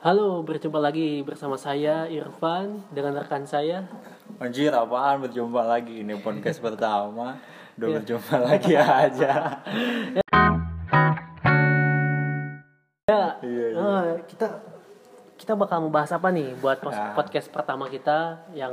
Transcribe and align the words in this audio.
Halo, 0.00 0.40
berjumpa 0.40 0.80
lagi 0.80 1.20
bersama 1.20 1.56
saya 1.56 2.08
Irfan 2.08 2.80
dengan 2.88 3.20
rekan 3.20 3.44
saya. 3.44 3.84
Anjir 4.36 4.72
apaan 4.72 5.20
berjumpa 5.20 5.60
lagi 5.62 6.00
ini 6.00 6.16
podcast 6.16 6.56
pertama 6.64 7.36
Udah 7.76 7.88
berjumpa 8.00 8.36
lagi 8.40 8.72
aja 8.72 9.32
Ya, 13.04 13.24
Iya, 13.42 13.66
iya. 13.68 13.76
eh, 13.76 14.22
kita 14.24 14.46
kita 15.34 15.52
bakal 15.54 15.82
membahas 15.82 16.14
apa 16.14 16.30
nih 16.30 16.54
buat 16.56 16.78
pos- 16.78 16.94
Nah. 16.94 17.12
podcast 17.12 17.50
pertama 17.50 17.90
kita 17.90 18.46
yang 18.54 18.72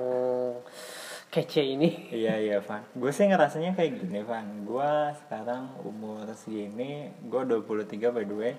kece 1.28 1.66
ini? 1.66 2.08
Iya 2.08 2.38
iya 2.38 2.58
Van 2.62 2.86
Gue 2.94 3.10
sih 3.10 3.26
ngerasanya 3.26 3.74
kayak 3.74 3.98
gini 3.98 4.22
Van 4.22 4.46
Gue 4.64 4.88
sekarang 5.18 5.74
umur 5.82 6.24
segini 6.32 7.12
Gue 7.20 7.44
23 7.44 7.84
by 8.08 8.24
the 8.24 8.38
way 8.38 8.54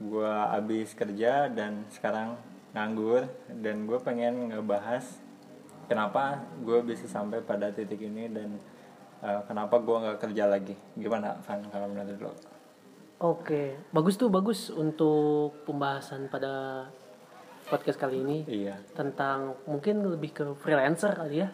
Gue 0.00 0.26
abis 0.26 0.96
kerja 0.96 1.52
dan 1.52 1.84
sekarang 1.92 2.40
nganggur 2.72 3.28
Dan 3.52 3.84
gue 3.84 4.00
pengen 4.00 4.48
ngebahas 4.48 5.04
Kenapa 5.86 6.40
gue 6.64 6.80
bisa 6.82 7.04
sampai 7.04 7.44
pada 7.44 7.68
titik 7.68 8.00
ini 8.00 8.32
Dan 8.32 8.56
eh, 9.20 9.40
kenapa 9.44 9.76
gue 9.76 9.96
nggak 10.00 10.18
kerja 10.24 10.48
lagi 10.48 10.72
Gimana 10.96 11.36
Van 11.44 11.60
kalau 11.68 11.86
menurut 11.92 12.18
lo? 12.18 12.32
Oke, 13.20 13.76
bagus 13.92 14.16
tuh 14.16 14.32
bagus 14.32 14.72
untuk 14.72 15.52
pembahasan 15.68 16.32
pada 16.32 16.88
podcast 17.68 18.00
kali 18.00 18.24
ini 18.24 18.38
Iya 18.48 18.80
tentang 18.96 19.54
mungkin 19.68 20.02
lebih 20.02 20.30
ke 20.34 20.44
freelancer 20.58 21.14
kali 21.14 21.44
ya. 21.44 21.48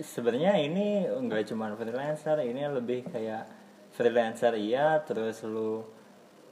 sebenarnya 0.00 0.56
ini 0.56 1.04
nggak 1.04 1.52
cuma 1.52 1.76
freelancer 1.76 2.40
ini 2.40 2.64
lebih 2.64 3.04
kayak 3.12 3.44
freelancer 3.92 4.56
iya 4.56 4.96
terus 5.04 5.44
lu 5.44 5.84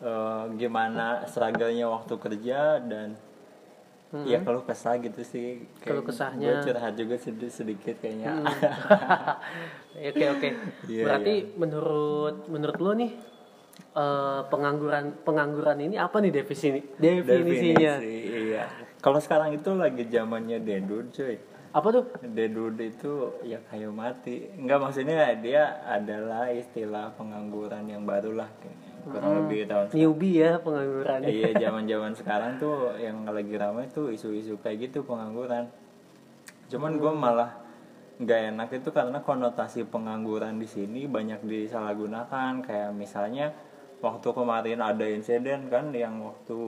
eh, 0.00 0.42
gimana 0.54 1.24
struggle-nya 1.24 1.86
waktu 1.86 2.14
kerja 2.14 2.60
dan 2.80 3.18
ya 4.24 4.40
kalau 4.40 4.64
kesah 4.64 4.96
gitu 4.96 5.20
sih 5.20 5.68
Keluh 5.78 6.00
kesahnya. 6.00 6.64
gue 6.64 6.72
curhat 6.72 6.96
juga 6.96 7.20
sedikit, 7.20 7.52
sedikit 7.52 7.96
kayaknya 7.98 8.40
Oke 9.98 10.24
oke. 10.30 10.48
Iya, 10.86 11.02
Berarti 11.04 11.34
menurut 11.54 12.46
menurut 12.46 12.78
lo 12.78 12.92
nih 12.94 13.12
eh, 13.92 14.40
pengangguran 14.46 15.12
pengangguran 15.22 15.78
ini 15.82 15.96
apa 15.96 16.18
nih 16.18 16.32
definisi 16.32 16.70
definisinya? 16.96 17.94
Definisi, 17.98 18.16
iya 18.48 18.64
kalau 18.98 19.18
sekarang 19.18 19.52
itu 19.52 19.70
lagi 19.74 20.06
zamannya 20.06 20.58
dedud 20.58 21.12
cuy 21.12 21.36
Apa 21.68 21.88
tuh? 21.92 22.04
dedud 22.24 22.80
itu 22.80 23.12
ya 23.44 23.60
kayu 23.68 23.92
mati 23.92 24.48
nggak 24.56 24.78
maksudnya 24.80 25.36
dia 25.36 25.84
adalah 25.84 26.48
istilah 26.48 27.12
pengangguran 27.14 27.84
yang 27.84 28.02
baru 28.02 28.32
lah 28.34 28.48
kayaknya. 28.56 28.92
Kurang 29.08 29.32
lebih 29.44 29.68
tahun 29.68 29.86
Newbie 29.92 30.36
ya 30.44 30.52
pengangguran. 30.60 31.18
iya 31.24 31.50
zaman 31.68 31.84
zaman 31.88 32.12
sekarang 32.14 32.52
tuh 32.60 32.94
yang 33.00 33.24
lagi 33.28 33.54
ramai 33.56 33.88
tuh 33.88 34.12
isu-isu 34.12 34.60
kayak 34.60 34.88
gitu 34.90 35.04
pengangguran. 35.04 35.68
Cuman 36.68 37.00
gue 37.00 37.12
malah 37.12 37.50
nggak 38.18 38.40
enak 38.54 38.68
itu 38.82 38.90
karena 38.90 39.22
konotasi 39.22 39.86
pengangguran 39.88 40.60
di 40.60 40.68
sini 40.68 41.08
banyak 41.08 41.40
disalahgunakan. 41.42 42.60
Kayak 42.60 42.90
misalnya 42.92 43.56
waktu 43.98 44.28
kemarin 44.30 44.78
ada 44.78 45.06
insiden 45.08 45.66
kan 45.66 45.90
yang 45.90 46.22
waktu 46.22 46.58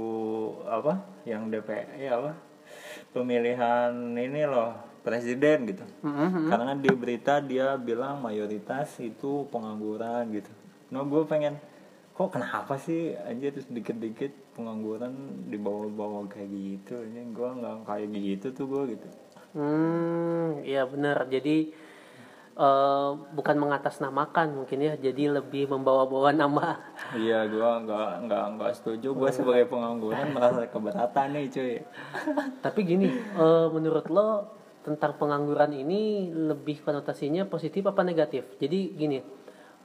apa 0.66 0.98
yang 1.28 1.47
DPR 1.47 1.94
ya 1.94 2.19
apa 2.19 2.32
pemilihan 3.14 3.91
ini 4.14 4.47
loh 4.47 4.75
presiden 5.00 5.64
gitu. 5.64 5.84
Mhm. 6.04 6.52
karena 6.52 6.72
di 6.77 6.91
berita 6.92 7.41
dia 7.41 7.75
bilang 7.80 8.20
mayoritas 8.20 9.00
itu 9.00 9.48
pengangguran 9.48 10.28
gitu. 10.34 10.52
No 10.92 11.06
gue 11.06 11.22
pengen 11.25 11.56
kok 12.20 12.36
kenapa 12.36 12.76
sih 12.76 13.16
aja 13.16 13.48
terus 13.48 13.64
dikit-dikit 13.72 14.52
pengangguran 14.52 15.48
dibawa-bawa 15.48 16.28
kayak 16.28 16.52
gitu 16.52 17.00
ini 17.00 17.32
gue 17.32 17.48
nggak 17.48 17.88
kayak 17.88 18.12
gitu 18.12 18.46
tuh 18.52 18.68
gue 18.68 18.82
gitu 18.92 19.08
Hmm, 19.50 20.62
iya 20.62 20.86
benar. 20.86 21.26
Jadi 21.26 21.74
eh, 22.54 23.10
bukan 23.34 23.56
mengatasnamakan 23.58 24.62
mungkin 24.62 24.78
ya. 24.78 24.94
Jadi 24.94 25.26
lebih 25.26 25.66
membawa-bawa 25.66 26.31
nama. 26.31 26.78
iya 27.19 27.50
gue 27.50 27.58
nggak 27.58 28.31
nggak 28.31 28.44
nggak 28.54 28.72
setuju 28.78 29.10
gue 29.10 29.31
sebagai 29.34 29.66
pengangguran 29.66 30.31
merasa 30.31 30.70
keberatan 30.70 31.34
nih 31.34 31.47
cuy 31.50 31.75
Tapi 32.62 32.81
gini, 32.87 33.10
eh, 33.10 33.66
menurut 33.75 34.06
lo 34.06 34.28
tentang 34.81 35.19
pengangguran 35.19 35.75
ini 35.75 36.31
lebih 36.31 36.87
konotasinya 36.87 37.42
positif 37.44 37.84
apa 37.91 38.06
negatif? 38.06 38.54
Jadi 38.56 38.94
gini, 38.94 39.19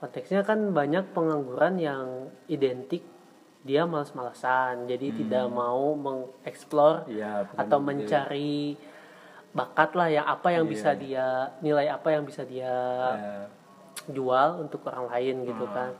konteksnya 0.05 0.45
kan 0.45 0.69
banyak 0.69 1.17
pengangguran 1.17 1.81
yang 1.81 2.29
identik 2.45 3.01
dia 3.66 3.89
malas-malasan, 3.89 4.85
jadi 4.85 5.09
tidak 5.09 5.49
mau 5.49 5.97
mengeksplor 5.97 7.09
iya 7.09 7.49
atau 7.57 7.81
mencari 7.81 8.77
bakat 9.57 9.97
lah 9.97 10.07
yang 10.13 10.25
apa 10.29 10.53
yang 10.53 10.69
bisa 10.69 10.93
dia 10.93 11.49
nilai 11.66 11.89
apa 11.89 12.13
yang 12.13 12.29
bisa 12.29 12.45
dia 12.45 12.69
Ya, 12.69 13.49
jual 14.13 14.61
untuk 14.61 14.85
orang 14.85 15.09
lain 15.09 15.49
gitu 15.49 15.66
kan. 15.73 15.97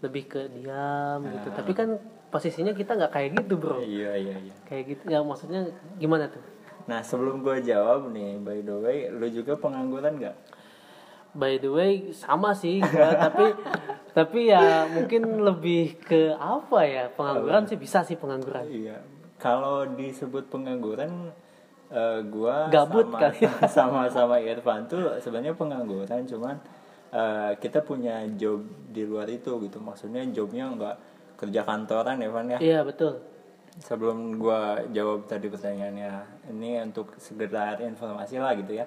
Lebih 0.00 0.24
ke 0.24 0.40
diam 0.56 1.20
gitu. 1.20 1.52
Tapi 1.52 1.72
kan 1.76 2.00
posisinya 2.32 2.72
kita 2.72 2.96
nggak 2.96 3.12
kayak 3.12 3.30
gitu 3.44 3.60
bro. 3.60 3.76
Iya 3.84 4.16
iya 4.16 4.36
iya. 4.48 4.54
Kayak 4.64 4.84
gitu. 4.96 5.02
Ya 5.12 5.20
maksudnya 5.20 5.68
gimana 6.00 6.32
tuh? 6.32 6.40
Nah 6.88 7.04
sebelum 7.04 7.44
gue 7.44 7.60
jawab 7.60 8.08
nih 8.08 8.40
by 8.40 8.64
the 8.64 8.76
way 8.80 8.98
lu 9.12 9.28
juga 9.28 9.52
pengangguran 9.60 10.16
nggak 10.16 10.36
by 11.32 11.56
the 11.56 11.70
way 11.72 11.92
sama 12.12 12.52
sih 12.52 12.78
gua, 12.80 13.16
tapi 13.28 13.44
tapi 14.12 14.40
ya 14.52 14.84
mungkin 14.88 15.40
lebih 15.40 15.96
ke 15.98 16.36
apa 16.36 16.84
ya 16.84 17.04
pengangguran 17.08 17.64
sih 17.64 17.80
bisa 17.80 18.04
sih 18.04 18.16
pengangguran 18.20 18.68
Iya. 18.68 19.00
Kalau 19.40 19.82
disebut 19.98 20.46
pengangguran 20.52 21.32
eh, 21.90 22.20
gua 22.28 22.68
Gabut 22.68 23.08
sama, 23.10 23.18
kali. 23.18 23.40
sama 23.74 24.00
sama 24.06 24.36
Irfan 24.38 24.86
tuh 24.86 25.18
sebenarnya 25.18 25.56
pengangguran 25.56 26.22
cuman 26.28 26.56
eh, 27.10 27.52
kita 27.58 27.80
punya 27.82 28.22
job 28.36 28.60
di 28.92 29.02
luar 29.02 29.26
itu 29.26 29.50
gitu. 29.64 29.80
Maksudnya 29.80 30.22
jobnya 30.30 30.68
nggak 30.70 30.96
kerja 31.40 31.66
kantoran 31.66 32.22
ya 32.22 32.30
Van 32.30 32.46
ya. 32.46 32.58
iya 32.62 32.80
betul 32.86 33.18
Sebelum 33.82 34.36
gua 34.36 34.84
jawab 34.92 35.24
tadi 35.24 35.48
pertanyaannya, 35.48 36.44
ini 36.52 36.76
untuk 36.84 37.16
sekedar 37.16 37.80
informasi 37.80 38.36
lah 38.36 38.52
gitu 38.52 38.76
ya. 38.76 38.84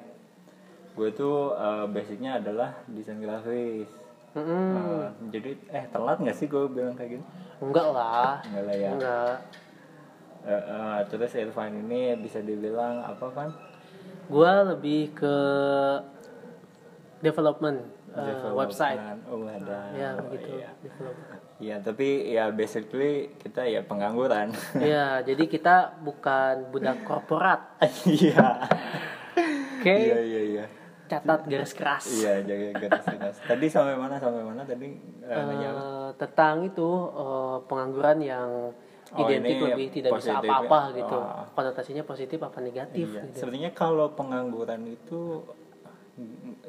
Gue 0.95 1.11
tuh 1.11 1.51
eh, 1.53 1.85
basicnya 1.85 2.39
adalah 2.39 2.71
desain 2.87 3.19
grafis. 3.19 3.91
Mm-mm. 4.35 4.71
Eh, 4.75 5.07
jadi 5.29 5.51
eh 5.69 5.85
telat 5.87 6.17
nggak 6.19 6.35
sih 6.35 6.47
gue 6.47 6.63
bilang 6.67 6.95
kayak 6.95 7.19
gini? 7.19 7.25
enggak 7.55 7.87
lah 7.87 8.43
Enggak 8.43 8.63
lah 8.63 8.75
ya. 8.75 8.89
enggak 8.91 9.35
Eh, 10.45 10.61
eh, 10.61 10.97
terus 11.07 11.31
Irfan 11.33 11.73
ini 11.73 12.13
bisa 12.15 12.37
dibilang 12.39 13.01
apa 13.01 13.27
kan? 13.31 13.49
gua 14.25 14.61
lebih 14.65 15.13
ke 15.13 15.35
development, 17.19 17.79
eh, 18.13 18.53
website 18.53 18.97
Oh 19.25 19.41
ada. 19.45 19.79
ya 19.93 20.13
Oh, 20.13 20.29
begitu 20.29 20.49
Iya. 20.55 20.69
Iya, 21.55 21.75
tapi 21.79 22.07
ya 22.29 22.51
basically 22.51 23.31
kita 23.39 23.63
ya 23.63 23.81
pengangguran. 23.81 24.51
Iya, 24.77 25.23
jadi 25.23 25.43
kita 25.45 25.75
bukan 26.03 26.69
budak 26.69 27.01
korporat. 27.01 27.79
Iya. 28.03 28.67
Oke, 29.79 29.95
Iya 29.95 30.19
iya 30.19 30.41
iya. 30.43 30.65
Catat 31.05 31.39
garis 31.45 31.73
keras. 31.73 32.03
Iya 32.09 32.41
jaga 32.43 32.67
garis 32.77 33.05
keras. 33.05 33.35
Tadi 33.45 33.65
sampai 33.69 33.95
mana 33.95 34.15
sampai 34.17 34.41
mana 34.41 34.61
tadi? 34.63 34.89
Eh, 35.25 36.09
tentang 36.17 36.65
itu 36.65 36.89
eh, 37.13 37.57
pengangguran 37.65 38.19
yang 38.21 38.49
Oh, 39.15 39.21
identik 39.21 39.61
lebih 39.61 39.87
tidak 39.95 40.11
bisa 40.17 40.33
positif 40.41 40.49
apa-apa 40.51 40.79
ya? 40.91 40.97
gitu. 40.99 41.15
Oh. 41.15 41.45
Konotasinya 41.55 42.03
positif 42.03 42.39
apa 42.41 42.57
negatif 42.59 43.05
Iya. 43.05 43.21
gitu. 43.29 43.37
Sebenarnya 43.37 43.71
kalau 43.71 44.11
pengangguran 44.11 44.81
itu 44.91 45.45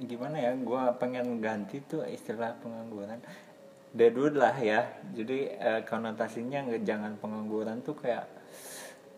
gimana 0.04 0.36
ya? 0.38 0.52
Gua 0.54 0.94
pengen 0.94 1.40
ganti 1.40 1.82
tuh 1.82 2.06
istilah 2.06 2.54
pengangguran. 2.60 3.18
Deadwood 3.90 4.36
lah 4.36 4.54
ya. 4.54 4.84
Jadi 5.10 5.48
eh, 5.48 5.80
konotasinya 5.88 6.70
nggak 6.70 6.82
jangan 6.84 7.12
pengangguran 7.18 7.80
tuh 7.82 7.96
kayak 7.96 8.28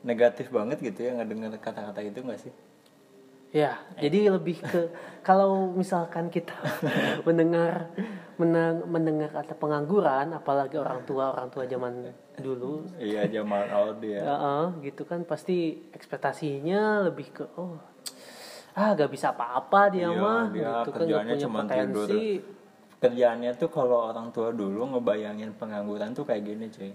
negatif 0.07 0.49
banget 0.49 0.79
gitu 0.81 1.11
ya 1.11 1.19
ngedenger 1.19 1.59
kata-kata 1.59 2.01
itu 2.01 2.23
nggak 2.23 2.41
sih? 2.41 2.55
Ya, 3.49 3.81
jadi 3.97 4.29
lebih 4.29 4.61
ke 4.61 4.93
kalau 5.29 5.73
misalkan 5.73 6.29
kita 6.29 6.53
mendengar 7.27 7.89
menang, 8.37 8.85
mendengar 8.85 9.33
kata 9.33 9.57
pengangguran, 9.57 10.37
apalagi 10.37 10.77
orang 10.77 11.01
tua 11.09 11.33
orang 11.33 11.49
tua 11.49 11.65
zaman 11.65 12.13
dulu, 12.37 12.85
Iya 13.01 13.25
Jamal 13.27 13.67
Out 13.73 14.05
ya. 14.05 14.21
ya, 14.21 14.35
eh, 14.37 14.67
gitu 14.93 15.09
kan 15.09 15.25
pasti 15.25 15.89
ekspektasinya 15.91 17.09
lebih 17.09 17.33
ke 17.35 17.45
oh 17.57 17.81
ah 18.79 18.95
gak 18.95 19.11
bisa 19.11 19.35
apa-apa 19.35 19.91
dia 19.91 20.07
Iya, 20.07 20.23
mah 20.23 20.45
dia 20.55 20.71
gitu 20.87 20.91
kan 20.95 21.03
gak 21.03 21.23
punya 21.27 21.37
cuma 21.43 21.59
potensi 21.67 22.25
Kerjaannya 22.99 23.55
tuh 23.55 23.71
kalau 23.71 24.11
orang 24.11 24.35
tua 24.35 24.51
dulu 24.51 24.99
ngebayangin 24.99 25.55
pengangguran 25.55 26.11
tuh 26.19 26.27
kayak 26.27 26.43
gini 26.43 26.67
cuy. 26.67 26.91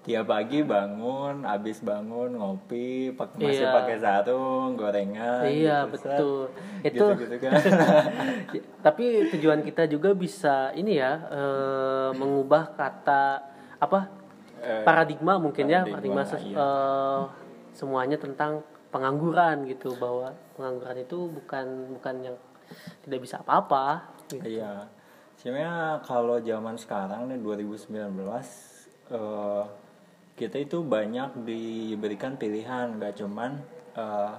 Tiap 0.00 0.24
pagi 0.26 0.64
bangun, 0.64 1.44
abis 1.44 1.84
bangun 1.84 2.32
ngopi, 2.32 3.12
pakai 3.12 3.36
masih 3.38 3.62
Iya. 3.62 3.74
pakai 3.74 3.96
sarung, 3.96 4.72
gorengan. 4.72 5.44
iya 5.44 5.78
gitu, 5.84 5.92
betul 5.92 6.38
set. 6.48 6.88
itu 6.88 7.04
Gitu-gitu 7.04 7.36
kan. 7.38 7.52
tapi 8.86 9.04
tujuan 9.28 9.60
kita 9.60 9.84
juga 9.84 10.16
bisa 10.16 10.72
ini 10.72 10.96
ya 10.96 11.20
eh, 11.28 12.10
mengubah 12.16 12.72
kata 12.72 13.24
apa 13.76 14.08
eh, 14.58 14.82
paradigma 14.82 15.36
mungkin 15.36 15.68
ya 15.68 15.84
paradigma, 15.84 16.22
paradigma 16.22 16.22
ses- 16.24 16.48
iya. 16.48 16.56
eh, 16.56 17.20
semuanya 17.70 18.16
tentang 18.16 18.64
pengangguran 18.88 19.68
gitu 19.68 19.94
bahwa 19.94 20.32
pengangguran 20.56 20.96
itu 20.98 21.28
bukan 21.30 21.66
bukan 21.94 22.14
yang 22.24 22.36
tidak 23.04 23.20
bisa 23.20 23.36
apa-apa 23.38 24.16
gitu. 24.28 24.48
Iya. 24.48 24.88
Sebenarnya 25.36 25.76
kalau 26.02 26.36
zaman 26.36 26.76
sekarang 26.76 27.28
nih 27.28 27.36
2019 27.36 28.16
eh, 29.10 29.64
kita 30.40 30.56
itu 30.56 30.80
banyak 30.80 31.44
diberikan 31.44 32.40
pilihan 32.40 32.96
nggak 32.96 33.20
cuman 33.20 33.60
eh, 33.92 34.34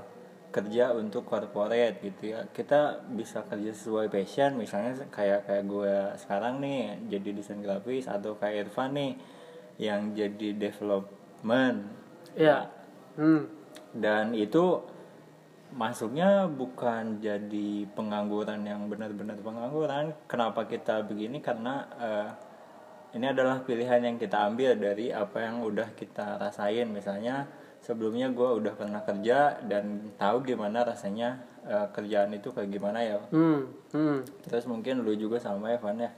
kerja 0.50 0.98
untuk 0.98 1.30
corporate 1.30 2.02
gitu 2.02 2.34
ya. 2.34 2.50
Kita 2.50 3.06
bisa 3.14 3.46
kerja 3.46 3.70
sesuai 3.70 4.10
passion 4.10 4.58
misalnya 4.58 5.06
kayak 5.14 5.46
kayak 5.46 5.64
gue 5.70 5.96
sekarang 6.18 6.58
nih 6.58 6.98
jadi 7.08 7.30
desain 7.38 7.62
grafis 7.62 8.10
atau 8.10 8.34
kayak 8.36 8.68
Irfan 8.68 8.98
nih 8.98 9.14
yang 9.80 10.14
jadi 10.18 10.58
development 10.58 11.90
ya 12.38 12.70
hmm. 13.18 13.44
dan 13.98 14.36
itu 14.38 14.84
masuknya 15.72 16.52
bukan 16.52 17.24
jadi 17.24 17.88
pengangguran 17.96 18.68
yang 18.68 18.92
benar-benar 18.92 19.40
pengangguran 19.40 20.12
kenapa 20.28 20.68
kita 20.68 21.02
begini 21.08 21.40
karena 21.40 21.88
eh, 21.96 22.30
ini 23.12 23.26
adalah 23.28 23.60
pilihan 23.62 24.02
yang 24.02 24.16
kita 24.16 24.48
ambil 24.48 24.76
dari 24.76 25.12
apa 25.12 25.38
yang 25.42 25.62
udah 25.62 25.92
kita 25.94 26.38
rasain 26.38 26.88
misalnya 26.88 27.48
sebelumnya 27.82 28.30
gue 28.30 28.50
udah 28.62 28.74
pernah 28.74 29.02
kerja 29.02 29.58
dan 29.66 30.14
tahu 30.16 30.46
gimana 30.46 30.86
rasanya 30.86 31.40
eh, 31.64 31.88
kerjaan 31.92 32.32
itu 32.32 32.50
kayak 32.50 32.70
gimana 32.70 33.00
ya 33.02 33.18
Hmm. 33.30 33.68
Hmm. 33.92 34.22
terus 34.44 34.64
mungkin 34.66 35.02
lu 35.02 35.12
juga 35.14 35.38
sama 35.38 35.72
Evan 35.72 36.00
ya 36.00 36.12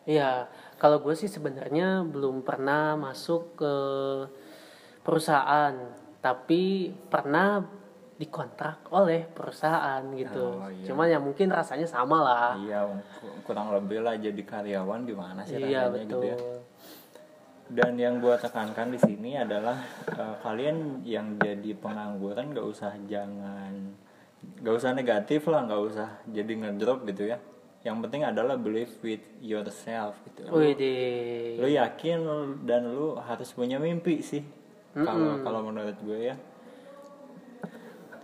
Iya, 0.00 0.48
kalau 0.80 0.96
gue 0.98 1.12
sih 1.12 1.28
sebenarnya 1.28 2.02
belum 2.08 2.40
pernah 2.40 2.96
masuk 2.96 3.52
ke 3.54 3.74
perusahaan, 5.00 5.76
tapi 6.20 6.90
pernah 7.08 7.62
dikontrak 8.20 8.84
oleh 8.92 9.24
perusahaan 9.24 10.04
gitu. 10.12 10.60
Oh, 10.60 10.68
iya. 10.68 10.84
Cuman 10.92 11.08
ya 11.08 11.16
mungkin 11.16 11.48
rasanya 11.48 11.88
sama 11.88 12.20
lah. 12.20 12.52
iya 12.60 12.84
ku- 13.16 13.32
kurang 13.48 13.72
lebih 13.72 14.04
lah 14.04 14.12
jadi 14.20 14.42
karyawan 14.44 15.08
gimana 15.08 15.40
sih 15.48 15.56
Iya 15.56 15.88
rasanya 15.88 16.04
betul. 16.04 16.04
gitu 16.04 16.18
ya 16.28 16.36
Dan 17.70 17.92
yang 17.96 18.18
gua 18.18 18.34
tekankan 18.36 18.92
di 18.92 18.98
sini 19.00 19.38
adalah 19.38 19.78
eh, 20.10 20.36
kalian 20.42 21.00
yang 21.06 21.38
jadi 21.38 21.70
pengangguran 21.78 22.52
gak 22.52 22.66
usah 22.66 22.92
jangan 23.08 23.94
gak 24.60 24.74
usah 24.74 24.90
negatif 24.92 25.46
lah, 25.48 25.64
gak 25.64 25.80
usah 25.80 26.08
jadi 26.26 26.52
ngedrop 26.60 27.06
gitu 27.06 27.30
ya. 27.30 27.38
Yang 27.80 27.96
penting 28.04 28.22
adalah 28.28 28.60
believe 28.60 28.92
with 29.00 29.24
yourself 29.40 30.18
gitu. 30.28 30.44
Lu, 30.50 30.60
lu 31.56 31.68
yakin 31.70 32.18
dan 32.68 32.84
lu 32.84 33.16
harus 33.16 33.48
punya 33.56 33.80
mimpi 33.80 34.20
sih. 34.20 34.44
Kalau 34.92 35.40
kalau 35.40 35.60
menurut 35.64 35.96
gue 36.02 36.20
ya. 36.28 36.36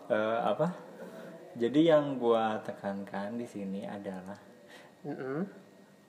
Eh, 0.07 0.39
apa? 0.39 0.71
Jadi 1.57 1.89
yang 1.89 2.21
gua 2.21 2.61
tekankan 2.63 3.35
di 3.41 3.47
sini 3.49 3.83
adalah 3.83 4.37
Mm-mm. 5.03 5.41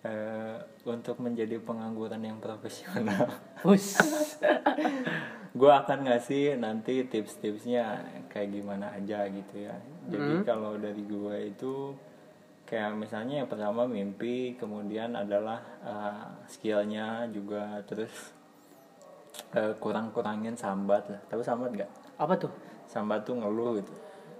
eh, 0.06 0.58
untuk 0.86 1.18
menjadi 1.18 1.58
pengangguran 1.58 2.22
yang 2.22 2.38
profesional. 2.38 3.32
Gue 5.58 5.74
akan 5.74 6.06
ngasih 6.06 6.62
nanti 6.62 7.02
tips-tipsnya 7.10 8.06
kayak 8.30 8.54
gimana 8.54 8.94
aja 8.94 9.26
gitu 9.26 9.66
ya. 9.66 9.74
Jadi 10.06 10.46
kalau 10.46 10.78
dari 10.78 11.02
gue 11.02 11.50
itu 11.50 11.98
kayak 12.70 12.94
misalnya 12.94 13.42
yang 13.42 13.50
pertama 13.50 13.90
mimpi, 13.90 14.54
kemudian 14.60 15.18
adalah 15.18 15.58
eh, 15.82 16.28
skillnya 16.46 17.26
juga 17.34 17.82
terus 17.90 18.14
eh, 19.58 19.74
kurang-kurangin 19.82 20.54
sambat 20.54 21.10
lah. 21.10 21.22
Tahu 21.26 21.42
sambat 21.42 21.74
nggak? 21.74 21.92
Apa 22.18 22.34
tuh? 22.36 22.52
Sambat 22.90 23.24
tuh 23.24 23.38
ngeluh 23.38 23.78
gitu. 23.78 23.94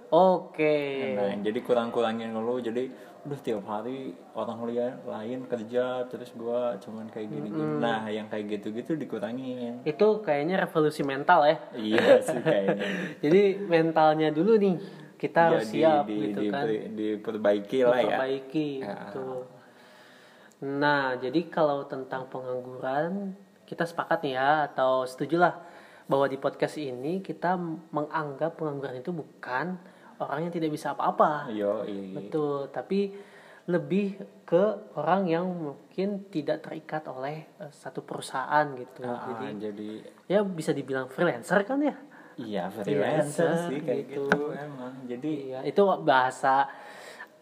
Oke. 0.08 1.14
Nah, 1.14 1.36
jadi 1.44 1.58
kurang-kurangin 1.62 2.32
ngeluh. 2.34 2.58
Jadi 2.58 2.90
udah 3.28 3.38
tiap 3.44 3.66
hari 3.68 4.14
orang 4.32 4.58
lian 4.70 4.94
lain 5.04 5.44
kerja 5.44 6.06
terus 6.08 6.32
gua 6.32 6.78
cuman 6.80 7.10
kayak 7.12 7.28
gini 7.28 7.48
gini. 7.52 7.76
Nah, 7.76 8.08
yang 8.08 8.26
kayak 8.26 8.58
gitu-gitu 8.58 8.96
dikurangin. 8.96 9.84
Itu 9.84 10.24
kayaknya 10.24 10.64
revolusi 10.64 11.04
mental 11.04 11.44
ya. 11.44 11.56
iya 11.76 12.18
sih 12.26 12.40
kayaknya. 12.40 12.86
Jadi 13.20 13.42
mentalnya 13.68 14.28
dulu 14.32 14.56
nih 14.56 14.76
kita 15.20 15.38
harus 15.52 15.66
Ya, 15.68 16.00
siap 16.00 16.04
di, 16.08 16.18
gitu 16.30 16.40
di, 16.40 16.48
kan. 16.48 16.64
di- 16.66 16.86
diperbaiki 16.94 17.78
lah 17.84 17.98
ya. 18.00 18.16
Perbaiki 18.16 18.68
Ya. 18.80 18.96
Nah, 20.58 21.14
jadi 21.14 21.46
kalau 21.46 21.86
tentang 21.86 22.26
pengangguran 22.26 23.36
kita 23.62 23.84
sepakat 23.86 24.24
nih 24.26 24.34
ya 24.34 24.66
atau 24.66 25.04
setujulah 25.04 25.54
bahwa 26.08 26.26
di 26.26 26.40
podcast 26.40 26.80
ini 26.80 27.20
kita 27.20 27.54
menganggap 27.92 28.56
pengangguran 28.56 28.98
itu 28.98 29.12
bukan 29.12 29.76
orang 30.18 30.48
yang 30.48 30.52
tidak 30.52 30.72
bisa 30.72 30.96
apa-apa. 30.96 31.52
Yo, 31.52 31.84
iya. 31.84 32.16
Betul, 32.18 32.72
tapi 32.72 33.12
lebih 33.68 34.16
ke 34.48 34.64
orang 34.96 35.28
yang 35.28 35.44
mungkin 35.44 36.24
tidak 36.32 36.64
terikat 36.64 37.04
oleh 37.04 37.44
eh, 37.60 37.68
satu 37.70 38.00
perusahaan 38.00 38.64
gitu. 38.72 39.04
Ah, 39.04 39.28
Jadi 39.28 39.46
jadi 39.60 39.88
ya 40.24 40.40
bisa 40.40 40.72
dibilang 40.72 41.06
freelancer 41.06 41.62
kan 41.62 41.78
ya? 41.84 41.96
iya 42.38 42.70
freelancer 42.70 43.50
Freelancer 43.50 43.50
sih 43.68 43.78
kayak 43.82 44.04
gitu. 44.08 44.24
gitu. 44.30 44.40
emang. 44.56 44.94
Jadi 45.04 45.32
Iya, 45.52 45.58
itu 45.68 45.82
bahasa 46.00 46.70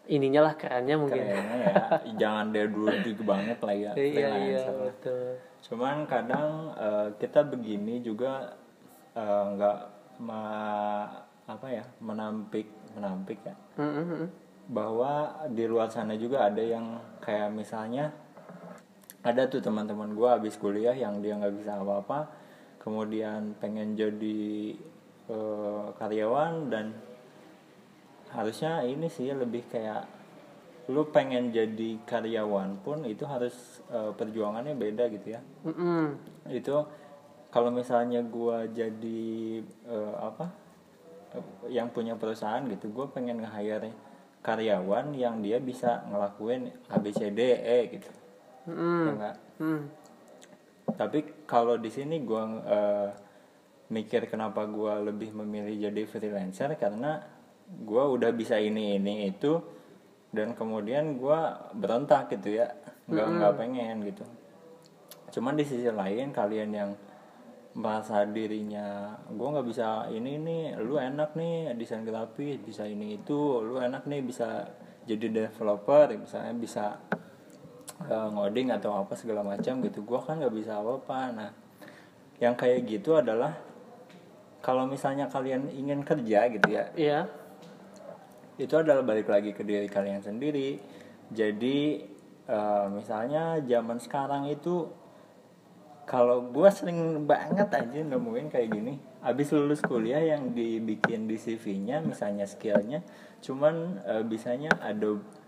ininya 0.09 0.51
lah 0.51 0.53
kerennya 0.59 0.95
mungkin. 0.99 1.21
kayaknya 1.21 1.57
ya 1.63 1.73
jangan 2.17 2.45
dia 2.51 2.65
dulu 2.67 2.91
banget 3.23 3.59
lah 3.63 3.75
ya 3.75 3.91
Iya, 3.95 4.29
iya, 4.35 4.63
betul. 4.73 5.37
Cuman 5.61 6.05
kadang 6.05 6.71
eh, 6.75 7.07
kita 7.17 7.43
begini 7.43 7.99
juga 7.99 8.53
eh, 9.13 9.43
nggak 9.55 9.77
ma- 10.21 11.25
apa 11.47 11.67
ya 11.71 11.85
menampik 12.03 12.67
menampik 12.91 13.39
ya 13.45 13.55
Mm, 13.79 13.87
mm, 13.87 14.05
mm. 14.11 14.27
bahwa 14.67 15.13
di 15.47 15.63
luar 15.63 15.87
sana 15.87 16.17
juga 16.19 16.43
ada 16.51 16.59
yang 16.59 16.99
kayak 17.23 17.55
misalnya 17.55 18.11
ada 19.23 19.47
tuh 19.47 19.63
teman-teman 19.63 20.11
gue 20.11 20.27
habis 20.27 20.59
kuliah 20.59 20.91
yang 20.91 21.23
dia 21.23 21.39
nggak 21.39 21.55
bisa 21.55 21.79
apa-apa 21.79 22.27
kemudian 22.83 23.55
pengen 23.63 23.95
jadi 23.95 24.75
eh, 25.31 25.85
karyawan 25.95 26.67
dan 26.67 26.91
harusnya 28.27 28.83
ini 28.83 29.07
sih 29.07 29.31
lebih 29.31 29.63
kayak 29.71 30.03
lu 30.87 31.03
pengen 31.07 31.51
jadi 31.51 31.99
karyawan 32.07 32.79
pun 32.79 33.03
itu 33.03 33.27
harus 33.27 33.53
eh, 33.87 34.11
perjuangannya 34.11 34.71
beda 34.73 35.11
gitu 35.11 35.35
ya 35.35 35.41
Mm, 35.63 35.75
mm. 35.75 36.07
itu 36.49 36.75
kalau 37.47 37.71
misalnya 37.71 38.23
gua 38.23 38.63
jadi 38.65 39.59
eh, 39.65 40.13
apa 40.17 40.47
eh, 41.35 41.43
yang 41.75 41.91
punya 41.91 42.15
perusahaan 42.15 42.63
gitu 42.65 42.87
gue 42.87 43.05
pengen 43.11 43.43
nge-hire 43.43 43.91
karyawan 44.39 45.11
yang 45.11 45.43
dia 45.43 45.59
bisa 45.59 46.07
ngelakuin 46.07 46.71
ABCDE 46.87 47.79
gitu 47.91 48.09
Mm, 48.67 49.03
ya 49.03 49.11
nggak? 49.13 49.35
mm. 49.59 49.81
tapi 50.95 51.19
kalau 51.43 51.75
di 51.75 51.87
sini 51.87 52.19
gua 52.19 52.43
eh, 52.63 53.09
mikir 53.87 54.27
kenapa 54.27 54.63
gua 54.63 54.99
lebih 54.99 55.31
memilih 55.31 55.91
jadi 55.91 56.03
freelancer 56.03 56.75
karena 56.75 57.23
gua 57.83 58.07
udah 58.07 58.31
bisa 58.31 58.55
ini 58.55 58.95
ini 58.95 59.27
itu 59.27 59.59
dan 60.31 60.53
kemudian 60.55 61.15
gua 61.19 61.71
berontak 61.75 62.31
gitu 62.33 62.59
ya. 62.63 62.71
Nggak 63.07 63.27
nggak 63.39 63.53
pengen 63.55 63.95
gitu. 64.03 64.23
Cuman 65.31 65.55
di 65.55 65.63
sisi 65.63 65.87
lain 65.87 66.31
kalian 66.35 66.71
yang 66.71 66.91
merasa 67.77 68.25
dirinya 68.25 69.13
gue 69.29 69.47
nggak 69.53 69.67
bisa 69.69 70.09
ini 70.09 70.41
nih 70.41 70.81
lu 70.81 70.97
enak 70.97 71.37
nih 71.37 71.77
desain 71.77 72.01
grafis 72.01 72.57
bisa 72.57 72.89
ini 72.89 73.21
itu 73.21 73.61
lu 73.61 73.77
enak 73.77 74.09
nih 74.09 74.25
bisa 74.25 74.65
jadi 75.05 75.29
developer 75.29 76.09
misalnya 76.17 76.57
bisa 76.57 76.97
eh, 78.01 78.29
ngoding 78.33 78.73
atau 78.73 78.97
apa 78.97 79.13
segala 79.13 79.45
macam 79.45 79.77
gitu. 79.85 80.01
Gue 80.01 80.17
kan 80.25 80.41
nggak 80.41 80.55
bisa 80.57 80.81
apa-apa. 80.81 81.19
Nah 81.37 81.49
yang 82.41 82.57
kayak 82.57 82.85
gitu 82.89 83.17
adalah 83.17 83.53
kalau 84.61 84.89
misalnya 84.89 85.29
kalian 85.29 85.69
ingin 85.69 86.01
kerja 86.01 86.49
gitu 86.49 86.67
ya 86.69 86.83
Iya. 86.97 87.19
Itu 88.57 88.73
adalah 88.73 89.05
balik 89.05 89.29
lagi 89.29 89.53
ke 89.53 89.61
diri 89.61 89.85
kalian 89.89 90.21
sendiri. 90.21 90.81
Jadi 91.33 92.01
eh, 92.49 92.85
misalnya 92.93 93.61
zaman 93.61 93.97
sekarang 94.01 94.49
itu 94.49 94.89
kalau 96.07 96.49
gue 96.49 96.69
sering 96.71 97.27
banget 97.27 97.69
aja 97.69 97.99
nemuin 98.01 98.47
kayak 98.49 98.69
gini. 98.73 98.97
Abis 99.21 99.53
lulus 99.53 99.81
kuliah 99.83 100.21
yang 100.21 100.53
dibikin 100.53 101.25
di 101.25 101.35
CV-nya 101.35 101.99
misalnya 102.05 102.45
skillnya 102.45 103.01
cuman 103.41 104.01
eh, 104.05 104.23
bisanya 104.25 104.73
Adobe 104.81 105.46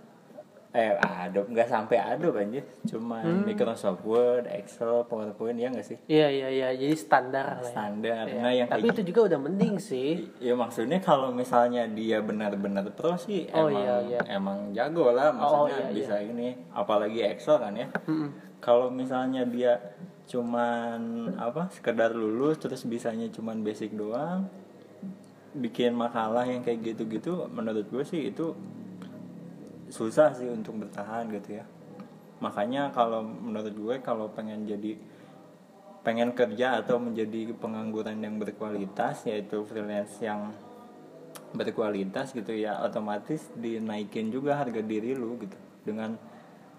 eh 0.69 0.93
Adobe 0.95 1.49
nggak 1.49 1.65
sampai 1.65 1.97
Adobe 1.97 2.39
aja 2.39 2.61
cuman 2.85 3.41
Microsoft 3.41 4.05
Word 4.05 4.45
Excel 4.45 5.01
PowerPoint 5.03 5.57
ya 5.57 5.67
nggak 5.67 5.81
sih 5.83 5.97
Iya, 6.05 6.29
iya, 6.29 6.47
iya. 6.47 6.67
Jadi 6.71 6.93
standar 6.93 7.57
lah 7.57 7.59
ya. 7.59 7.65
standar 7.65 8.23
Iya. 8.23 8.37
nah 8.37 8.51
yang 8.53 8.67
Tapi 8.69 8.85
itu 8.87 9.01
juga 9.03 9.33
udah 9.33 9.39
mending 9.41 9.75
sih. 9.79 10.29
Ya 10.37 10.53
maksudnya 10.53 10.99
kalau 10.99 11.33
misalnya 11.33 11.89
dia 11.89 12.21
benar-benar 12.21 12.85
pro 12.91 13.17
sih 13.17 13.49
Oh, 13.49 13.65
emang 13.65 13.81
iya, 13.81 13.95
iya. 14.05 14.19
emang 14.29 14.59
jago 14.69 15.09
lah 15.09 15.33
maksudnya 15.33 15.89
iya, 15.89 15.95
bisa 15.95 16.15
ini 16.21 16.53
apalagi 16.69 17.19
Excel 17.25 17.57
kan 17.57 17.73
ya. 17.73 17.89
Mm-mm. 18.05 18.29
Kalau 18.59 18.87
misalnya 18.89 19.43
dia 19.43 19.73
cuman 20.29 21.01
apa 21.35 21.73
sekedar 21.73 22.13
lulus 22.13 22.55
terus 22.55 22.85
bisanya 22.85 23.25
cuman 23.27 23.59
basic 23.59 23.89
doang 23.91 24.45
bikin 25.51 25.91
makalah 25.91 26.45
yang 26.45 26.61
kayak 26.61 26.85
gitu-gitu 26.85 27.49
menurut 27.49 27.83
gue 27.83 28.03
sih 28.03 28.29
itu 28.29 28.53
susah 29.89 30.31
sih 30.37 30.47
untuk 30.47 30.77
bertahan 30.79 31.27
gitu 31.33 31.59
ya. 31.59 31.65
Makanya 32.39 32.93
kalau 32.95 33.25
menurut 33.25 33.75
gue 33.75 33.95
kalau 33.99 34.31
pengen 34.31 34.63
jadi 34.63 34.95
pengen 35.99 36.31
kerja 36.31 36.79
atau 36.79 36.95
menjadi 36.95 37.51
pengangguran 37.59 38.23
yang 38.23 38.39
berkualitas 38.39 39.27
yaitu 39.27 39.67
freelance 39.67 40.15
yang 40.23 40.55
berkualitas 41.51 42.31
gitu 42.31 42.55
ya 42.55 42.79
otomatis 42.85 43.51
dinaikin 43.57 44.31
juga 44.31 44.55
harga 44.55 44.79
diri 44.79 45.11
lu 45.17 45.35
gitu. 45.41 45.57
Dengan 45.83 46.15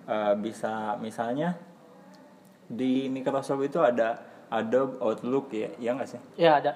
uh, 0.09 0.35
bisa 0.39 0.97
misalnya 1.03 1.59
di 2.71 3.11
Microsoft 3.11 3.67
itu 3.67 3.83
ada 3.83 4.23
Adobe 4.49 4.97
Outlook 5.03 5.53
ya 5.53 5.69
ya 5.77 5.93
nggak 5.93 6.09
sih? 6.09 6.23
Ya 6.41 6.57
ada. 6.57 6.73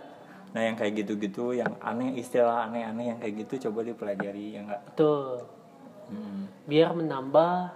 Nah 0.52 0.60
yang 0.60 0.76
kayak 0.76 1.06
gitu-gitu 1.06 1.56
yang 1.56 1.72
aneh 1.80 2.20
istilah 2.20 2.68
aneh-aneh 2.68 3.14
yang 3.14 3.18
kayak 3.18 3.46
gitu 3.46 3.70
coba 3.70 3.86
dipelajari 3.86 4.58
ya 4.58 4.60
nggak? 4.66 4.82
Betul 4.92 5.53
Hmm. 6.08 6.46
biar 6.64 6.92
menambah 6.92 7.72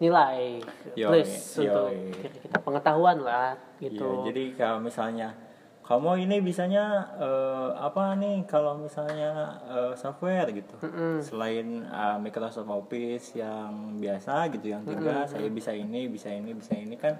nilai 0.00 0.64
Yoi, 0.96 1.08
plus 1.08 1.30
untuk 1.60 1.92
yoi. 1.92 2.12
diri 2.12 2.38
kita 2.40 2.58
pengetahuan 2.60 3.18
lah 3.20 3.52
Iya, 3.80 3.88
gitu 3.88 4.06
jadi 4.28 4.44
kalau 4.56 4.78
misalnya 4.80 5.32
kamu 5.80 6.22
ini 6.22 6.36
bisanya 6.38 6.84
eh, 7.18 7.68
apa 7.74 8.14
nih 8.14 8.46
kalau 8.46 8.78
misalnya 8.78 9.58
eh, 9.66 9.92
software 9.98 10.46
gitu. 10.54 10.76
Selain 11.18 11.82
eh, 11.82 12.16
Microsoft 12.22 12.70
Office 12.70 13.34
yang 13.34 13.98
biasa 13.98 14.54
gitu 14.54 14.70
yang 14.70 14.86
tiga, 14.86 15.26
saya 15.26 15.50
bisa 15.50 15.74
ini, 15.74 16.06
bisa 16.06 16.30
ini, 16.30 16.54
bisa 16.54 16.78
ini 16.78 16.94
kan 16.94 17.18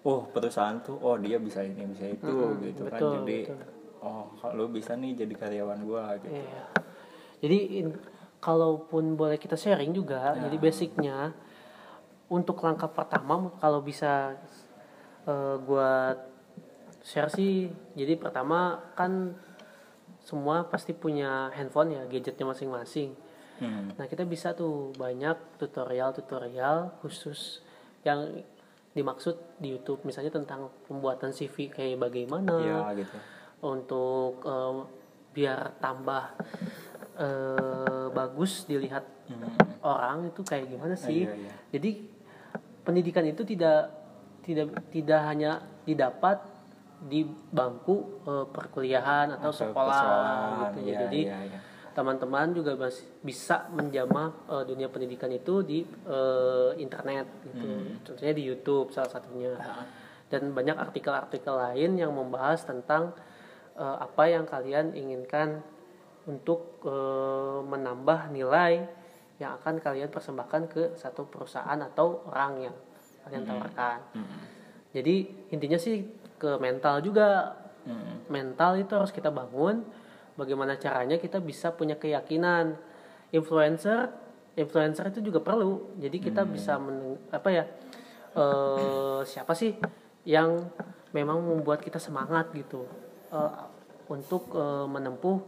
oh 0.00 0.24
perusahaan 0.32 0.80
tuh 0.80 0.96
oh 0.96 1.20
dia 1.20 1.36
bisa 1.36 1.60
ini, 1.60 1.84
bisa 1.84 2.08
itu 2.08 2.32
gitu 2.64 2.88
kan. 2.88 2.96
betul, 3.04 3.12
Jadi 3.20 3.38
betul. 3.52 3.60
oh 4.00 4.32
kalau 4.40 4.64
bisa 4.72 4.96
nih 4.96 5.12
jadi 5.20 5.34
karyawan 5.36 5.80
gua 5.84 6.16
gitu. 6.24 6.40
Iya. 6.40 6.64
Jadi 7.44 7.58
in- 7.84 8.00
kalaupun 8.44 9.16
boleh 9.16 9.40
kita 9.40 9.56
sharing 9.56 9.96
juga, 9.96 10.36
Ya. 10.36 10.44
jadi 10.46 10.56
basicnya 10.60 11.32
untuk 12.28 12.60
langkah 12.60 12.92
pertama 12.92 13.48
kalau 13.56 13.80
bisa 13.80 14.36
eh, 15.24 15.56
gua 15.64 16.12
share 17.00 17.32
sih, 17.32 17.72
jadi 17.96 18.20
pertama 18.20 18.76
kan 18.92 19.32
semua 20.20 20.68
pasti 20.68 20.92
punya 20.92 21.48
handphone 21.52 21.96
ya, 21.96 22.04
gadgetnya 22.04 22.44
masing-masing. 22.44 23.16
Hmm. 23.60 23.88
Nah 23.96 24.04
kita 24.04 24.28
bisa 24.28 24.52
tuh 24.52 24.92
banyak 24.96 25.36
tutorial-tutorial 25.56 27.00
khusus 27.00 27.64
yang 28.04 28.44
dimaksud 28.92 29.36
di 29.56 29.72
YouTube, 29.72 30.04
misalnya 30.04 30.32
tentang 30.32 30.68
pembuatan 30.84 31.32
CV 31.32 31.72
kayak 31.72 31.96
bagaimana, 32.00 32.52
Ya 32.60 32.80
gitu. 32.92 33.16
untuk 33.64 34.44
eh, 34.44 34.74
biar 35.32 35.76
tambah 35.80 36.36
eh, 37.16 38.06
bagus 38.10 38.64
dilihat 38.64 39.04
Hmm. 39.24 39.48
orang 39.80 40.28
itu 40.28 40.44
kayak 40.44 40.68
gimana 40.68 40.92
sih 40.92 41.24
Iya, 41.24 41.32
iya. 41.32 41.52
jadi 41.72 41.90
pendidikan 42.84 43.24
itu 43.24 43.40
tidak 43.40 43.88
tidak 44.44 44.68
tidak 44.92 45.20
hanya 45.24 45.64
didapat 45.88 46.44
di 47.00 47.24
bangku 47.48 48.20
eh, 48.24 48.44
perkuliahan 48.44 49.32
atau, 49.32 49.48
Atau 49.48 49.72
sekolah 49.72 50.04
gitu 50.68 50.78
ya 50.84 50.88
iya, 50.92 50.98
jadi 51.08 51.20
iya, 51.24 51.38
iya. 51.48 51.58
teman-teman 51.96 52.52
juga 52.52 52.76
masih 52.76 53.08
bisa 53.24 53.64
menjamah 53.72 54.28
eh, 54.52 54.64
dunia 54.68 54.92
pendidikan 54.92 55.32
itu 55.32 55.64
di 55.64 55.80
eh, 55.88 56.70
internet 56.76 57.24
gitu 57.48 57.64
Hmm. 57.64 58.04
contohnya 58.04 58.34
di 58.36 58.44
YouTube 58.44 58.92
salah 58.92 59.08
satunya 59.08 59.56
dan 60.28 60.52
banyak 60.52 60.76
artikel-artikel 60.76 61.56
lain 61.56 61.96
yang 61.96 62.12
membahas 62.12 62.60
tentang 62.68 63.16
eh, 63.72 63.96
apa 64.00 64.28
yang 64.28 64.44
kalian 64.44 64.92
inginkan 64.92 65.64
untuk 66.30 66.80
eh, 66.86 67.60
menambah 67.64 68.32
nilai 68.32 68.84
yang 69.42 69.58
akan 69.60 69.82
kalian 69.82 70.08
persembahkan 70.08 70.62
ke 70.70 70.82
satu 70.94 71.26
perusahaan 71.26 71.76
atau 71.76 72.22
orang 72.30 72.70
yang 72.70 72.76
kalian 73.26 73.42
tawarkan. 73.42 73.98
Jadi 74.94 75.48
intinya 75.50 75.80
sih 75.80 76.06
ke 76.38 76.54
mental 76.62 77.02
juga. 77.02 77.58
Hmm. 77.84 78.24
Mental 78.30 78.78
itu 78.78 78.94
harus 78.94 79.10
kita 79.10 79.28
bangun. 79.34 79.82
Bagaimana 80.38 80.78
caranya 80.78 81.18
kita 81.18 81.42
bisa 81.42 81.74
punya 81.74 81.98
keyakinan. 81.98 82.78
Influencer, 83.34 84.14
influencer 84.54 85.10
itu 85.10 85.20
juga 85.26 85.42
perlu. 85.42 85.98
Jadi 85.98 86.22
kita 86.22 86.46
bisa 86.46 86.78
men, 86.78 87.18
apa 87.34 87.50
ya? 87.50 87.64
eh, 88.34 89.20
siapa 89.24 89.54
sih 89.54 89.74
yang 90.26 90.58
memang 91.14 91.38
membuat 91.38 91.80
kita 91.80 92.02
semangat 92.02 92.50
gitu 92.52 92.84
eh, 93.30 93.52
untuk 94.10 94.50
eh, 94.54 94.86
menempuh 94.90 95.38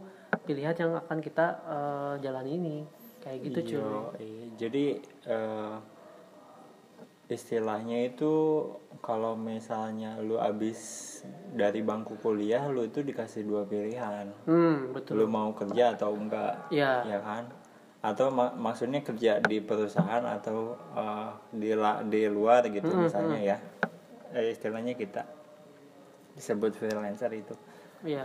pilihan 0.47 0.71
yang 0.73 0.95
akan 0.95 1.19
kita 1.19 1.45
eh, 1.67 2.13
jalani 2.23 2.51
ini 2.55 2.77
kayak 3.19 3.39
gitu 3.43 3.59
cuy 3.61 3.75
Iya, 3.75 3.99
iya. 4.17 4.45
Jadi 4.55 4.85
eh, 5.27 5.75
istilahnya 7.27 8.07
itu 8.07 8.31
kalau 9.03 9.35
misalnya 9.35 10.15
lu 10.23 10.39
abis 10.39 10.79
dari 11.51 11.83
bangku 11.83 12.15
kuliah 12.17 12.63
lu 12.71 12.87
itu 12.87 13.03
dikasih 13.03 13.43
dua 13.43 13.67
pilihan. 13.67 14.31
hmm 14.47 14.95
betul 14.95 15.19
Lu 15.19 15.25
mau 15.27 15.51
kerja 15.51 15.91
atau 15.93 16.15
enggak? 16.15 16.71
ya 16.71 17.03
Ya 17.03 17.19
kan? 17.19 17.51
Atau 17.99 18.31
ma- 18.31 18.55
maksudnya 18.55 19.03
kerja 19.03 19.43
di 19.43 19.59
perusahaan 19.59 20.23
atau 20.23 20.79
eh, 20.95 21.29
di 21.51 21.75
la- 21.75 21.99
di 22.01 22.23
luar 22.27 22.63
gitu 22.71 22.87
misalnya 22.95 23.39
ya. 23.45 23.57
Eh, 24.31 24.55
istilahnya 24.55 24.95
kita 24.95 25.27
disebut 26.31 26.71
freelancer 26.73 27.31
itu. 27.33 27.55
ya 28.05 28.23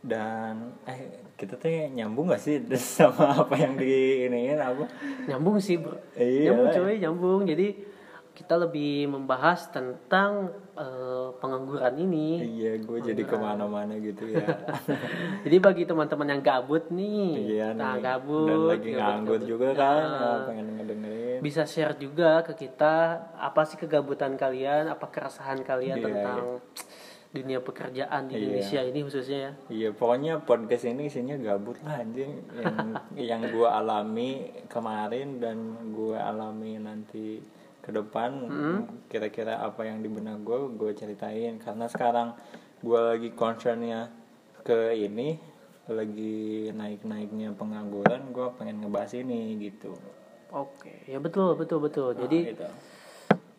Dan 0.00 0.78
eh 0.84 1.00
kita 1.34 1.54
tuh 1.54 1.66
nyambung 1.90 2.28
gak 2.28 2.38
sih 2.38 2.62
sama 2.96 3.34
apa 3.36 3.54
yang 3.54 3.74
di 3.74 3.90
iniin 4.24 4.56
apa? 4.56 4.86
nyambung 5.24 5.58
sih 5.58 5.76
bro 5.76 5.98
Iya 6.12 6.50
nyambung 6.50 6.68
cuy 6.72 6.94
nyambung 6.96 7.40
jadi 7.44 7.68
kita 8.32 8.54
lebih 8.56 9.06
membahas 9.08 9.66
tentang 9.68 10.46
eh, 10.72 11.28
pengangguran 11.36 11.90
ini 11.96 12.38
Iya, 12.54 12.78
gue 12.78 12.98
jadi 13.02 13.18
ke 13.20 13.34
mana-mana 13.34 13.98
gitu 13.98 14.30
ya. 14.30 14.46
jadi 15.44 15.56
bagi 15.58 15.82
teman-teman 15.82 16.28
yang 16.28 16.42
gabut 16.44 16.86
nih 16.88 17.34
iya 17.50 17.66
nah 17.72 17.94
nih. 17.94 18.02
gabut 18.04 18.46
Dan 18.46 18.58
lagi 18.64 18.88
gabut, 18.88 19.02
nganggur 19.02 19.34
gabut. 19.34 19.48
juga 19.48 19.68
kan, 19.74 19.98
Nah, 19.98 20.38
pengen 20.46 20.66
ngedengerin. 20.72 21.38
bisa 21.40 21.62
share 21.64 21.94
juga 21.96 22.30
ke 22.42 22.54
kita 22.56 22.94
apa 23.34 23.60
sih 23.64 23.74
kegabutan 23.76 24.34
kalian 24.34 24.86
apa 24.86 25.06
keresahan 25.08 25.58
kalian 25.60 25.98
Iya, 25.98 26.06
tentang 26.06 26.62
dunia 27.30 27.60
pekerjaan 27.60 28.24
di 28.24 28.32
Iya. 28.32 28.40
Indonesia 28.40 28.80
ini 28.82 28.98
khususnya 29.02 29.38
ya 29.38 29.52
Iya, 29.68 29.88
pokoknya 29.92 30.40
podcast 30.40 30.84
ini 30.86 31.06
isinya 31.06 31.36
gabut 31.36 31.76
lah 31.82 32.00
anjing. 32.00 32.40
Yang 32.50 32.76
yang 33.30 33.42
gue 33.46 33.68
alami 33.68 34.30
kemarin 34.66 35.36
dan 35.36 35.56
gue 35.90 36.14
alami 36.14 36.78
nanti 36.78 37.40
ke 37.78 37.90
depan 37.90 38.32
kira-kira 39.06 39.58
apa 39.58 39.80
yang 39.82 40.00
di 40.00 40.08
benak 40.08 40.40
gue 40.42 40.56
gue 40.70 40.92
ceritain 40.94 41.56
karena 41.56 41.84
sekarang 41.86 42.36
gue 42.78 42.96
lagi 42.98 43.30
concernnya 43.30 44.12
ke 44.60 44.92
ini 44.94 45.40
lagi 45.86 46.68
naik-naiknya 46.70 47.52
pengangguran 47.54 48.28
gue 48.28 48.44
pengen 48.54 48.84
ngebahas 48.84 49.16
ini 49.16 49.56
gitu 49.58 49.96
oke 50.50 51.08
ya 51.08 51.16
betul 51.16 51.56
betul 51.56 51.80
betul 51.80 52.12
Nah, 52.12 52.20
jadi 52.22 52.52
gitu. 52.52 52.68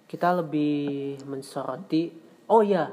kita 0.05 0.37
lebih 0.37 0.77
mensoroti 1.25 2.13
oh 2.45 2.61
ya 2.61 2.85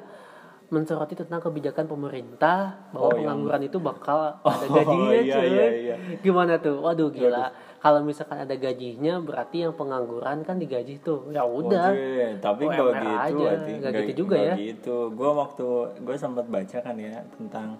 mensoroti 0.66 1.14
tentang 1.14 1.38
kebijakan 1.38 1.86
pemerintah 1.86 2.90
bahwa 2.90 2.98
Oh, 3.00 3.10
yang- 3.10 3.18
pengangguran 3.22 3.62
itu 3.62 3.78
bakal 3.78 4.18
ada 4.36 4.42
Oh, 4.42 4.66
gajinya 4.68 5.14
iya, 5.14 5.34
cuy. 5.36 5.46
iya, 5.46 5.66
iya. 5.72 5.94
gimana 6.18 6.58
tuh? 6.58 6.80
Waduh 6.80 7.08
gila. 7.08 7.46
Kalau 7.76 8.02
misalkan 8.02 8.40
ada 8.40 8.50
gajinya 8.52 9.20
berarti 9.20 9.62
yang 9.62 9.72
pengangguran 9.72 10.42
kan 10.42 10.56
digaji 10.56 10.98
tuh. 10.98 11.30
Ya 11.30 11.42
udah. 11.42 11.94
Oke, 11.94 12.18
tapi 12.40 12.62
UMR 12.64 12.74
gak 12.74 12.98
gitu 12.98 13.06
aja. 13.06 13.46
anjing. 13.52 13.76
Nggak 13.78 13.92
gitu 14.02 14.12
juga 14.18 14.36
ya. 14.36 14.54
gitu. 14.56 14.96
Gue 15.12 15.30
waktu 15.32 15.66
gue 15.96 16.16
sempat 16.16 16.46
baca 16.46 16.78
kan 16.80 16.96
ya 16.96 17.14
tentang 17.32 17.78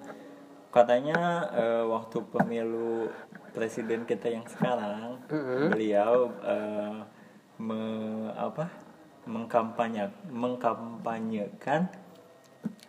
katanya 0.68 1.18
eh, 1.50 1.84
waktu 1.84 2.22
pemilu 2.28 3.10
presiden 3.50 4.04
kita 4.04 4.28
yang 4.28 4.46
sekarang 4.46 5.18
beliau 5.66 6.30
eh, 6.40 6.96
me- 7.58 8.30
apa? 8.32 8.70
Mengkampanye 9.26 10.06
mengkampanyekan 10.30 11.90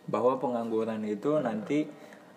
bahwa 0.08 0.40
pengangguran 0.40 1.04
itu 1.04 1.36
nanti 1.38 1.86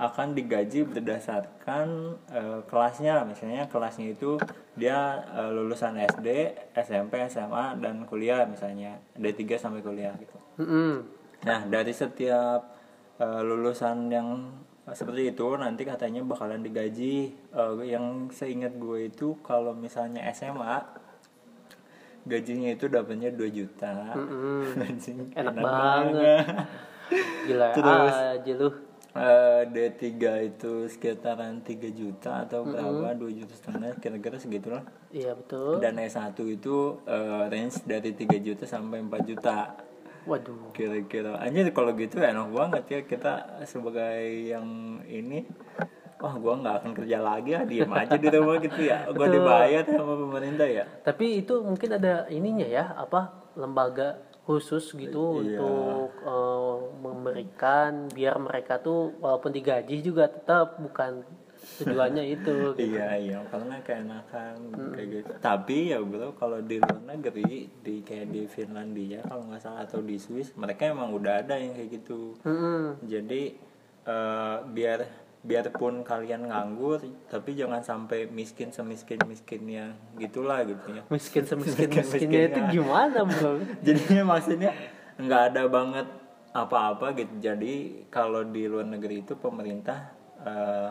akan 0.01 0.33
digaji 0.33 0.81
berdasarkan 0.89 2.17
eh, 2.33 2.59
kelasnya 2.65 3.21
misalnya 3.21 3.69
kelasnya 3.69 4.17
itu 4.17 4.41
dia 4.73 5.21
eh, 5.29 5.51
lulusan 5.53 5.97
SD, 5.97 6.57
SMP, 6.73 7.21
SMA 7.29 7.77
dan 7.77 8.05
kuliah 8.09 8.43
misalnya 8.49 8.97
D3 9.15 9.45
sampai 9.61 9.81
kuliah 9.85 10.13
gitu. 10.17 10.37
Mm-mm. 10.61 10.93
Nah, 11.45 11.59
dari 11.69 11.93
setiap 11.93 12.73
eh, 13.21 13.41
lulusan 13.45 14.09
yang 14.09 14.29
seperti 14.91 15.31
itu 15.31 15.47
nanti 15.55 15.85
katanya 15.85 16.25
bakalan 16.25 16.65
digaji 16.65 17.37
Eh, 17.51 17.73
yang 17.83 18.31
seingat 18.31 18.79
gue 18.79 19.11
itu 19.11 19.35
kalau 19.43 19.75
misalnya 19.75 20.23
SMA 20.31 20.79
gajinya 22.23 22.71
itu 22.71 22.87
dapatnya 22.87 23.27
2 23.35 23.43
juta 23.51 24.15
Mm-mm. 24.15 24.71
Anjing, 24.87 25.19
Enak 25.35 25.55
banget. 25.59 26.45
Gila 27.45 27.67
Terus? 27.77 28.15
aja 28.33 28.53
lu. 28.55 28.69
Eh, 29.11 29.61
D3 29.67 30.07
itu 30.45 30.87
sekitaran 30.87 31.59
3 31.59 31.67
juta 31.91 32.47
atau 32.47 32.63
berapa 32.63 33.11
2 33.11 33.27
juta 33.35 33.51
setengah 33.51 33.99
kira-kira 33.99 34.39
segitulah 34.39 34.87
Iya 35.11 35.35
betul. 35.35 35.83
dan 35.83 35.99
S1 35.99 36.31
itu 36.47 36.95
eh, 37.03 37.43
range 37.45 37.83
dari 37.83 38.15
3 38.15 38.39
juta 38.39 38.63
sampai 38.63 39.03
4 39.03 39.11
juta 39.27 39.75
Waduh. 40.23 40.71
kira-kira 40.71 41.35
anjir 41.37 41.67
kalau 41.71 41.91
gitu 41.91 42.23
enak 42.23 42.47
banget 42.47 42.83
ya 42.87 42.99
kita 43.03 43.33
sebagai 43.65 44.21
yang 44.47 44.63
ini 45.03 45.43
wah 46.15 46.37
gua 46.37 46.53
nggak 46.55 46.75
akan 46.79 46.91
kerja 46.95 47.17
lagi 47.19 47.51
ya 47.51 47.61
diem 47.65 47.91
aja 47.91 48.15
di 48.15 48.27
rumah 48.29 48.63
gitu 48.63 48.79
ya 48.79 49.03
Betul. 49.11 49.27
dibayar 49.33 49.83
sama 49.83 50.13
pemerintah 50.15 50.67
ya 50.69 50.85
Tapi 51.03 51.43
itu 51.43 51.59
mungkin 51.59 51.89
ada 51.91 52.31
ininya 52.31 52.63
ya, 52.63 52.95
apa 52.95 53.27
lembaga 53.57 54.23
khusus 54.43 54.91
gitu 54.91 55.39
Iya. 55.39 55.61
untuk 55.61 56.09
eh, 56.19 56.75
memberikan 56.99 57.91
biar 58.07 58.35
mereka 58.37 58.77
tuh 58.77 59.13
walaupun 59.17 59.49
digaji 59.49 60.01
juga 60.01 60.25
tetap 60.25 60.75
bukan 60.77 61.21
tujuannya 61.77 62.25
itu. 62.35 62.73
gitu. 62.73 62.81
iya 62.89 63.15
iya 63.15 63.37
karena 63.45 63.77
keenakan 63.79 64.55
kayak 64.91 65.07
gitu 65.13 65.31
tapi 65.37 65.77
ya 65.89 66.01
bro 66.01 66.33
kalau 66.33 66.57
di 66.59 66.77
luar 66.77 66.99
negeri 67.07 67.51
di 67.77 68.01
kayak 68.01 68.27
di 68.27 68.41
Finlandia 68.45 69.21
kalau 69.21 69.45
nggak 69.45 69.61
salah 69.61 69.85
atau 69.85 70.01
di 70.01 70.17
Swiss 70.17 70.51
mereka 70.55 70.89
emang 70.89 71.13
udah 71.13 71.39
ada 71.39 71.55
yang 71.55 71.71
kayak 71.71 72.01
gitu 72.01 72.33
Mm-mm. 72.41 73.05
jadi 73.05 73.53
eh, 74.01 74.57
biar 74.67 74.99
biarpun 75.41 76.05
kalian 76.05 76.53
nganggur 76.53 77.01
tapi 77.25 77.57
jangan 77.57 77.81
sampai 77.81 78.29
miskin 78.29 78.69
semiskin 78.69 79.17
miskinnya. 79.25 79.97
Gitulah 80.17 80.61
gitu 80.69 80.93
ya. 80.93 81.01
Miskin 81.09 81.43
semiskin 81.49 81.89
miskinnya 81.89 82.41
itu 82.53 82.61
gimana 82.77 83.25
bro? 83.25 83.57
jadinya 83.85 84.37
maksudnya 84.37 84.71
nggak 85.17 85.41
ada 85.53 85.63
banget 85.65 86.07
apa-apa 86.53 87.17
gitu. 87.17 87.33
Jadi 87.41 88.05
kalau 88.13 88.45
di 88.45 88.69
luar 88.69 88.85
negeri 88.85 89.25
itu 89.25 89.33
pemerintah 89.33 90.13
eh, 90.45 90.89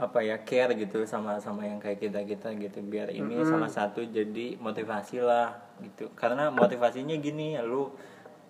apa 0.00 0.18
ya 0.24 0.40
care 0.40 0.72
gitu 0.80 1.04
sama 1.04 1.36
sama 1.38 1.68
yang 1.70 1.78
kayak 1.78 2.02
kita 2.02 2.26
kita 2.26 2.48
gitu. 2.58 2.82
Biar 2.82 3.14
ini 3.14 3.38
salah 3.46 3.70
satu 3.70 4.02
jadi 4.02 4.58
motivasi 4.58 5.22
lah 5.22 5.62
gitu. 5.78 6.10
Karena 6.18 6.50
motivasinya 6.50 7.14
gini 7.22 7.54
ya 7.54 7.62
lu 7.62 7.94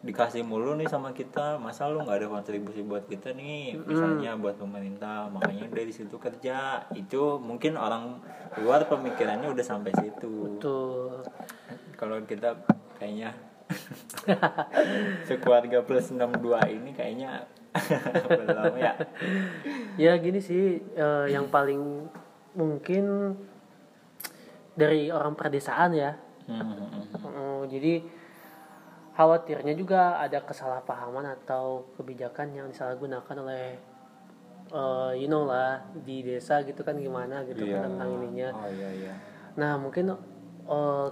dikasih 0.00 0.40
mulu 0.40 0.80
nih 0.80 0.88
sama 0.88 1.12
kita 1.12 1.60
masa 1.60 1.84
lu 1.92 2.00
nggak 2.00 2.24
ada 2.24 2.28
kontribusi 2.32 2.80
buat 2.80 3.04
kita 3.04 3.36
nih? 3.36 3.76
Misalnya 3.84 4.32
buat 4.40 4.56
pemerintah 4.56 5.28
makanya 5.28 5.68
dari 5.68 5.92
situ 5.92 6.16
kerja. 6.16 6.88
Itu 6.96 7.36
mungkin 7.36 7.76
orang 7.76 8.16
luar 8.64 8.88
pemikirannya 8.88 9.52
udah 9.52 9.64
sampai 9.64 9.92
situ. 10.00 10.56
Kalau 12.00 12.16
kita 12.24 12.56
kayaknya 12.96 13.36
sekeluarga 15.28 15.84
plus 15.84 16.08
62 16.08 16.80
ini 16.80 16.90
kayaknya 16.96 17.44
belum 18.26 18.74
ya. 18.80 18.92
Ya 20.00 20.12
gini 20.16 20.40
sih 20.40 20.80
eh, 20.96 21.26
yang 21.28 21.52
paling 21.52 22.08
mungkin 22.56 23.36
dari 24.72 25.12
orang 25.12 25.36
perdesaan 25.36 25.92
ya. 25.92 26.16
Hmm, 26.48 26.88
Mm, 27.20 27.68
jadi 27.70 28.02
khawatirnya 29.20 29.76
juga 29.76 30.16
ada 30.16 30.40
kesalahpahaman 30.40 31.36
atau 31.36 31.84
kebijakan 32.00 32.56
yang 32.56 32.72
disalahgunakan 32.72 33.36
oleh 33.36 33.76
eh, 34.72 35.12
you 35.20 35.28
know 35.28 35.44
lah 35.44 35.84
di 35.92 36.24
desa 36.24 36.64
gitu 36.64 36.80
kan 36.80 36.96
gimana 36.96 37.44
gitu 37.44 37.68
Iya. 37.68 37.84
kan 37.84 37.92
tentang 37.92 38.10
ininya. 38.16 38.48
oh 38.56 38.70
iya 38.72 38.88
iya 38.96 39.12
Nah 39.60 39.76
mungkin 39.76 40.16
eh, 40.64 41.08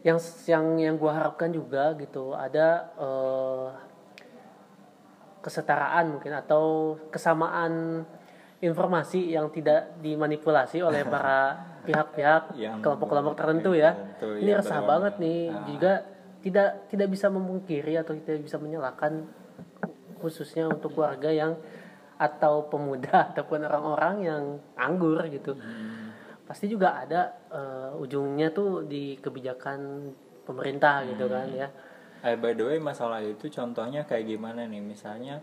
yang 0.00 0.16
yang 0.48 0.64
yang 0.80 0.94
gua 0.96 1.12
harapkan 1.20 1.52
juga 1.52 1.92
gitu 2.00 2.32
ada 2.32 2.88
eh, 2.96 3.66
kesetaraan 5.44 6.16
mungkin 6.16 6.32
atau 6.32 6.96
kesamaan 7.12 8.00
informasi 8.64 9.28
yang 9.28 9.52
tidak 9.52 9.92
dimanipulasi 10.00 10.80
oleh 10.80 11.04
para 11.12 11.60
pihak-pihak 11.84 12.56
kelompok-kelompok 12.80 13.36
tertentu 13.36 13.76
ya. 13.76 13.92
tertentu, 14.16 14.40
Ini 14.40 14.50
ya, 14.50 14.58
resah 14.64 14.80
banget 14.82 15.14
nih. 15.20 15.40
Nah. 15.52 15.64
Juga 15.68 15.92
tidak 16.46 16.86
tidak 16.86 17.08
bisa 17.10 17.26
memungkiri 17.26 17.98
atau 17.98 18.14
tidak 18.16 18.46
bisa 18.46 18.54
menyalahkan 18.56 19.26
khususnya 20.16 20.66
untuk 20.66 20.94
keluarga 20.94 21.28
yang 21.28 21.58
atau 22.16 22.64
pemuda 22.64 23.12
ataupun 23.34 23.60
orang-orang 23.60 24.14
yang 24.22 24.42
anggur 24.74 25.20
gitu. 25.26 25.52
Hmm. 25.52 26.14
Pasti 26.46 26.70
juga 26.70 26.96
ada 26.96 27.34
eh, 27.50 27.90
ujungnya 27.98 28.54
tuh 28.54 28.86
di 28.86 29.18
kebijakan 29.18 30.10
pemerintah 30.42 31.02
gitu 31.04 31.26
Hmm. 31.26 31.34
kan 31.34 31.48
ya. 31.52 31.68
eh 32.22 32.34
by 32.34 32.54
the 32.54 32.64
way 32.64 32.78
masalah 32.80 33.20
itu 33.20 33.46
contohnya 33.48 34.02
kayak 34.02 34.26
gimana 34.26 34.64
nih 34.64 34.80
misalnya 34.80 35.36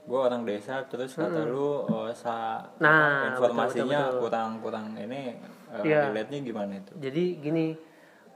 gue 0.00 0.16
orang 0.16 0.44
desa 0.44 0.86
terus 0.86 1.12
kata 1.12 1.44
lu 1.44 1.84
oh, 1.84 2.08
sa 2.14 2.64
Nah, 2.78 3.34
informasinya 3.34 3.84
betul, 3.84 3.90
betul, 3.90 4.04
betul. 4.06 4.20
kurang 4.22 4.50
kurang 4.62 4.86
ini 4.94 5.36
uh, 5.68 5.82
Iya. 5.82 6.08
relate-nya 6.08 6.40
gimana 6.40 6.72
itu 6.76 6.92
Jadi 6.96 7.24
gini, 7.36 7.66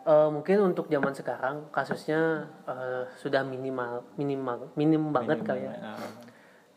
eh, 0.04 0.28
mungkin 0.30 0.56
untuk 0.72 0.86
zaman 0.92 1.12
sekarang 1.16 1.56
kasusnya 1.72 2.48
eh, 2.68 3.04
sudah 3.18 3.42
minimal 3.42 4.04
minimal 4.20 4.70
minim 4.76 5.10
banget 5.10 5.40
kali 5.42 5.64
ya. 5.64 5.74
Nah, 5.80 5.98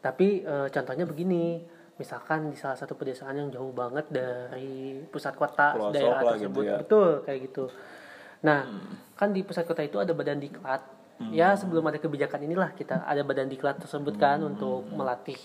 Tapi 0.01 0.41
eh, 0.47 0.67
contohnya 0.71 1.05
begini, 1.05 1.61
misalkan 1.99 2.49
di 2.49 2.57
salah 2.57 2.79
satu 2.79 2.95
pedesaan 2.95 3.35
yang 3.37 3.49
jauh 3.51 3.73
banget 3.75 4.07
dari 4.07 5.01
pusat 5.11 5.35
kota 5.35 5.75
Pelosok 5.75 5.93
daerah 5.93 6.21
lah 6.23 6.33
tersebut, 6.37 6.63
gitu 6.63 6.69
ya. 6.71 6.77
betul 6.79 7.09
kayak 7.27 7.39
gitu. 7.51 7.65
Nah, 8.45 8.59
kan 9.17 9.29
di 9.33 9.41
pusat 9.41 9.65
kota 9.65 9.81
itu 9.81 9.97
ada 9.97 10.13
badan 10.13 10.39
diklat. 10.39 10.81
Ya 11.33 11.57
sebelum 11.57 11.81
ada 11.89 11.97
kebijakan 11.97 12.45
inilah 12.45 12.77
kita 12.77 13.01
ada 13.01 13.25
badan 13.25 13.49
diklat 13.49 13.81
tersebut 13.81 14.21
kan 14.21 14.37
untuk 14.37 14.85
melatih 14.93 15.41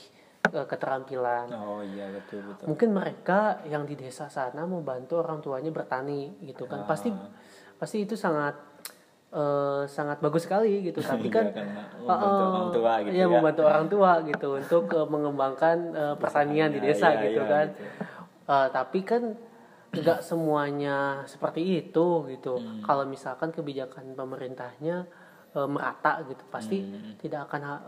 keterampilan. 0.52 1.48
oh 1.48 1.80
iya 1.80 2.12
betul 2.12 2.44
betul 2.44 2.66
Mungkin 2.68 2.88
mereka 2.92 3.64
yang 3.64 3.88
di 3.88 3.96
desa 3.96 4.28
sana 4.28 4.68
membantu 4.68 5.24
orang 5.24 5.40
tuanya 5.40 5.72
bertani 5.72 6.36
gitu 6.44 6.68
kan. 6.68 6.84
Pasti 6.84 7.08
pasti 7.82 8.06
itu 8.06 8.14
sangat 8.14 8.54
eh, 9.34 9.82
sangat 9.90 10.22
bagus 10.22 10.46
sekali 10.46 10.86
gitu. 10.86 11.02
Tapi 11.18 11.26
Iya, 11.26 11.34
kan 11.34 11.46
karena 11.50 11.82
membantu 11.98 12.38
orang 12.46 12.70
tua 12.70 12.92
gitu 13.02 13.10
iya, 13.10 13.24
ya. 13.24 13.26
membantu 13.28 13.62
orang 13.64 13.86
tua 13.90 14.12
gitu 14.22 14.48
untuk 14.54 14.84
eh, 14.92 15.08
mengembangkan 15.10 15.76
eh, 15.90 16.14
pertanian 16.14 16.70
di 16.70 16.78
desa 16.78 17.10
Iya, 17.10 17.20
gitu 17.26 17.42
iya, 17.42 17.50
kan. 17.50 17.66
gitu. 17.74 17.82
Eh, 18.46 18.68
tapi 18.70 19.00
kan 19.02 19.22
nggak 19.92 20.20
semuanya 20.22 20.96
seperti 21.26 21.82
itu 21.82 22.06
gitu. 22.30 22.54
Hmm. 22.56 22.80
Kalau 22.80 23.02
misalkan 23.04 23.50
kebijakan 23.50 24.14
pemerintahnya 24.14 25.10
eh, 25.52 25.66
merata 25.66 26.22
gitu, 26.22 26.46
pasti 26.46 26.78
Hmm. 26.78 27.18
tidak 27.18 27.50
akan 27.50 27.60
ha- 27.64 27.84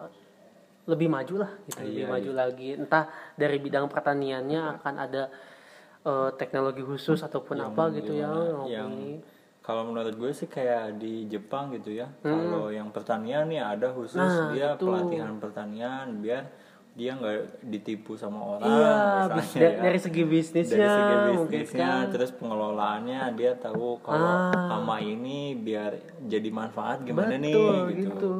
lebih 0.85 1.09
maju 1.09 1.40
lah 1.40 1.52
gitu, 1.64 1.80
lebih 1.80 2.02
Iya, 2.02 2.11
maju 2.11 2.30
lagi. 2.35 2.68
Entah 2.74 3.07
dari 3.33 3.57
bidang 3.57 3.87
pertaniannya 3.87 4.83
akan 4.83 4.94
ada 4.98 5.30
eh, 6.02 6.30
teknologi 6.35 6.83
khusus 6.83 7.16
ataupun 7.20 7.57
Yang 7.57 7.68
apa 7.70 7.83
gitu 7.94 8.12
ya. 8.12 8.26
gimana? 8.26 8.42
yang 8.66 8.90
Yang- 8.90 9.34
kalau 9.64 9.83
menurut 9.87 10.12
gue 10.12 10.31
sih 10.31 10.44
kayak 10.46 11.00
di 11.00 11.24
Jepang 11.24 11.72
gitu 11.72 11.88
ya 11.90 12.05
Hmm. 12.20 12.29
kalau 12.29 12.68
yang 12.68 12.88
pertanian 12.90 13.48
ya 13.48 13.72
ada 13.72 13.88
khusus 13.90 14.20
Nah, 14.20 14.53
dia 14.53 14.68
itu. 14.70 14.85
pelatihan 14.85 15.33
pertanian 15.38 16.20
biar 16.20 16.44
dia 16.94 17.11
nggak 17.12 17.37
ditipu 17.64 18.14
sama 18.14 18.38
orang 18.55 18.62
Iya, 18.62 18.92
misalnya 18.94 19.35
bis- 19.35 19.50
ya. 19.50 19.61
da- 19.66 19.79
dari 19.83 19.98
segi 19.98 20.22
bisnisnya, 20.22 20.79
dari 20.79 20.94
segi 20.94 21.16
bisnisnya 21.27 21.88
kan. 21.90 22.07
terus 22.09 22.31
pengelolaannya 22.31 23.20
dia 23.35 23.53
tahu 23.57 23.98
kalau 23.98 24.31
Ah. 24.46 24.68
sama 24.70 25.00
ini 25.00 25.57
biar 25.57 25.96
jadi 26.22 26.48
manfaat 26.53 27.03
gimana 27.03 27.35
nih 27.35 27.50
Betul 27.50 27.77
gitu, 27.90 27.98
gitu. 28.07 28.33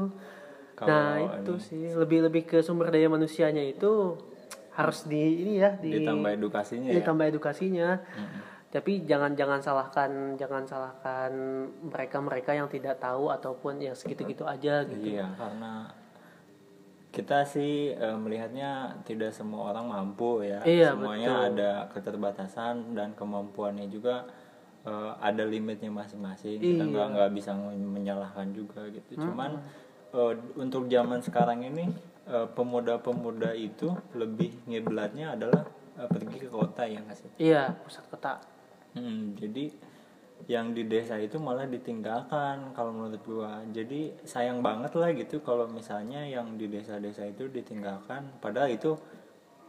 Kalau 0.77 0.91
Nah 0.91 1.15
itu 1.39 1.53
ini 1.53 1.63
sih 1.63 1.85
lebih 1.95 2.19
lebih 2.23 2.43
ke 2.45 2.59
sumber 2.61 2.91
daya 2.91 3.07
manusianya 3.07 3.63
itu 3.65 4.19
harus 4.71 5.03
di 5.03 5.19
ini 5.41 5.53
ya 5.57 5.71
di 5.73 5.91
ditambah 5.97 6.31
edukasinya 6.35 6.91
ya 6.91 6.95
ditambah 6.97 7.25
edukasinya. 7.29 7.89
Tapi 8.75 9.07
jangan 9.07 9.39
jangan 9.39 9.63
salahkan 9.63 10.35
jangan 10.35 10.67
salahkan 10.67 11.31
mereka 11.79 12.19
mereka 12.19 12.51
yang 12.59 12.67
tidak 12.67 12.99
tahu 12.99 13.31
ataupun 13.31 13.79
yang 13.79 13.95
segitu-gitu 13.95 14.43
aja 14.43 14.83
gitu. 14.83 15.15
Iya, 15.15 15.31
karena 15.39 15.95
kita 17.15 17.47
sih 17.47 17.95
eh, 17.95 18.17
melihatnya 18.19 18.99
tidak 19.07 19.31
semua 19.31 19.71
orang 19.71 19.87
mampu 19.87 20.43
ya. 20.43 20.59
Iya, 20.67 20.99
Semuanya 20.99 21.31
betul. 21.31 21.47
ada 21.55 21.71
keterbatasan 21.95 22.99
dan 22.99 23.15
kemampuannya 23.15 23.87
juga 23.87 24.27
eh, 24.83 25.13
ada 25.23 25.47
limitnya 25.47 25.95
masing-masing. 25.95 26.59
Kita 26.59 26.83
Iya. 26.83 26.91
nggak 26.91 27.07
nggak 27.15 27.31
bisa 27.31 27.55
menyalahkan 27.79 28.51
juga 28.51 28.91
gitu. 28.91 29.23
Cuman 29.23 29.63
eh, 30.11 30.35
untuk 30.59 30.91
zaman 30.91 31.23
sekarang 31.23 31.63
ini 31.63 31.95
pemuda-pemuda 32.25 33.53
itu 33.53 33.93
lebih 34.17 34.57
ngiblatnya 34.65 35.37
adalah 35.37 35.69
pergi 36.09 36.41
ke 36.41 36.49
kota 36.49 36.83
ya 36.89 36.99
nggak 37.05 37.19
sih? 37.21 37.31
Iya 37.37 37.77
pusat 37.85 38.09
kota. 38.11 38.54
Hmm, 38.95 39.35
jadi 39.35 39.71
yang 40.51 40.75
di 40.75 40.85
desa 40.85 41.17
itu 41.17 41.39
malah 41.39 41.65
ditinggalkan 41.65 42.75
kalau 42.75 42.91
menurut 42.91 43.23
gua. 43.23 43.63
Jadi 43.71 44.13
sayang 44.27 44.61
banget 44.61 44.93
lah 44.99 45.11
gitu 45.15 45.41
kalau 45.41 45.71
misalnya 45.71 46.27
yang 46.27 46.59
di 46.59 46.67
desa-desa 46.69 47.25
itu 47.27 47.49
ditinggalkan 47.49 48.39
padahal 48.43 48.71
itu 48.71 48.99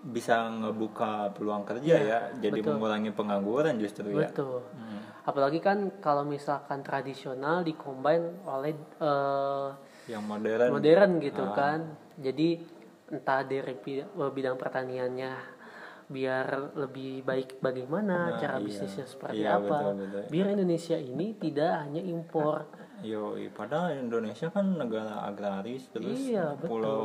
bisa 0.06 0.46
ngebuka 0.54 1.34
peluang 1.34 1.66
kerja 1.66 1.96
ya, 1.98 2.20
jadi 2.38 2.62
betul. 2.62 2.78
mengurangi 2.78 3.10
pengangguran 3.10 3.74
justru 3.82 4.14
ya 4.14 4.30
betul 4.30 4.62
apalagi 5.26 5.58
kan 5.58 5.98
kalau 5.98 6.22
misalkan 6.22 6.86
tradisional 6.86 7.66
dikombin 7.66 8.38
oleh 8.46 8.78
eh, 9.02 9.68
yang 10.06 10.22
modern 10.30 10.70
modern 10.70 11.12
gitu 11.18 11.42
Ah. 11.42 11.58
kan 11.58 11.80
jadi 12.22 12.62
entah 13.10 13.42
dari 13.50 13.74
bidang 14.14 14.62
pertaniannya 14.62 15.55
biar 16.06 16.46
lebih 16.78 17.22
baik 17.22 17.58
bagaimana 17.58 18.30
Nah, 18.30 18.38
cara 18.38 18.56
iya. 18.56 18.64
bisnisnya 18.64 19.06
seperti 19.06 19.42
Iya, 19.42 19.58
apa 19.58 19.78
betul, 19.82 19.94
betul. 20.06 20.22
biar 20.30 20.48
Indonesia 20.52 20.98
ini 20.98 21.28
tidak 21.36 21.72
hanya 21.82 22.02
impor 22.02 22.58
Yo, 23.02 23.36
padahal 23.52 24.00
Indonesia 24.00 24.48
kan 24.48 24.66
negara 24.72 25.26
agraris 25.26 25.90
terus 25.90 26.16
Iya, 26.16 26.54
betul. 26.56 26.70
pulau 26.70 27.04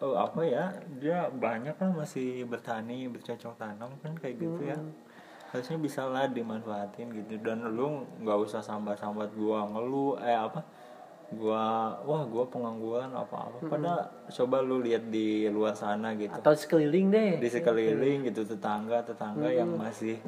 oh, 0.00 0.16
apa 0.16 0.40
ya 0.40 0.70
dia 0.96 1.28
banyak 1.28 1.76
kan 1.76 1.92
masih 1.92 2.42
bertani 2.44 3.04
bercocok 3.06 3.54
tanam 3.54 3.90
kan 3.98 4.14
kayak 4.14 4.38
gitu 4.38 4.62
ya 4.64 4.78
Hmm. 4.78 4.94
harusnya 5.50 5.76
bisa 5.76 6.06
lah 6.06 6.24
dimanfaatin 6.26 7.10
gitu 7.10 7.42
dan 7.42 7.66
lu 7.68 8.06
nggak 8.18 8.38
usah 8.38 8.62
sambat-sambat 8.62 9.34
gua 9.34 9.66
ngeluh 9.66 10.14
eh 10.16 10.32
apa 10.32 10.62
gua 11.30 11.94
wah 12.02 12.26
gua 12.26 12.44
pengangguran 12.46 13.10
apa 13.10 13.36
apa. 13.46 13.56
Hmm. 13.62 13.70
padahal 13.70 14.00
coba 14.26 14.56
lu 14.60 14.82
lihat 14.82 15.06
di 15.08 15.46
luar 15.46 15.74
sana 15.74 16.14
gitu. 16.18 16.34
Atau 16.34 16.54
sekeliling 16.54 17.06
deh. 17.08 17.32
Di 17.38 17.48
sekeliling 17.48 18.26
gitu 18.26 18.42
tetangga 18.42 19.02
tetangga 19.02 19.46
yang 19.46 19.70
masih 19.74 20.18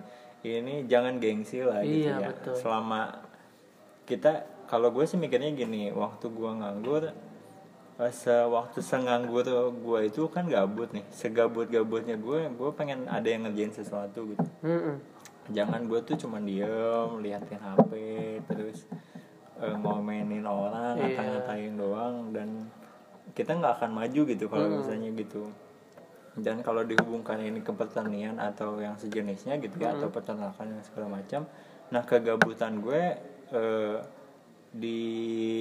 ini 0.42 0.86
jangan 0.86 1.18
gengsi 1.18 1.62
lah 1.62 1.82
gitu 1.82 2.06
Iya, 2.06 2.14
ya. 2.18 2.28
betul. 2.30 2.54
selama 2.54 3.00
kita 4.02 4.42
kalau 4.66 4.90
gue 4.90 5.04
sih 5.04 5.14
mikirnya 5.14 5.52
gini 5.52 5.90
waktu 5.90 6.26
gua 6.28 6.54
nganggur 6.58 7.10
eh, 7.98 8.12
sewaktu 8.12 8.82
senganggur 8.82 9.46
gue 9.70 10.00
itu 10.06 10.26
kan 10.26 10.46
gabut 10.46 10.90
nih. 10.90 11.06
Segabut 11.10 11.66
gabutnya 11.66 12.14
gue 12.14 12.46
gue 12.48 12.70
pengen 12.74 13.06
ada 13.06 13.26
yang 13.26 13.46
ngerjain 13.46 13.70
sesuatu 13.70 14.26
gitu. 14.30 14.46
Mm-mm. 14.62 14.98
jangan 15.50 15.82
gue 15.86 15.98
tuh 16.02 16.14
cuma 16.16 16.38
diem 16.38 17.10
liatin 17.18 17.58
hp 17.58 17.90
terus 18.46 18.86
eh, 19.62 19.74
ngomenin 19.74 20.42
orang 20.42 20.98
Iya. 20.98 21.06
ngata-ngatain 21.06 21.74
doang 21.74 22.16
dan 22.34 22.48
kita 23.32 23.54
nggak 23.54 23.78
akan 23.78 23.90
maju 23.94 24.20
gitu 24.26 24.44
kalau 24.46 24.66
misalnya 24.68 25.08
gitu. 25.14 25.46
Dan 26.32 26.64
kalau 26.64 26.80
dihubungkan 26.82 27.38
ini 27.38 27.60
ke 27.60 27.70
pertanian 27.70 28.36
atau 28.36 28.80
yang 28.80 28.96
sejenisnya 28.96 29.60
gitu 29.60 29.76
ya 29.78 29.92
atau 29.94 30.08
peternakan 30.08 30.66
yang 30.72 30.82
segala 30.82 31.20
macam 31.20 31.44
nah 31.92 32.00
kegabutan 32.02 32.80
gue 32.80 33.02
eh, 33.52 33.98
di 34.72 35.00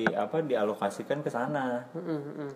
apa 0.07 0.39
dialokasikan 0.39 1.19
ke 1.19 1.27
sana. 1.27 1.83
Mm-mm, 1.91 2.19
mm-mm. 2.23 2.51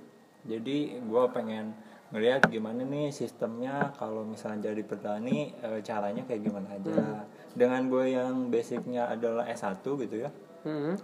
jadi 0.48 0.78
gue 1.04 1.24
pengen 1.36 1.76
ngelihat 2.16 2.48
gimana 2.48 2.88
nih 2.88 3.12
sistemnya 3.12 3.92
kalau 4.00 4.24
misalnya 4.24 4.72
jadi 4.72 4.80
petani 4.80 5.52
eh, 5.60 5.84
caranya 5.84 6.24
kayak 6.24 6.42
gimana 6.42 6.72
aja. 6.72 7.28
Dengan 7.52 7.92
gue 7.92 8.16
yang 8.16 8.48
basicnya 8.48 9.12
adalah 9.12 9.44
S1 9.44 9.84
gitu 9.84 10.24
ya. 10.24 10.32
Mm-mm. 10.64 10.96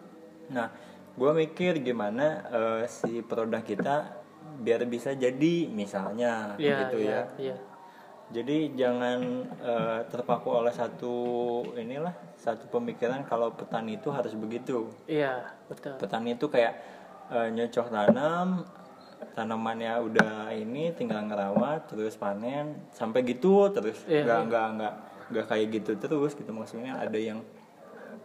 Nah 0.52 0.68
gue 1.12 1.32
mikir 1.34 1.80
gimana 1.80 2.26
eh, 2.48 2.84
si 2.86 3.20
produk 3.22 3.60
kita 3.62 3.96
biar 4.58 4.84
bisa 4.86 5.12
jadi 5.12 5.68
misalnya 5.68 6.56
Iya, 6.56 6.78
gitu 6.86 6.98
iya, 7.00 7.10
ya 7.10 7.22
iya. 7.40 7.58
jadi 8.30 8.58
jangan 8.74 9.20
eh, 9.58 10.00
terpaku 10.08 10.50
oleh 10.52 10.72
satu 10.72 11.16
inilah 11.74 12.14
satu 12.36 12.68
pemikiran 12.70 13.24
kalau 13.24 13.52
petani 13.52 13.96
itu 13.96 14.10
harus 14.10 14.34
begitu 14.34 14.92
Iya, 15.06 15.46
betul. 15.68 15.98
petani 15.98 16.36
itu 16.36 16.48
kayak 16.48 16.74
eh, 17.30 17.48
nyocok 17.50 17.88
tanam 17.90 18.64
tanamannya 19.32 19.94
udah 20.02 20.50
ini 20.52 20.92
tinggal 20.92 21.24
ngerawat 21.24 21.88
terus 21.88 22.18
panen 22.18 22.90
sampai 22.92 23.22
gitu 23.24 23.70
terus 23.70 24.02
Iya, 24.06 24.26
nggak 24.26 24.40
iya. 24.40 24.48
nggak 24.50 24.68
nggak 24.76 24.94
nggak 25.32 25.46
kayak 25.48 25.68
gitu 25.72 25.92
terus 25.98 26.32
gitu 26.36 26.52
maksudnya 26.52 26.98
ada 26.98 27.16
yang 27.16 27.40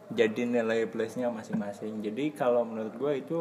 jadi 0.09 0.42
nilai 0.42 0.87
plusnya 0.87 1.27
masing-masing 1.29 1.99
jadi 1.99 2.31
kalau 2.31 2.62
menurut 2.62 2.95
gue 2.95 3.12
itu 3.19 3.38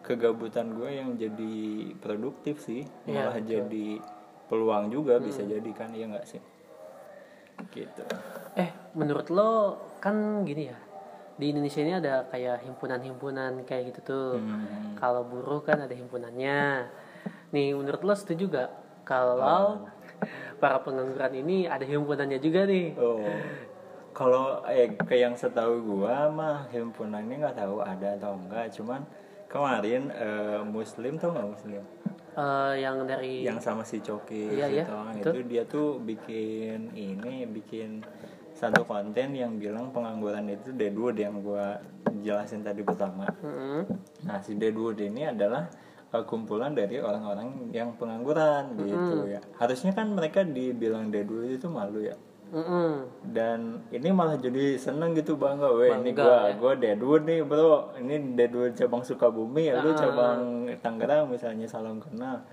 kegabutan 0.00 0.72
gue 0.72 0.90
yang 0.92 1.14
jadi 1.14 1.54
produktif 1.98 2.62
sih 2.62 2.86
Iya, 3.04 3.26
malah 3.26 3.36
betul. 3.36 3.50
jadi 3.52 3.88
peluang 4.46 4.84
juga 4.88 5.18
bisa 5.18 5.42
jadi 5.42 5.70
kan 5.72 5.90
iya 5.90 6.06
nggak 6.06 6.26
sih 6.26 6.42
gitu 7.72 8.04
Eh, 8.54 8.68
menurut 8.92 9.28
lo 9.28 9.50
kan 10.00 10.40
gini 10.42 10.68
ya. 10.68 10.78
Di 11.36 11.52
Indonesia 11.52 11.80
ini 11.80 11.92
ada 11.92 12.24
kayak 12.24 12.64
himpunan-himpunan 12.64 13.68
kayak 13.68 13.92
gitu 13.92 14.00
tuh. 14.02 14.30
Hmm. 14.40 14.96
Kalau 14.96 15.28
buruh 15.28 15.60
kan 15.60 15.84
ada 15.84 15.92
himpunannya. 15.92 16.88
Nih, 17.52 17.76
menurut 17.76 18.00
lo 18.00 18.16
setuju 18.16 18.48
gak 18.48 18.70
kalau 19.04 19.84
para 20.60 20.80
pengangguran 20.80 21.36
ini 21.36 21.68
ada 21.68 21.84
himpunannya 21.84 22.40
juga 22.40 22.64
nih? 22.64 22.96
Oh, 22.96 23.20
kalau 24.16 24.64
eh 24.64 24.96
ke 24.96 25.20
yang 25.20 25.36
setahu 25.36 25.84
gua 25.84 26.32
mah 26.32 26.64
himpunannya 26.72 27.36
nggak 27.36 27.60
tahu 27.60 27.84
ada 27.84 28.16
atau 28.16 28.32
enggak. 28.32 28.72
Cuman 28.72 29.04
kemarin 29.44 30.08
eh, 30.08 30.64
Muslim 30.64 31.20
tuh 31.20 31.36
nggak 31.36 31.48
Muslim? 31.52 31.82
Eh, 32.36 32.72
yang 32.80 33.04
dari 33.04 33.44
Yang 33.44 33.60
sama 33.60 33.84
si 33.84 34.00
Coki 34.00 34.56
Iya, 34.56 34.72
si 34.72 34.74
iya, 34.80 34.84
Toang 34.88 35.12
betul. 35.12 35.20
itu 35.20 35.38
dia 35.52 35.62
tuh 35.68 36.00
bikin 36.00 36.96
ini 36.96 37.44
bikin 37.44 38.00
satu 38.56 38.88
konten 38.88 39.36
yang 39.36 39.60
bilang 39.60 39.92
pengangguran 39.92 40.48
itu 40.48 40.72
Deadwood 40.72 41.20
yang 41.20 41.44
gua 41.44 41.76
jelasin 42.24 42.64
tadi 42.64 42.80
pertama. 42.80 43.28
Mm-mm. 43.44 43.84
Nah, 44.24 44.40
si 44.40 44.56
Deadwood 44.56 44.96
ini 44.96 45.28
adalah 45.28 45.68
eh, 46.08 46.24
kumpulan 46.24 46.72
dari 46.72 47.04
orang-orang 47.04 47.68
yang 47.68 47.92
pengangguran 48.00 48.80
gitu 48.80 49.28
ya. 49.28 49.44
Harusnya 49.60 49.92
kan 49.92 50.08
mereka 50.16 50.40
dibilang 50.40 51.12
Deadwood 51.12 51.52
itu 51.52 51.68
malu 51.68 52.00
ya. 52.00 52.16
Mm-mm. 52.46 53.10
dan 53.34 53.82
ini 53.90 54.14
malah 54.14 54.38
jadi 54.38 54.78
seneng 54.78 55.18
gitu 55.18 55.34
bangga 55.34 55.66
weh 55.74 55.90
ini 55.90 56.14
gua 56.14 56.46
ya. 56.46 56.54
gua 56.54 56.72
Deadwood 56.78 57.26
nih 57.26 57.42
bro 57.42 57.90
ini 57.98 58.38
Deadwood 58.38 58.78
cabang 58.78 59.02
Sukabumi 59.02 59.66
ya 59.66 59.82
lu 59.82 59.90
Ah. 59.90 59.98
cabang 59.98 60.40
Tangerang 60.78 61.26
misalnya 61.26 61.66
salam 61.66 61.98
kenal 61.98 62.46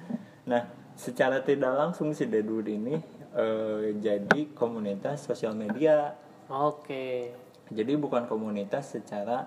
nah 0.43 0.65
secara 0.97 1.45
tidak 1.45 1.77
langsung 1.77 2.09
si 2.11 2.25
Deadwood 2.25 2.65
ini 2.65 2.97
eh, 3.33 3.93
jadi 4.01 4.49
komunitas 4.53 5.29
sosial 5.29 5.53
media 5.53 6.17
Oke. 6.49 7.29
jadi 7.69 7.93
bukan 7.93 8.25
komunitas 8.25 8.97
secara 8.97 9.45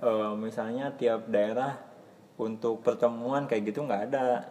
eh, 0.00 0.32
misalnya 0.34 0.88
tiap 0.96 1.28
daerah 1.28 1.76
untuk 2.40 2.80
pertemuan 2.80 3.44
kayak 3.44 3.68
gitu 3.68 3.84
nggak 3.84 4.08
ada 4.08 4.48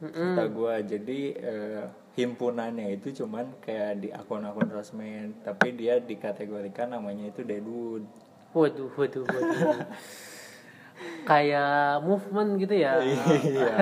kata 0.00 0.44
gue 0.48 0.74
jadi 0.88 1.20
eh, 1.36 1.84
himpunannya 2.18 2.98
itu 2.98 3.22
cuman 3.22 3.54
kayak 3.62 4.02
di 4.02 4.08
akun-akun 4.10 4.66
sosmed 4.74 5.30
tapi 5.46 5.78
dia 5.78 6.02
dikategorikan 6.02 6.90
namanya 6.90 7.30
itu 7.30 7.46
Deadwood. 7.46 8.04
Waduh, 8.50 8.90
waduh, 8.98 9.22
waduh. 9.22 9.86
kayak 11.30 12.02
movement 12.02 12.58
gitu 12.58 12.74
ya. 12.74 12.98
iya. 13.00 13.74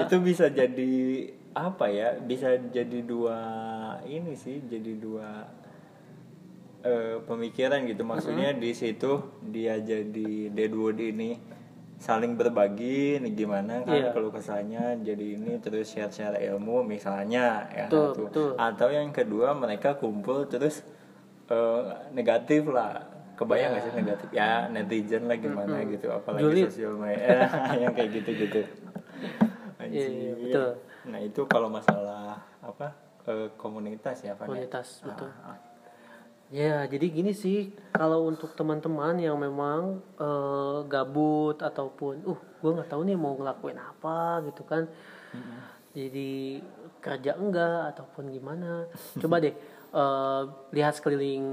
Itu 0.00 0.16
bisa 0.24 0.48
jadi 0.48 0.92
apa 1.52 1.92
ya? 1.92 2.16
Bisa 2.16 2.56
jadi 2.56 3.04
dua 3.04 3.38
ini 4.08 4.32
sih 4.32 4.64
jadi 4.64 4.92
dua 4.96 5.44
eh, 6.82 7.20
pemikiran 7.20 7.84
gitu. 7.84 8.02
Maksudnya 8.02 8.56
di 8.56 8.72
situ 8.72 9.22
dia 9.44 9.76
jadi 9.76 10.48
Deadwood 10.50 10.98
ini 10.98 11.57
saling 11.98 12.38
berbagi 12.38 13.18
nih 13.18 13.32
gimana 13.34 13.82
kan 13.82 13.90
Iya. 13.90 14.14
kalau 14.14 14.30
kesannya 14.30 15.02
jadi 15.02 15.26
ini 15.34 15.58
terus 15.58 15.90
share 15.90 16.08
share 16.08 16.38
ilmu 16.38 16.86
misalnya 16.86 17.66
ya 17.68 17.86
Betul, 17.90 18.06
satu 18.08 18.22
betul. 18.30 18.50
atau 18.54 18.88
yang 18.88 19.10
kedua 19.10 19.50
mereka 19.52 19.98
kumpul 19.98 20.46
terus 20.46 20.86
eh, 21.46 21.82
negatif 22.14 22.70
lah 22.70 23.02
kebayang 23.34 23.70
nggak 23.70 23.82
sih 23.82 23.92
negatif 23.94 24.28
ya 24.30 24.66
netizen 24.66 25.26
lah 25.26 25.38
gimana 25.38 25.82
gitu 25.84 26.06
apalagi 26.08 26.42
Julid. 26.42 26.64
sosial 26.70 26.94
media 26.94 27.50
yang 27.82 27.92
kayak 27.92 28.10
gitu 28.14 28.30
gitu 28.36 28.62
Iya, 29.78 30.04
iya, 30.04 30.32
betul. 30.36 30.70
nah 31.08 31.18
itu 31.18 31.40
kalau 31.48 31.66
masalah 31.66 32.44
apa 32.60 32.92
eh, 33.24 33.48
komunitas 33.56 34.20
ya 34.20 34.32
ya? 34.32 34.34
Komunitas, 34.36 35.00
betul. 35.00 35.30
Ah, 35.40 35.54
ah. 35.54 35.58
Ya, 36.48 36.88
jadi 36.88 37.12
gini 37.12 37.36
sih, 37.36 37.76
kalau 37.92 38.24
untuk 38.24 38.56
teman-teman 38.56 39.20
yang 39.20 39.36
memang 39.36 40.00
eh, 40.16 40.78
gabut 40.88 41.60
ataupun, 41.60 42.24
uh, 42.24 42.40
gue 42.64 42.70
nggak 42.72 42.88
tahu 42.88 43.04
nih 43.04 43.20
mau 43.20 43.36
ngelakuin 43.36 43.76
apa 43.76 44.40
gitu 44.48 44.64
kan, 44.64 44.88
jadi 45.92 46.64
kerja 47.04 47.36
enggak 47.36 47.92
ataupun 47.92 48.32
gimana, 48.32 48.88
coba 49.20 49.44
deh 49.44 49.52
eh, 49.92 50.42
lihat 50.72 50.96
sekeliling 50.96 51.44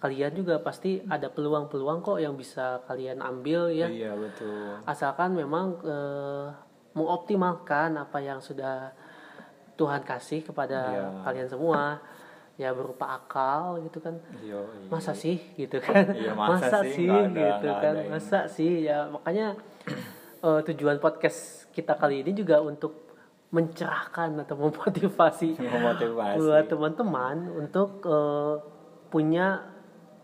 kalian 0.00 0.34
juga 0.34 0.58
pasti 0.58 0.98
ada 1.06 1.30
peluang-peluang 1.30 2.02
kok 2.02 2.18
yang 2.18 2.32
bisa 2.34 2.80
kalian 2.88 3.20
ambil 3.20 3.68
ya, 3.70 3.92
iya 3.92 4.16
betul. 4.16 4.80
Asalkan 4.88 5.36
memang 5.36 5.76
eh, 5.84 6.48
mengoptimalkan 6.96 8.00
apa 8.00 8.18
yang 8.24 8.40
sudah 8.40 8.88
Tuhan 9.76 10.00
kasih 10.04 10.44
kepada 10.44 10.80
Iya. 10.92 11.08
kalian 11.24 11.48
semua 11.48 12.00
ya 12.54 12.70
berupa 12.70 13.16
akal 13.16 13.80
gitu 13.80 13.98
kan. 13.98 14.20
Iya, 14.38 14.60
iya. 14.60 14.88
masa 14.88 15.12
sih? 15.12 15.40
Gitu 15.54 15.76
kan. 15.78 16.04
Iya, 16.12 16.32
masa 16.32 16.78
sih? 16.84 17.08
Nggak 17.08 17.26
ada- 17.26 17.48
gitu 17.48 17.66
nggak 17.66 17.80
kan. 17.80 17.94
ada 17.94 18.02
masa 18.08 18.38
sih? 18.46 18.72
Ya 18.82 19.08
makanya 19.08 19.46
eh, 20.46 20.60
tujuan 20.66 20.96
podcast 20.96 21.40
kita 21.70 21.96
kali 21.96 22.20
ini 22.20 22.32
juga 22.32 22.60
untuk 22.60 23.08
mencerahkan 23.50 24.40
atau 24.40 24.56
memotivasi 24.58 25.60
Memotivasi. 25.74 26.36
buat 26.38 26.64
teman-teman 26.66 27.36
untuk 27.54 28.00
eh, 28.02 28.54
punya 29.08 29.60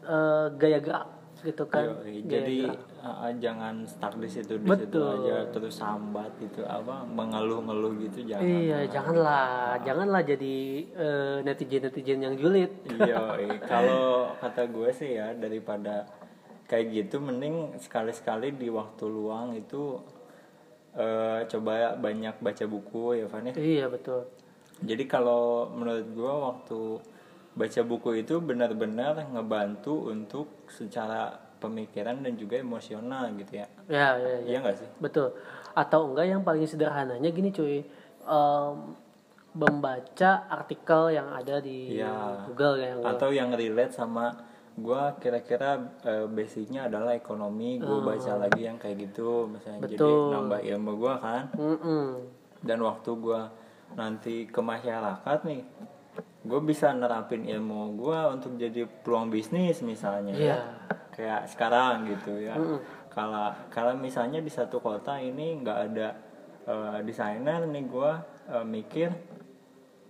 eh, 0.00 0.46
gaya 0.54 0.80
gerak 0.80 1.08
gitu 1.42 1.64
kan. 1.70 1.86
Yoi, 2.02 2.22
Gaya 2.22 2.30
jadi 2.30 2.58
gerak. 2.66 2.80
uh, 3.04 3.32
jangan 3.38 3.74
stuck 3.86 4.14
di 4.18 4.28
situ 4.28 4.52
di 4.58 4.68
situ 4.68 4.98
aja 4.98 5.36
terus 5.54 5.74
sambat 5.78 6.30
gitu 6.42 6.66
apa 6.66 7.06
mengeluh-ngeluh 7.06 7.92
gitu 8.08 8.28
jangan 8.28 8.46
iya 8.46 8.78
janganlah. 8.90 9.78
Janganlah 9.82 10.22
jadi 10.26 10.56
netizen 11.46 11.82
netizen 11.86 12.18
yang 12.24 12.34
julid. 12.34 12.70
Iya 12.86 13.22
iya. 13.46 13.56
kalau 13.62 14.34
kata 14.42 14.66
gue 14.66 14.90
sih 14.90 15.16
ya 15.18 15.34
daripada 15.36 16.06
kayak 16.68 16.86
gitu 16.92 17.16
mending 17.18 17.80
sekali-sekali 17.80 18.52
di 18.52 18.68
waktu 18.68 19.08
luang 19.08 19.56
itu 19.56 19.96
eh, 20.92 21.40
coba 21.48 21.96
banyak 21.96 22.36
baca 22.44 22.64
buku 22.68 23.24
ya 23.24 23.26
Van 23.26 23.48
ya. 23.48 23.54
Iya 23.56 23.86
betul. 23.88 24.28
Jadi 24.84 25.04
kalau 25.10 25.72
menurut 25.74 26.06
gue 26.12 26.32
waktu 26.32 26.80
baca 27.58 27.80
buku 27.82 28.22
itu 28.22 28.38
benar-benar 28.38 29.18
ngebantu 29.26 30.06
untuk 30.06 30.46
secara 30.68 31.26
pemikiran 31.58 32.22
dan 32.22 32.32
juga 32.32 32.54
emosional 32.56 33.34
gitu 33.34 33.58
ya 33.58 33.66
ya 33.88 34.14
ya, 34.14 34.30
ya. 34.30 34.38
iya 34.46 34.58
nggak 34.62 34.78
sih 34.78 34.88
Betul. 34.96 35.34
Atau 35.74 36.06
enggak 36.06 36.26
yang 36.28 36.42
paling 36.42 36.64
sederhananya 36.64 37.28
gini 37.28 37.50
cuy. 37.50 37.82
Em, 38.24 38.74
membaca 39.52 40.46
artikel 40.46 41.10
yang 41.12 41.32
ada 41.32 41.58
di 41.58 41.98
Iya. 41.98 42.46
Google 42.46 42.76
yang 42.78 42.98
atau 43.02 43.30
yang 43.30 43.50
relate 43.52 43.90
sama 43.90 44.30
gua 44.74 45.18
kira-kira 45.18 45.74
eh, 46.04 46.26
basicnya 46.26 46.86
adalah 46.86 47.10
ekonomi 47.12 47.80
gue 47.80 47.98
baca 48.00 48.38
lagi 48.38 48.62
yang 48.62 48.78
kayak 48.78 49.10
gitu 49.10 49.50
misalnya 49.50 49.82
jadi 49.84 49.98
Hmm. 49.98 50.06
Betul. 50.06 50.30
nambah 50.30 50.60
ilmu 50.64 50.92
gua 50.94 51.14
kan 51.18 51.42
Mm-mm. 51.52 52.06
dan 52.60 52.78
waktu 52.80 53.10
gua 53.14 53.50
nanti 53.90 54.46
ke 54.46 54.60
masyarakat 54.62 55.38
nih 55.42 55.62
gue 56.48 56.60
bisa 56.62 56.90
nerapin 56.90 57.44
ilmu 57.44 57.92
gua 57.94 58.32
untuk 58.32 58.56
jadi 58.56 58.82
peluang 58.88 59.28
bisnis 59.28 59.84
misalnya 59.84 60.32
ya 60.32 60.40
Iya. 60.40 60.58
kayak 61.12 61.42
sekarang 61.46 62.08
gitu 62.08 62.40
ya 62.40 62.56
kalau 63.08 63.52
kalau 63.68 63.92
misalnya 63.94 64.38
di 64.38 64.48
satu 64.48 64.78
kota 64.78 65.18
ini 65.18 65.60
nggak 65.60 65.78
ada 65.86 66.08
eh, 66.64 66.98
desainer 67.02 67.62
nih 67.64 67.84
gua 67.84 68.16
eh, 68.46 68.64
mikir 68.64 69.12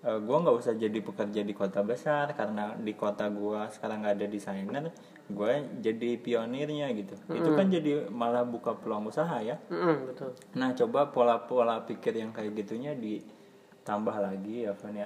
eh, 0.01 0.19
gua 0.21 0.37
nggak 0.39 0.57
usah 0.57 0.75
jadi 0.75 0.99
pekerja 1.01 1.41
di 1.41 1.51
kota 1.53 1.83
besar 1.83 2.31
karena 2.33 2.77
di 2.77 2.95
kota 2.95 3.27
gua 3.29 3.67
sekarang 3.67 4.01
nggak 4.01 4.15
ada 4.15 4.27
desainer 4.27 4.85
gue 5.29 5.53
jadi 5.79 6.17
pionirnya 6.17 6.89
gitu 6.95 7.13
itu 7.31 7.51
kan 7.53 7.69
jadi 7.69 8.09
malah 8.09 8.45
buka 8.45 8.73
peluang 8.73 9.05
usaha 9.07 9.37
ya 9.41 9.61
Mm-mm, 9.69 10.09
betul. 10.09 10.33
Nah, 10.55 10.73
coba 10.73 11.05
pola-pola 11.07 11.85
pikir 11.85 12.17
yang 12.17 12.33
kayak 12.33 12.57
gitunya 12.57 12.97
ditambah 12.97 14.17
lagi 14.17 14.65
ya, 14.65 14.73
Van 14.73 14.97
ya. 14.97 15.05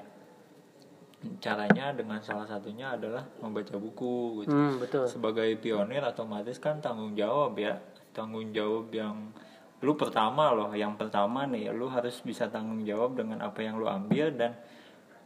Caranya 1.39 1.95
dengan 1.95 2.19
salah 2.19 2.43
satunya 2.45 2.95
adalah 2.95 3.23
membaca 3.39 3.79
buku 3.79 4.43
gitu. 4.43 4.55
Hmm, 4.55 4.79
betul. 4.83 5.07
Sebagai 5.07 5.47
pionir 5.59 6.03
otomatis 6.03 6.59
kan 6.59 6.83
tanggung 6.83 7.15
jawab 7.15 7.55
ya. 7.59 7.79
Tanggung 8.11 8.51
jawab 8.51 8.91
yang 8.91 9.31
lu 9.83 9.99
pertama 9.99 10.55
loh, 10.55 10.71
yang 10.75 10.95
pertama 10.95 11.43
nih 11.47 11.71
lu 11.75 11.91
harus 11.91 12.23
bisa 12.23 12.47
tanggung 12.47 12.87
jawab 12.87 13.19
dengan 13.19 13.43
apa 13.43 13.59
yang 13.67 13.79
lu 13.79 13.87
ambil 13.91 14.31
dan 14.31 14.55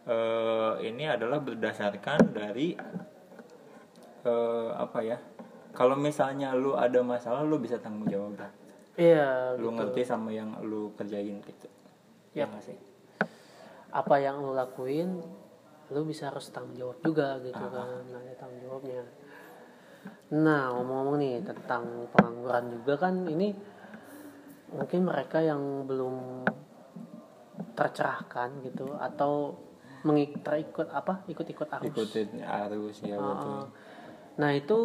eh, 0.09 0.73
ini 0.85 1.05
adalah 1.05 1.41
berdasarkan 1.45 2.33
dari 2.33 2.73
eh, 4.25 4.71
apa 4.73 4.99
ya? 5.05 5.19
Kalau 5.77 5.93
misalnya 5.93 6.57
lu 6.57 6.73
ada 6.73 7.05
masalah 7.05 7.45
lu 7.45 7.61
bisa 7.61 7.77
tanggung 7.77 8.09
jawab 8.09 8.33
lah 8.41 8.49
Iya, 8.97 9.61
lu 9.61 9.69
gitu. 9.69 9.77
ngerti 9.77 10.03
sama 10.09 10.33
yang 10.33 10.57
lu 10.65 10.89
kerjain 10.97 11.37
gitu 11.45 11.69
ya 12.33 12.49
Yap. 12.49 12.57
nggak 12.57 12.65
sih 12.65 12.79
Apa 13.93 14.17
yang 14.17 14.41
lu 14.41 14.57
lakuin, 14.57 15.21
lu 15.89 16.03
bisa 16.03 16.29
harus 16.29 16.51
tanggung 16.51 16.75
jawab 16.75 16.99
juga 17.01 17.39
gitu 17.41 17.59
Ah. 17.59 17.71
kan. 17.71 17.89
Nah, 18.07 18.21
ada 18.21 18.35
tanggung 18.37 18.61
jawabnya. 18.61 19.03
Nah, 20.29 20.63
ngomong-ngomong 20.73 21.17
nih 21.17 21.35
tentang 21.43 21.85
pengangguran 22.11 22.65
juga 22.73 22.95
kan 22.99 23.15
ini 23.25 23.55
mungkin 24.69 25.07
mereka 25.07 25.39
yang 25.39 25.87
belum 25.87 26.43
tercerahkan 27.73 28.65
gitu 28.65 28.97
atau 28.97 29.55
mengik 30.03 30.39
terikut 30.41 30.87
apa 30.91 31.23
ikut-ikut 31.27 31.67
arus. 31.69 31.87
ikutin 31.87 32.29
arus 32.43 32.97
ya 33.03 33.17
betul 33.17 33.59
Heeh. 33.59 33.65
Nah 34.37 34.51
itu 34.53 34.79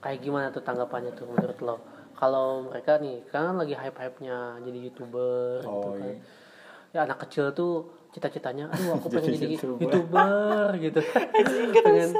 kayak 0.00 0.20
gimana 0.20 0.46
tuh 0.48 0.62
tanggapannya 0.62 1.12
tuh 1.12 1.26
menurut 1.26 1.58
lo? 1.60 1.76
Kalau 2.16 2.64
mereka 2.64 2.96
nih 2.96 3.28
kan 3.28 3.52
lagi 3.54 3.72
hype-hype-nya 3.72 4.62
jadi 4.62 4.78
youtuber 4.80 5.60
gitu 5.60 5.68
Oh, 5.68 5.92
kan. 5.92 6.08
iya. 6.08 6.16
Ya 6.94 7.00
anak 7.04 7.26
kecil 7.26 7.52
tuh 7.52 7.84
cita-citanya, 8.08 8.68
aduh 8.68 8.96
aku 8.96 9.06
pengen 9.14 9.30
Jadi 9.30 9.38
jadi 9.38 9.56
YouTuber. 9.78 10.68
gitu. 10.78 11.00
pengen 11.86 12.10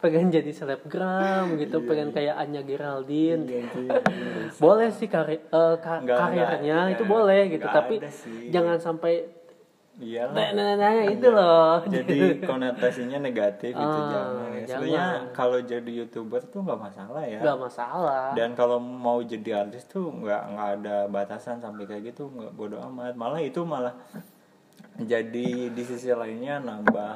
pengen 0.00 0.26
jadi 0.28 0.50
selebgram 0.50 1.56
gitu, 1.56 1.82
pengen 1.82 2.08
kayak 2.10 2.36
Anya 2.36 2.62
Geraldine. 2.62 3.44
Iya, 3.44 3.60
iya. 3.70 3.92
Boleh 4.62 4.88
sih 4.90 5.06
karir 5.06 5.40
eh, 5.42 5.76
ka- 5.76 6.00
Nggak, 6.00 6.18
karirnya 6.18 6.76
nggak, 6.80 6.92
itu 6.92 7.02
nggak, 7.02 7.12
boleh 7.12 7.40
gitu, 7.48 7.62
nggak 7.62 7.76
tapi 7.76 7.94
jangan 8.48 8.78
sampai 8.78 9.14
Iya 10.00 10.32
nah, 10.32 10.48
lah. 10.48 10.50
nah, 10.56 10.74
nah, 10.80 10.92
itu 11.04 11.28
loh. 11.28 11.76
jadi 11.84 12.40
konotasinya 12.40 13.20
negatif 13.20 13.76
itu 13.76 13.84
Ah, 14.00 14.08
jangan 14.08 14.48
ya. 14.48 14.64
sebenarnya 14.66 15.04
kalau 15.30 15.60
jadi 15.60 15.90
youtuber 15.94 16.40
tuh 16.42 16.64
nggak 16.64 16.80
masalah 16.80 17.20
ya 17.20 17.36
Gak 17.38 17.58
masalah. 17.60 18.32
dan 18.32 18.56
kalau 18.56 18.80
mau 18.80 19.20
jadi 19.20 19.60
artis 19.60 19.84
tuh 19.84 20.08
nggak 20.08 20.42
nggak 20.48 20.68
ada 20.78 20.96
batasan 21.04 21.60
sampai 21.60 21.84
kayak 21.84 22.02
gitu 22.08 22.32
nggak 22.32 22.48
bodo 22.50 22.80
amat 22.82 23.12
malah 23.12 23.44
itu 23.44 23.60
malah 23.62 23.92
jadi 24.96 25.48
di 25.68 25.82
sisi 25.82 26.10
lainnya 26.10 26.58
nambah 26.58 27.14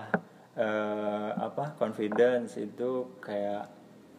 eh, 0.54 1.30
apa 1.34 1.74
confidence 1.74 2.56
itu 2.56 3.18
kayak 3.18 3.66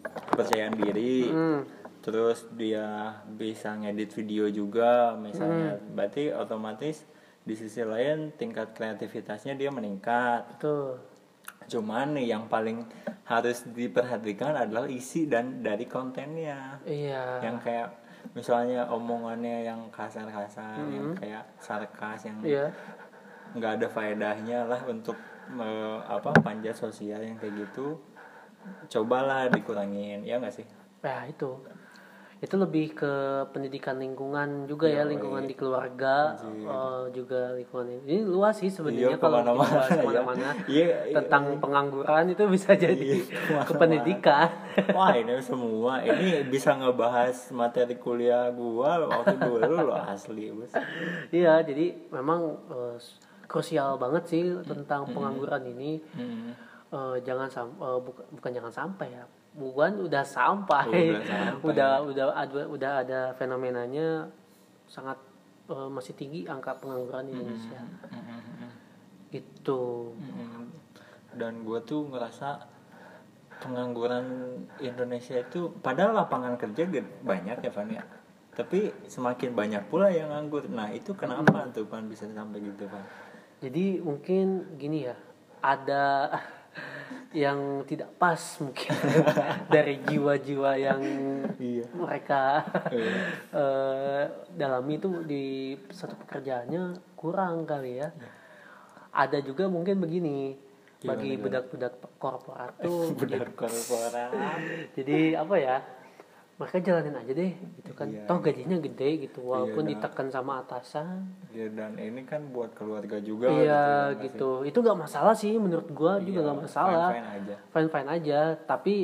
kepercayaan 0.04 0.76
diri 0.76 1.26
Hmm. 1.26 1.62
terus 2.00 2.46
dia 2.52 3.10
bisa 3.26 3.74
ngedit 3.74 4.14
video 4.14 4.46
juga 4.48 5.16
misalnya 5.16 5.76
Hmm. 5.76 5.96
berarti 5.96 6.30
otomatis 6.30 7.02
di 7.42 7.54
sisi 7.54 7.82
lain 7.82 8.30
tingkat 8.32 8.74
kreativitasnya 8.74 9.54
dia 9.54 9.70
meningkat 9.70 10.60
Tuh. 10.60 10.98
cuman 11.66 12.14
nih 12.14 12.30
yang 12.30 12.46
paling 12.46 12.86
harus 13.24 13.66
diperhatikan 13.66 14.54
adalah 14.56 14.86
isi 14.86 15.26
dan 15.26 15.62
dari 15.62 15.86
kontennya 15.86 16.78
Iya. 16.84 17.42
yang 17.42 17.58
kayak 17.58 17.90
misalnya 18.34 18.86
omongannya 18.88 19.64
yang 19.64 19.90
kasar-kasar 19.90 20.82
yang 20.90 21.14
kayak 21.16 21.46
sarkas 21.58 22.26
yang 22.26 22.38
Iya. 22.42 22.70
Nggak 23.56 23.72
ada 23.80 23.88
faedahnya 23.88 24.60
lah 24.64 24.84
untuk 24.86 25.16
me- 25.48 26.04
apa 26.06 26.36
panjat 26.38 26.76
sosial 26.76 27.20
yang 27.20 27.36
kayak 27.36 27.66
gitu 27.66 27.98
cobalah 28.88 29.48
dikurangin 29.48 30.22
ya 30.22 30.38
nggak 30.38 30.54
sih 30.54 30.68
Ya 31.00 31.22
itu. 31.24 31.62
Itu 32.42 32.58
lebih 32.58 32.98
ke 32.98 33.14
pendidikan 33.50 33.96
lingkungan 33.96 34.66
juga 34.66 34.90
ya, 34.90 35.06
Yoi. 35.06 35.14
lingkungan 35.14 35.46
di 35.46 35.54
keluarga 35.54 36.34
eh, 36.42 37.04
juga 37.14 37.54
lingkungan 37.54 37.86
ini. 37.88 38.02
Ini 38.04 38.22
luas 38.26 38.58
sih 38.58 38.68
sebenarnya 38.68 39.14
Iya, 39.14 39.22
kalau 39.22 39.38
kita 39.40 39.54
bahas 39.54 39.86
ya. 39.86 39.94
ke 39.94 40.02
mana-mana 40.04 40.50
Iya, 40.66 40.86
iya. 41.06 41.16
tentang 41.16 41.44
pengangguran 41.62 42.26
itu 42.28 42.44
bisa 42.50 42.74
jadi 42.76 43.22
Iya, 43.22 43.64
ke 43.64 43.74
pendidikan. 43.76 44.50
Wah 44.92 45.14
ini 45.14 45.38
semua 45.40 46.02
ini 46.02 46.42
bisa 46.44 46.74
ngebahas 46.74 47.54
materi 47.54 47.96
kuliah 47.96 48.50
gua 48.50 48.98
waktu 49.06 49.38
dulu 49.38 49.76
loh 49.86 50.02
asli 50.02 50.50
bos. 50.50 50.74
Iya, 51.30 51.62
jadi 51.62 52.10
memang 52.10 52.42
eh, 52.68 52.98
krusial 53.56 53.96
banget 53.96 54.24
sih 54.28 54.44
tentang 54.68 55.08
pengangguran 55.08 55.64
ini. 55.72 56.04
Hmm. 56.12 56.52
Eh, 56.92 57.18
jangan 57.24 57.48
sam 57.48 57.72
eh, 57.80 58.00
buka- 58.04 58.28
bukan 58.36 58.52
jangan 58.52 58.74
sampai 58.76 59.16
ya. 59.16 59.24
Bukan 59.56 60.04
udah 60.04 60.24
sampai. 60.28 61.16
Udah 61.16 61.24
sampai. 61.24 61.64
udah 61.72 61.92
udah 62.04 62.26
ada 62.36 62.62
udah 62.68 62.92
ada 63.08 63.20
fenomenanya 63.40 64.28
sangat 64.86 65.16
eh, 65.72 65.88
masih 65.88 66.12
tinggi 66.20 66.44
angka 66.44 66.76
pengangguran 66.76 67.24
di 67.26 67.32
Indonesia. 67.32 67.80
Gitu. 69.32 70.12
Mm-mm. 70.20 70.68
Dan 71.36 71.64
gue 71.64 71.80
tuh 71.84 72.08
ngerasa 72.08 72.60
pengangguran 73.60 74.60
Indonesia 74.80 75.40
itu 75.40 75.72
padahal 75.80 76.12
lapangan 76.16 76.60
kerja 76.60 76.84
banyak 77.24 77.58
ya 77.64 77.72
Van 77.72 77.90
ya. 77.92 78.04
Tapi 78.56 78.88
semakin 79.04 79.52
banyak 79.52 79.84
pula 79.92 80.08
yang 80.08 80.32
nganggur. 80.32 80.68
Nah 80.72 80.88
itu 80.92 81.12
kenapa 81.12 81.68
tuh 81.76 81.84
Van 81.88 82.08
bisa 82.08 82.24
sampai 82.24 82.64
gitu 82.64 82.88
Van? 82.88 83.04
Jadi 83.60 84.00
mungkin 84.00 84.46
gini 84.76 85.08
ya, 85.08 85.16
ada 85.60 86.32
yang 87.36 87.84
tidak 87.84 88.12
pas 88.16 88.40
mungkin 88.60 88.92
dari 89.74 90.00
jiwa-jiwa 90.02 90.72
yang 90.76 91.02
Iya. 91.56 91.86
mereka 91.92 92.64
Iya. 92.92 93.16
eh, 93.62 94.24
dalami 94.52 94.94
itu 94.96 95.10
di 95.24 95.46
satu 95.90 96.16
pekerjaannya 96.18 96.84
kurang 97.16 97.64
kali 97.64 98.00
ya. 98.00 98.12
Ada 99.12 99.40
juga 99.40 99.68
mungkin 99.68 99.98
begini 99.98 100.60
Gimana, 101.00 101.08
bagi 101.16 101.30
gimana? 101.30 101.44
budak-budak 101.44 101.94
korporat 102.18 102.74
tuh 102.78 103.16
Benar 103.16 103.48
korporat. 103.54 104.32
jadi 104.92 105.40
apa 105.40 105.56
ya 105.56 105.78
mereka 106.56 106.80
jalanin 106.80 107.20
aja 107.20 107.32
deh 107.36 107.52
gitu 107.52 107.92
kan. 107.92 108.08
Iya, 108.08 108.24
toh 108.32 108.40
gajinya 108.40 108.78
gede 108.80 109.10
gitu 109.28 109.40
walaupun 109.44 109.84
dah. 109.84 109.90
ditekan 109.92 110.28
sama 110.32 110.64
atasan. 110.64 111.28
Ya 111.52 111.68
dan 111.68 112.00
ini 112.00 112.24
kan 112.24 112.48
buat 112.56 112.72
keluarga 112.72 113.20
juga 113.20 113.52
iya 113.52 114.16
gitu, 114.16 114.64
gitu. 114.64 114.72
itu 114.72 114.78
nggak 114.80 115.00
masalah 115.04 115.36
sih 115.36 115.52
menurut 115.60 115.92
gua 115.92 116.24
juga 116.24 116.48
nggak 116.48 116.60
masalah. 116.64 117.12
fine, 117.12 117.20
fine 117.20 117.30
aja. 117.36 117.56
Fine 117.76 117.90
fine 117.92 118.10
aja. 118.10 118.40
Tapi 118.64 118.96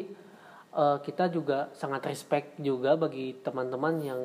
eh, 0.72 0.98
kita 1.04 1.28
juga 1.28 1.68
sangat 1.76 2.08
respect 2.08 2.56
juga 2.56 2.96
bagi 2.96 3.36
teman-teman 3.44 3.96
yang 4.00 4.22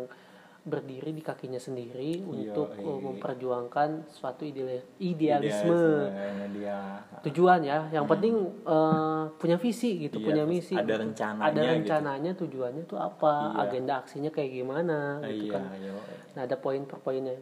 berdiri 0.67 1.15
di 1.15 1.23
kakinya 1.23 1.63
sendiri 1.63 2.27
untuk 2.27 2.75
iya. 2.75 2.83
eh, 2.83 3.01
memperjuangkan 3.07 4.11
suatu 4.11 4.43
ideal 4.43 4.83
idealisme 4.99 5.79
Idealisme 6.11 6.47
dia 6.59 6.79
tujuan 7.23 7.63
ya 7.63 7.87
yang 7.95 8.11
penting 8.11 8.35
eh, 8.67 9.23
punya 9.39 9.57
visi 9.63 10.11
gitu 10.11 10.19
Iya, 10.19 10.27
punya 10.27 10.43
misi 10.43 10.75
ada 10.75 10.99
rencananya 10.99 11.47
ada 11.47 11.61
gitu. 11.63 11.73
rencananya 11.79 12.33
tujuannya 12.35 12.83
tuh 12.91 12.99
apa 12.99 13.55
Iya. 13.55 13.63
agenda 13.63 13.93
aksinya 14.03 14.31
kayak 14.35 14.51
gimana 14.59 15.23
gitu 15.23 15.47
iya 15.47 15.55
kan 15.55 15.63
iya. 15.79 15.93
nah 16.35 16.43
ada 16.43 16.57
poin 16.59 16.83
per 16.83 16.99
poinnya 16.99 17.39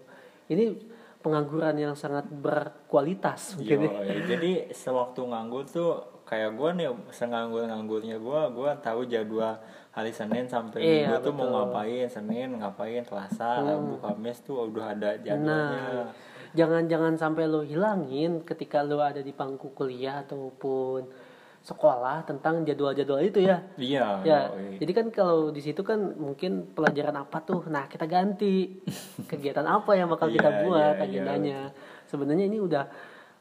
ini 0.53 0.77
pengangguran 1.25 1.81
yang 1.81 1.97
sangat 1.97 2.29
berkualitas 2.29 3.57
mungkin 3.57 3.89
ya. 3.89 3.93
ya. 4.05 4.17
jadi 4.37 4.53
sewaktu 4.69 5.25
nganggur 5.25 5.65
tuh 5.65 6.13
kayak 6.29 6.53
gue 6.57 6.71
nih 6.77 6.89
senganggur 7.09 7.65
nganggurnya 7.65 8.21
gue 8.21 8.41
gue 8.53 8.71
tahu 8.85 9.09
jadwal 9.09 9.57
hari 9.95 10.11
Senin 10.11 10.45
sampai 10.45 10.79
Iya, 10.79 11.07
Minggu 11.09 11.23
tuh 11.23 11.33
mau 11.33 11.45
betul. 11.45 11.55
ngapain 11.57 12.07
Senin 12.09 12.49
ngapain 12.57 13.03
Selasa 13.03 13.49
Rabu 13.61 13.95
Kamis 13.97 14.39
tuh 14.41 14.69
udah 14.69 14.87
ada 14.91 15.11
jadwalnya 15.17 15.39
Nah, 15.41 16.07
jangan-jangan 16.51 17.15
sampai 17.15 17.47
lo 17.47 17.63
hilangin 17.63 18.43
ketika 18.43 18.83
lo 18.83 18.99
ada 18.99 19.19
di 19.19 19.31
bangku 19.31 19.71
kuliah 19.73 20.21
ataupun 20.21 21.07
sekolah 21.61 22.29
tentang 22.29 22.61
jadwal-jadwal 22.61 23.25
itu 23.25 23.41
ya. 23.41 23.57
iya 23.75 24.21
Ya, 24.21 24.41
yoi. 24.53 24.77
jadi 24.77 24.93
kan 24.93 25.07
kalau 25.09 25.49
di 25.49 25.59
situ 25.59 25.81
kan 25.81 25.97
mungkin 26.15 26.69
pelajaran 26.71 27.17
apa 27.17 27.41
tuh, 27.41 27.65
nah 27.67 27.89
kita 27.89 28.05
ganti 28.05 28.85
kegiatan 29.31 29.65
apa 29.65 29.95
yang 29.95 30.07
bakal 30.07 30.29
kita 30.29 30.45
Iya, 30.45 30.61
buat 30.61 30.77
iya, 30.77 30.93
iya. 30.93 31.05
agendanya. 31.09 31.59
Sebenarnya 32.05 32.45
ini 32.45 32.61
udah 32.61 32.85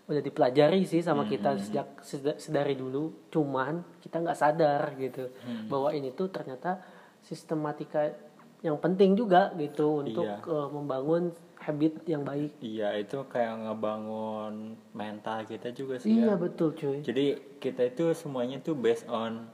udah 0.04 0.20
dipelajari 0.20 0.84
sih 0.84 1.00
sama 1.00 1.24
kita 1.24 1.56
sejak 1.58 1.88
seda- 2.00 2.36
sedari 2.36 2.74
dulu, 2.74 3.28
cuman 3.30 3.74
kita 3.98 4.20
nggak 4.20 4.36
sadar 4.36 4.92
gitu 4.96 5.32
bahwa 5.66 5.89
ini 5.89 6.12
tuh 6.12 6.28
ternyata 6.28 6.84
sistematika 7.20 8.12
yang 8.60 8.76
penting 8.78 9.13
juga 9.13 9.52
gitu 9.54 10.02
untuk 10.02 10.24
Iya. 10.24 10.39
eh, 10.42 10.68
membangun 10.70 11.24
habit 11.58 12.04
yang 12.04 12.22
baik. 12.22 12.60
iya 12.60 12.92
itu 12.94 13.24
kayak 13.26 13.56
ngebangun 13.62 14.54
mental 14.92 15.44
kita 15.44 15.72
juga 15.72 15.96
sih 15.96 16.12
Iya 16.13 16.30
ya 16.30 16.36
betul 16.38 16.72
cuy. 16.74 17.00
jadi 17.00 17.26
kita 17.58 17.82
itu 17.86 18.12
semuanya 18.13 18.60
tuh 18.60 18.74
based 18.74 19.08
on 19.10 19.48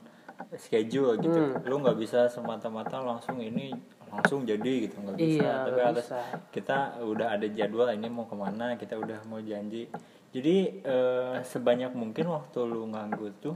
schedule 0.55 1.13
gitu 1.15 1.29
Hmm. 1.35 1.61
lu 1.63 1.77
nggak 1.79 1.93
bisa 1.95 2.25
semata-mata 2.25 2.97
langsung 2.99 3.37
ini 3.37 3.69
langsung 4.07 4.41
jadi 4.41 4.73
gitu 4.83 4.97
nggak 4.99 5.13
bisa 5.15 5.37
Iya, 5.39 5.53
tapi 5.63 5.79
harus 5.83 6.01
bisa. 6.03 6.19
kita 6.49 6.77
udah 6.99 7.27
ada 7.29 7.45
jadwal 7.47 7.89
ini 7.91 8.07
mau 8.07 8.25
ke 8.25 8.33
mana 8.33 8.73
kita 8.73 8.95
udah 8.95 9.21
mau 9.23 9.37
janji 9.39 9.85
jadi 10.29 10.55
eh, 10.85 11.35
sebanyak 11.41 11.91
mungkin 11.97 12.29
waktu 12.29 12.59
lu 12.65 12.85
nganggur 12.89 13.33
tuh 13.41 13.55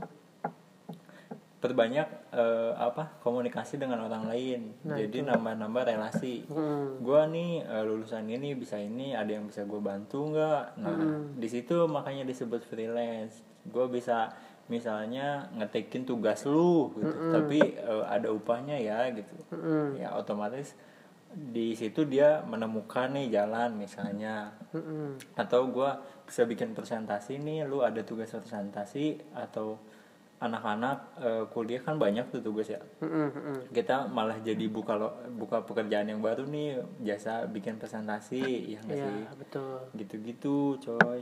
perbanyak 1.63 2.35
eh, 2.35 2.73
apa 2.75 3.15
komunikasi 3.23 3.79
dengan 3.79 4.03
orang 4.03 4.27
lain. 4.27 4.75
Nah, 4.83 4.99
jadi 4.99 5.23
nambah-nambah 5.31 5.83
relasi. 5.95 6.43
Hmm. 6.51 6.99
gua 6.99 7.23
nih 7.23 7.63
eh, 7.63 7.83
lulusan 7.87 8.27
ini 8.27 8.51
bisa 8.51 8.75
ini 8.75 9.15
ada 9.15 9.31
yang 9.31 9.47
bisa 9.47 9.63
gue 9.63 9.79
bantu 9.79 10.35
nggak? 10.35 10.63
Nah 10.83 10.91
Hmm. 10.91 11.39
di 11.39 11.47
situ 11.47 11.87
makanya 11.87 12.27
disebut 12.27 12.67
freelance. 12.67 13.39
Gue 13.63 13.87
bisa 13.87 14.35
misalnya 14.67 15.47
ngetekin 15.55 16.03
tugas 16.03 16.43
lu 16.43 16.91
gitu. 16.99 17.31
Tapi 17.31 17.79
eh, 17.79 18.05
ada 18.11 18.27
upahnya 18.35 18.75
ya 18.75 19.07
gitu. 19.15 19.35
Hmm. 19.55 19.95
ya 19.95 20.19
otomatis 20.19 20.75
di 21.33 21.73
situ 21.73 22.05
dia 22.05 22.43
menemukan 22.43 23.07
nih 23.15 23.31
jalan 23.31 23.79
misalnya. 23.79 24.51
Mm-mm. 24.75 25.15
atau 25.39 25.69
gua 25.71 26.01
bisa 26.33 26.49
bikin 26.49 26.73
presentasi 26.73 27.37
nih 27.37 27.61
lu 27.61 27.85
ada 27.85 28.01
tugas 28.01 28.33
presentasi 28.33 29.21
atau 29.37 29.77
anak-anak 30.41 30.97
eh, 31.21 31.45
kuliah 31.53 31.77
kan 31.77 32.01
banyak 32.01 32.25
tuh 32.27 32.41
tugas 32.41 32.65
ya 32.67 32.81
Mm-mm, 33.05 33.29
mm-mm. 33.29 33.57
kita 33.69 34.09
malah 34.09 34.41
jadi 34.41 34.65
buka 34.65 34.97
lo, 34.97 35.13
buka 35.29 35.61
pekerjaan 35.61 36.09
yang 36.09 36.25
baru 36.25 36.49
nih 36.49 36.81
jasa 37.05 37.45
bikin 37.45 37.77
presentasi 37.77 38.41
ya 38.65 38.81
nggak 38.81 38.97
Iya 38.97 39.05
sih 39.05 39.21
betul. 39.37 39.77
gitu-gitu 39.93 40.57
coy 40.81 41.21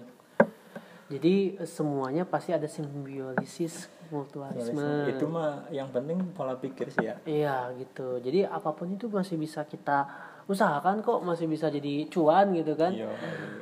Jadi 1.12 1.36
semuanya 1.62 2.24
pasti 2.24 2.56
ada 2.56 2.66
simbiosis 2.66 3.92
mutualisme. 4.08 5.08
itu 5.08 5.26
mah 5.26 5.68
yang 5.68 5.88
penting 5.88 6.20
pola 6.32 6.56
pikir 6.56 6.88
sih 6.88 7.04
ya 7.04 7.16
Iya 7.24 7.56
gitu. 7.76 8.20
Jadi 8.20 8.44
apa 8.44 8.72
pun 8.72 8.88
itu 8.90 9.08
masih 9.08 9.36
bisa 9.36 9.64
kita 9.64 10.08
usahakan 10.48 11.00
kok 11.00 11.20
masih 11.22 11.48
bisa 11.48 11.68
jadi 11.68 12.08
cuan 12.08 12.52
gitu 12.52 12.76
kan. 12.76 12.92
Iya. 12.92 13.08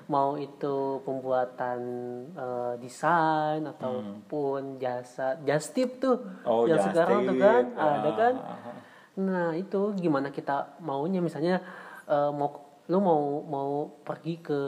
Mau 0.05 0.37
itu 0.37 1.01
pembuatan 1.03 1.79
eh, 2.33 2.73
desain 2.77 3.61
ataupun 3.63 4.77
jasa 4.77 5.37
just 5.43 5.73
tip 5.73 5.97
tuh 5.97 6.17
oh 6.43 6.65
yang 6.65 6.81
sekarang 6.81 7.25
tuh 7.25 7.37
kan 7.37 7.63
ada 7.73 8.09
Ah, 8.09 8.15
kan. 8.15 8.33
ah, 8.37 8.57
ah. 8.63 8.77
Nah 9.17 9.47
itu 9.53 9.93
gimana 9.95 10.29
kita 10.29 10.77
maunya 10.81 11.17
misalnya 11.19 11.61
eh, 12.05 12.31
mau 12.31 12.57
lu 12.85 12.97
mau 12.97 13.21
mau 13.43 13.69
pergi 14.01 14.37
ke 14.39 14.61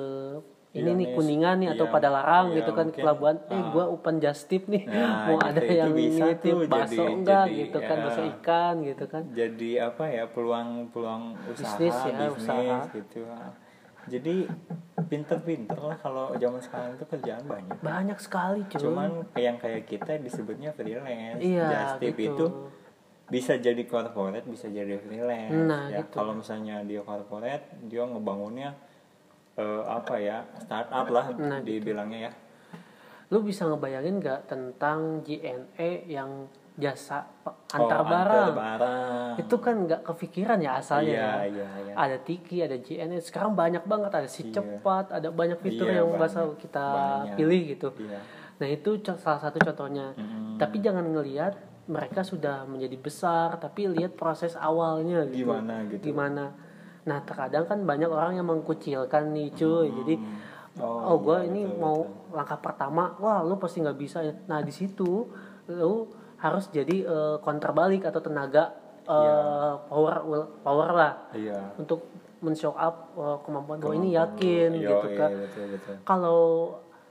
ini 0.71 0.87
Iya 0.87 0.91
nih 0.95 1.03
nih, 1.03 1.15
kuningan 1.19 1.55
nih 1.59 1.69
atau 1.75 1.83
iya, 1.83 1.91
pada 1.91 2.07
larang 2.07 2.45
iya, 2.47 2.63
gitu 2.63 2.71
kan 2.71 2.87
ke 2.87 2.95
mungkin, 2.95 3.03
pelabuhan 3.03 3.37
eh 3.43 3.59
ah. 3.59 3.67
gua 3.75 3.85
open 3.91 4.15
just 4.23 4.47
tip 4.47 4.63
nih. 4.71 4.87
Nah, 4.87 5.11
mau 5.27 5.35
gitu, 5.35 5.47
ada 5.51 5.59
itu 5.59 5.73
yang 5.75 5.91
bisa 5.91 6.25
nitip 6.31 6.55
bakso 6.71 6.95
jadi- 6.95 7.11
enggak 7.11 7.45
jadi, 7.45 7.59
gitu 7.59 7.77
kan 7.83 7.95
ya. 7.95 8.03
bakso 8.07 8.21
ikan 8.23 8.75
gitu 8.87 9.05
kan. 9.11 9.23
Jadi 9.35 9.69
apa 9.83 10.03
ya 10.07 10.23
peluang-peluang 10.31 11.23
usaha 11.51 11.75
Bisnis 11.75 11.97
ya, 12.07 12.15
bisnis 12.15 12.31
usaha. 12.39 12.77
gitu. 12.95 13.19
Jadi 14.01 14.35
pinter-pinter 15.11 15.77
lah 15.77 15.97
kalau 15.99 16.25
zaman 16.39 16.61
sekarang 16.63 16.95
itu 16.95 17.05
kerjaan 17.05 17.43
banyak. 17.43 17.77
Banyak 17.83 18.17
sekali 18.23 18.63
cuy. 18.71 18.79
Cuman 18.79 19.09
yang 19.35 19.59
kayak 19.59 19.83
kita 19.91 20.23
disebutnya 20.23 20.71
freelance. 20.71 21.43
Iya, 21.43 21.67
just 21.67 21.95
tip 21.99 22.15
gitu. 22.15 22.31
itu 22.31 22.45
bisa 23.27 23.55
jadi 23.55 23.83
corporate 23.87 24.43
bisa 24.43 24.67
jadi 24.67 24.99
freelance 24.99 25.55
Nah, 25.55 25.87
ya. 25.87 26.03
gitu. 26.03 26.19
kalau 26.19 26.35
misalnya 26.35 26.83
dia 26.83 26.99
corporate 26.99 27.63
dia 27.87 28.03
ngebangunnya 28.03 28.75
eh, 29.61 29.81
apa 29.85 30.15
ya 30.17 30.37
startup 30.57 31.05
lah 31.07 31.25
Nah, 31.37 31.61
dibilangnya 31.61 32.19
ya 32.25 32.31
lu 33.29 33.39
bisa 33.41 33.63
ngebayangin 33.63 34.19
nggak 34.19 34.39
tentang 34.45 35.23
JNE 35.23 36.03
yang 36.05 36.49
jasa 36.75 37.23
pe- 37.39 37.55
Oh, 37.71 37.87
antar 37.87 38.03
barang 38.03 39.39
itu 39.39 39.55
kan 39.57 39.87
nggak 39.87 40.01
kepikiran 40.03 40.59
ya 40.59 40.75
asalnya 40.75 41.39
iya 41.39 41.47
iya 41.47 41.67
iya 41.81 41.93
ada 41.95 42.17
Tiki, 42.19 42.59
ada 42.59 42.75
JNE. 42.75 43.23
Sekarang 43.23 43.55
banyak 43.55 43.83
banget 43.85 44.11
ada 44.11 44.27
si 44.27 44.43
Iya. 44.43 44.59
cepat, 44.59 45.11
ada 45.13 45.31
banyak 45.31 45.55
fitur 45.57 45.87
Iya, 45.87 46.03
yang 46.03 46.11
bisa 46.11 46.43
kita 46.59 46.83
Banyak. 46.83 47.35
pilih 47.37 47.61
gitu. 47.69 47.89
Iya. 47.97 48.19
Nah 48.59 48.67
itu 48.67 48.89
salah 49.15 49.39
satu 49.39 49.57
contohnya. 49.57 50.11
Mm. 50.13 50.59
Tapi 50.59 50.77
jangan 50.79 51.05
ngelihat 51.07 51.53
mereka 51.87 52.21
sudah 52.21 52.63
menjadi 52.63 52.97
besar, 52.97 53.55
tapi 53.55 53.87
lihat 53.87 54.15
proses 54.15 54.53
awalnya 54.53 55.23
gitu. 55.27 55.47
Gimana 55.47 55.87
gitu. 55.87 56.11
Gimana. 56.11 56.45
Nah 57.07 57.19
terkadang 57.25 57.65
kan 57.65 57.79
banyak 57.85 58.09
orang 58.09 58.37
yang 58.37 58.47
mengkucilkan 58.47 59.33
nih 59.33 59.49
cuy. 59.55 59.89
Jadi 60.03 60.15
Oh, 60.79 61.03
oh, 61.03 61.17
gue 61.19 61.35
iya, 61.35 61.51
ini 61.51 61.61
betul, 61.67 61.83
mau 61.83 61.97
langkah 62.31 62.55
pertama, 62.63 63.11
wah 63.19 63.43
lu 63.43 63.59
pasti 63.59 63.83
nggak 63.83 63.99
bisa. 63.99 64.23
ya. 64.23 64.31
Nah 64.47 64.63
di 64.63 64.71
situ 64.71 65.27
lu 65.67 66.07
harus 66.39 66.71
jadi 66.71 67.03
eh, 67.03 67.35
counter 67.43 67.75
balik 67.75 68.07
atau 68.07 68.23
tenaga 68.23 68.71
eh, 69.03 69.73
power 69.91 70.23
power 70.63 70.89
lah. 70.95 71.13
Iya. 71.35 71.75
Untuk 71.75 72.07
men-show 72.41 72.73
up 72.73 73.13
uh, 73.15 73.37
kemampuan 73.45 73.77
gue 73.77 73.93
ini 74.01 74.17
yakin 74.17 74.73
Iya, 74.73 74.89
gitu 74.89 75.07
iya, 75.13 75.17
kan 75.17 75.31
betul. 75.45 75.95
Kalau 76.01 76.41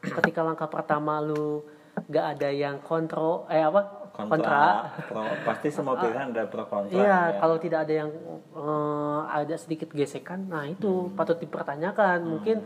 ketika 0.02 0.40
langkah 0.42 0.66
pertama 0.66 1.22
lu 1.22 1.62
gak 2.10 2.36
ada 2.38 2.50
yang 2.50 2.82
kontrol 2.82 3.46
eh 3.46 3.62
apa 3.62 3.99
kontra, 4.26 4.90
pro, 5.08 5.22
pasti 5.46 5.68
semua 5.72 5.94
pilihan 5.96 6.34
ada 6.34 6.44
pro 6.50 6.64
kontra 6.66 6.92
iya 6.92 7.20
ya. 7.32 7.38
kalau 7.38 7.56
tidak 7.56 7.88
ada 7.88 7.94
yang 8.04 8.10
eh, 8.56 9.20
ada 9.30 9.54
sedikit 9.56 9.94
gesekan 9.94 10.50
nah 10.50 10.66
itu 10.66 11.08
patut 11.14 11.38
dipertanyakan. 11.38 12.18
Mungkin 12.26 12.58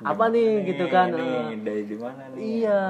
apa 0.00 0.24
nih 0.32 0.64
gitu 0.64 0.88
kan. 0.88 1.12
ini 1.12 1.28
eh, 1.28 1.60
dari 1.60 1.82
di 1.84 1.96
mana 2.00 2.22
nih 2.32 2.40
iya. 2.64 2.82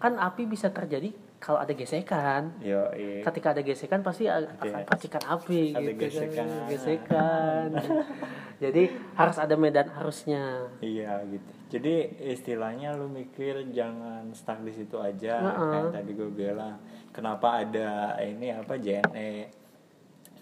kan 0.00 0.16
api 0.16 0.48
bisa 0.48 0.72
terjadi 0.72 1.12
kalau 1.38 1.62
ada 1.62 1.70
gesekan. 1.70 2.50
Yo, 2.58 2.90
iya. 2.98 3.22
ketika 3.22 3.54
ada 3.54 3.62
gesekan 3.62 4.02
pasti 4.02 4.26
akan 4.26 4.82
percikan 4.82 5.22
api 5.22 5.70
Ada 5.70 5.94
gitu 5.94 6.02
gesekan. 6.02 6.46
kan. 6.50 6.66
gesekan. 6.66 7.68
Jadi 8.62 8.82
harus 9.14 9.38
ada 9.38 9.54
medan 9.54 9.86
harusnya 9.94 10.66
Iya 10.82 11.22
gitu. 11.30 11.50
Jadi 11.78 11.94
istilahnya 12.34 12.98
lu 12.98 13.06
mikir 13.06 13.70
jangan 13.70 14.26
stuck 14.34 14.66
di 14.66 14.74
situ 14.74 14.98
aja. 14.98 15.38
Heeh. 15.38 15.70
Kayak 15.70 15.94
tadi 15.94 16.10
gue 16.18 16.30
bilang, 16.34 16.74
kenapa 17.18 17.66
ada 17.66 18.14
ini 18.22 18.54
apa 18.54 18.78
JNE. 18.78 19.50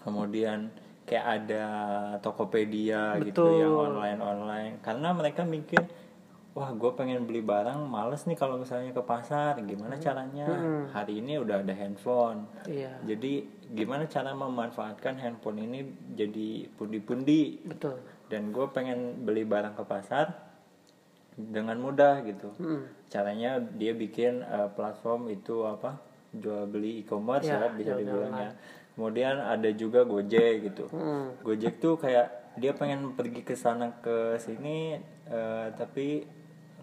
Kemudian 0.05 0.69
kayak 1.09 1.25
ada 1.25 1.65
Tokopedia 2.21 3.17
gitu 3.25 3.49
Betul. 3.49 3.65
yang 3.65 3.73
online 3.73 4.21
online. 4.21 4.73
Karena 4.85 5.09
mereka 5.17 5.41
mikir 5.41 5.81
wah 6.53 6.69
gue 6.73 6.91
pengen 6.93 7.25
beli 7.25 7.41
barang 7.41 7.85
males 7.85 8.29
nih 8.29 8.37
kalau 8.37 8.61
misalnya 8.61 8.93
ke 8.93 9.01
pasar. 9.01 9.57
Gimana 9.65 9.97
caranya? 9.97 10.45
Hari 10.93 11.17
ini 11.17 11.41
udah 11.41 11.65
ada 11.65 11.73
handphone. 11.73 12.45
Iya. 12.69 13.01
Jadi 13.09 13.49
gimana 13.73 14.05
cara 14.05 14.37
memanfaatkan 14.37 15.17
handphone 15.17 15.65
ini 15.65 15.81
jadi 16.13 16.69
pundi-pundi? 16.77 17.65
Betul. 17.65 17.97
Dan 18.29 18.53
gue 18.53 18.69
pengen 18.69 19.25
beli 19.25 19.49
barang 19.49 19.73
ke 19.73 19.81
pasar 19.81 20.45
dengan 21.37 21.81
mudah 21.81 22.21
gitu. 22.25 22.53
Mm-mm. 22.61 22.97
caranya 23.07 23.61
dia 23.61 23.95
bikin 23.95 24.43
eh, 24.43 24.69
platform 24.73 25.31
itu 25.31 25.63
apa 25.63 26.06
jual 26.39 26.63
beli 26.69 27.01
e-commerce 27.01 27.45
Ya, 27.47 27.59
ya, 27.61 27.69
bisa 27.73 27.93
jual 27.93 27.97
beli 28.01 28.05
dibilang 28.09 28.35
ya 28.37 28.51
kemudian 28.97 29.37
ada 29.37 29.69
juga 29.77 30.01
Gojek 30.01 30.73
gitu. 30.73 30.89
Mm. 30.89 31.45
Gojek 31.45 31.77
tuh 31.77 32.01
kayak 32.01 32.57
dia 32.57 32.73
pengen 32.73 33.13
pergi 33.13 33.45
ke 33.45 33.53
sana 33.53 33.93
ke 34.01 34.41
sini 34.41 34.97
eh, 35.29 35.67
tapi 35.77 36.25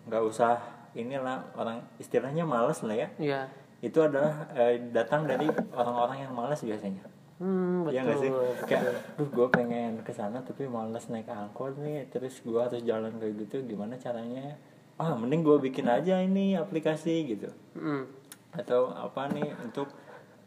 nggak 0.07 0.23
usah 0.23 0.63
inilah 0.95 1.43
orang 1.59 1.83
istilahnya 1.99 2.47
males 2.47 2.79
lah 2.87 2.95
ya. 2.95 3.09
Iya. 3.19 3.41
Itu 3.83 4.07
adalah 4.07 4.47
eh, 4.55 4.79
datang 4.95 5.27
dari 5.27 5.51
orang-orang 5.75 6.23
yang 6.23 6.33
malas 6.39 6.63
biasanya. 6.63 7.03
Hmm, 7.43 7.91
Iya 7.91 8.07
betul 8.07 8.15
nggak 8.15 8.19
sih? 8.23 8.31
kayak 8.71 8.83
duh 9.19 9.29
gue 9.35 9.47
pengen 9.51 9.99
ke 10.07 10.15
sana 10.15 10.39
tapi 10.47 10.71
males 10.71 11.11
naik 11.11 11.27
angkot 11.27 11.75
nih 11.83 12.07
terus 12.07 12.39
gue 12.47 12.63
harus 12.63 12.79
jalan 12.87 13.11
kayak 13.19 13.35
gitu 13.43 13.67
gimana 13.67 13.99
caranya? 13.99 14.55
Ah 15.03 15.19
mending 15.19 15.43
gue 15.43 15.59
bikin 15.59 15.91
aja 15.91 16.23
ini 16.23 16.55
aplikasi 16.55 17.27
gitu. 17.35 17.51
Mm. 17.75 18.07
Atau 18.55 18.91
apa 18.91 19.27
nih 19.29 19.51
untuk 19.61 19.91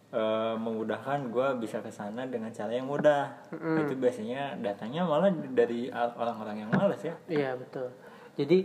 eh, 0.09 0.55
memudahkan 0.55 1.27
gue 1.27 1.47
bisa 1.59 1.79
ke 1.79 1.91
sana 1.91 2.23
dengan 2.23 2.49
cara 2.49 2.71
yang 2.71 2.87
mudah 2.87 3.35
itu 3.51 3.93
biasanya 3.93 4.55
datangnya 4.57 5.03
malah 5.03 5.27
dari 5.31 5.91
orang-orang 5.91 6.63
yang 6.63 6.71
malas 6.71 7.03
ya 7.03 7.15
Iya 7.27 7.55
betul. 7.55 7.91
Jadi 8.37 8.59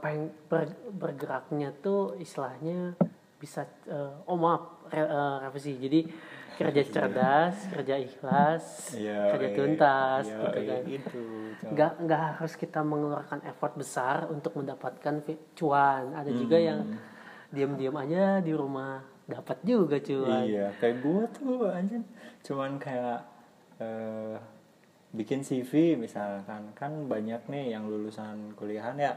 peng- 0.00 0.32
ber- 0.48 0.80
bergeraknya 0.90 1.76
tuh 1.78 2.16
istilahnya 2.16 2.96
bisa 3.36 3.66
eh, 3.84 4.12
oh 4.24 4.38
maaf 4.38 4.86
re- 4.88 5.04
eh, 5.04 5.36
revisi. 5.42 5.76
Jadi 5.76 6.00
kerja 6.52 6.82
cerdas, 6.84 7.56
kerja 7.68 7.96
ikhlas, 7.96 8.94
Iya, 8.94 9.34
kerja 9.34 9.48
iya, 9.50 9.56
tuntas, 9.56 10.24
iya, 10.28 10.36
gitu 10.36 10.58
iya, 10.60 10.68
kan. 10.68 10.82
Coba. 11.58 11.70
Nggak 11.72 11.92
nggak 12.00 12.20
harus 12.38 12.54
kita 12.54 12.80
mengeluarkan 12.80 13.40
effort 13.44 13.74
besar 13.74 14.16
untuk 14.28 14.52
mendapatkan 14.54 15.14
cuan. 15.52 16.12
Ada 16.14 16.30
juga 16.30 16.56
yang 16.56 16.80
Hmm. 16.86 17.10
Diam-diam 17.52 17.94
aja 18.00 18.40
di 18.40 18.52
rumah. 18.56 19.04
Dapat 19.28 19.62
juga 19.62 19.96
cuan. 20.02 20.42
Iya, 20.48 20.74
kayak 20.82 20.96
gue 21.04 21.22
tuh 21.36 21.70
anjir 21.70 22.02
cuman 22.42 22.74
kayak 22.82 23.20
eh, 23.78 24.36
bikin 25.14 25.46
CV 25.46 25.94
misalkan. 25.94 26.74
Kan 26.74 27.06
banyak 27.06 27.46
nih 27.46 27.76
yang 27.76 27.86
lulusan 27.86 28.56
kuliahan 28.58 28.98
ya. 28.98 29.14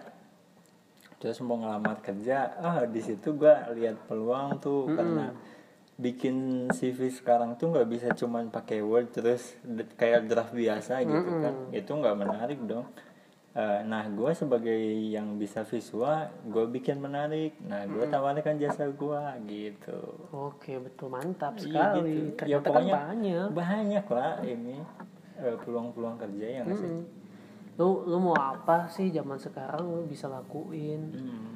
Terus 1.18 1.42
mau 1.42 1.58
ngelamar 1.58 2.04
kerja 2.04 2.60
ah 2.60 2.86
di 2.86 3.02
situ 3.02 3.34
gue 3.34 3.56
lihat 3.80 4.06
peluang 4.06 4.62
tuh. 4.62 4.94
Karena 4.94 5.34
bikin 5.96 6.68
CV 6.76 7.08
sekarang 7.08 7.56
tuh 7.56 7.72
nggak 7.72 7.88
bisa 7.88 8.08
cuman 8.14 8.52
pakai 8.52 8.84
Word 8.84 9.16
terus 9.16 9.56
kayak 9.98 10.28
draft 10.30 10.54
biasa 10.54 11.02
gitu 11.02 11.32
kan. 11.42 11.56
Itu 11.74 11.92
nggak 11.98 12.16
menarik 12.20 12.60
dong 12.62 12.86
Eh, 13.56 13.80
nah 13.84 14.04
gue 14.06 14.32
sebagai 14.32 14.76
yang 15.08 15.40
bisa 15.40 15.64
visual 15.64 16.12
gue 16.44 16.68
bikin 16.70 17.00
menarik 17.00 17.56
nah 17.62 17.88
gue 17.88 18.04
tawarkan 18.06 18.60
jasa 18.60 18.84
gue 18.86 19.22
gitu 19.48 19.96
Oke 20.30 20.76
betul 20.78 21.08
mantap 21.08 21.56
Iya 21.56 21.64
sekali. 21.96 22.36
gitu. 22.36 22.44
Ya 22.44 22.60
Ternyata 22.60 22.68
pokoknya 22.68 22.92
kan 22.92 23.00
banyak. 23.08 23.48
banyak 23.50 24.06
lah 24.12 24.34
ini 24.44 24.76
eh, 25.38 25.56
peluang-peluang 25.58 26.18
kerja 26.18 26.46
yang. 26.54 26.68
Mm. 26.68 27.00
Lu 27.76 28.04
lu 28.04 28.18
mau 28.22 28.36
apa 28.36 28.88
sih 28.88 29.08
zaman 29.10 29.36
sekarang 29.38 29.84
lu 29.84 30.04
bisa 30.04 30.28
lakuin? 30.28 31.16
Hmm. 31.16 31.56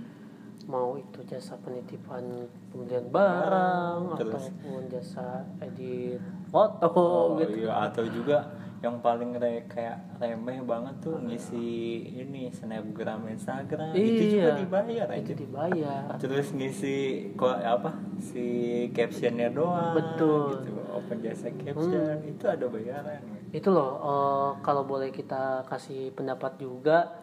Mau 0.66 0.96
itu 0.96 1.20
jasa 1.26 1.56
penitipan 1.58 2.24
pembelian 2.70 3.12
barang 3.12 4.16
terus. 4.16 4.48
ataupun 4.48 4.82
jasa 4.88 5.26
edit 5.60 6.20
foto 6.48 6.88
Oh, 6.90 7.36
gitu. 7.36 7.60
iya 7.62 7.88
atau 7.88 8.04
juga 8.06 8.56
yang 8.80 9.04
paling 9.04 9.36
re- 9.36 9.68
kayak 9.68 10.00
remeh 10.16 10.64
banget 10.64 10.96
tuh 11.00 11.20
ngisi 11.20 11.68
ini 12.16 12.48
snapgram 12.48 13.28
Instagram 13.28 13.92
itu 13.92 14.24
juga 14.34 14.50
Iya. 14.50 14.56
dibayar 14.56 15.08
aja. 15.10 15.20
Itu 15.20 15.34
dibayar. 15.36 16.04
Terus 16.16 16.48
ngisi 16.52 16.98
kok 17.34 17.60
apa 17.60 17.92
si 18.18 18.46
captionnya 18.90 19.52
doang. 19.52 19.94
Betul. 19.94 20.64
Gitu. 20.64 20.72
Open 20.90 21.18
jasa 21.20 21.52
caption 21.52 22.24
itu 22.24 22.46
ada 22.46 22.66
bayaran. 22.66 23.20
Itu 23.52 23.70
loh 23.70 23.92
eh, 24.00 24.50
kalau 24.62 24.84
boleh 24.84 25.12
kita 25.12 25.68
kasih 25.68 26.16
pendapat 26.16 26.56
juga 26.56 27.20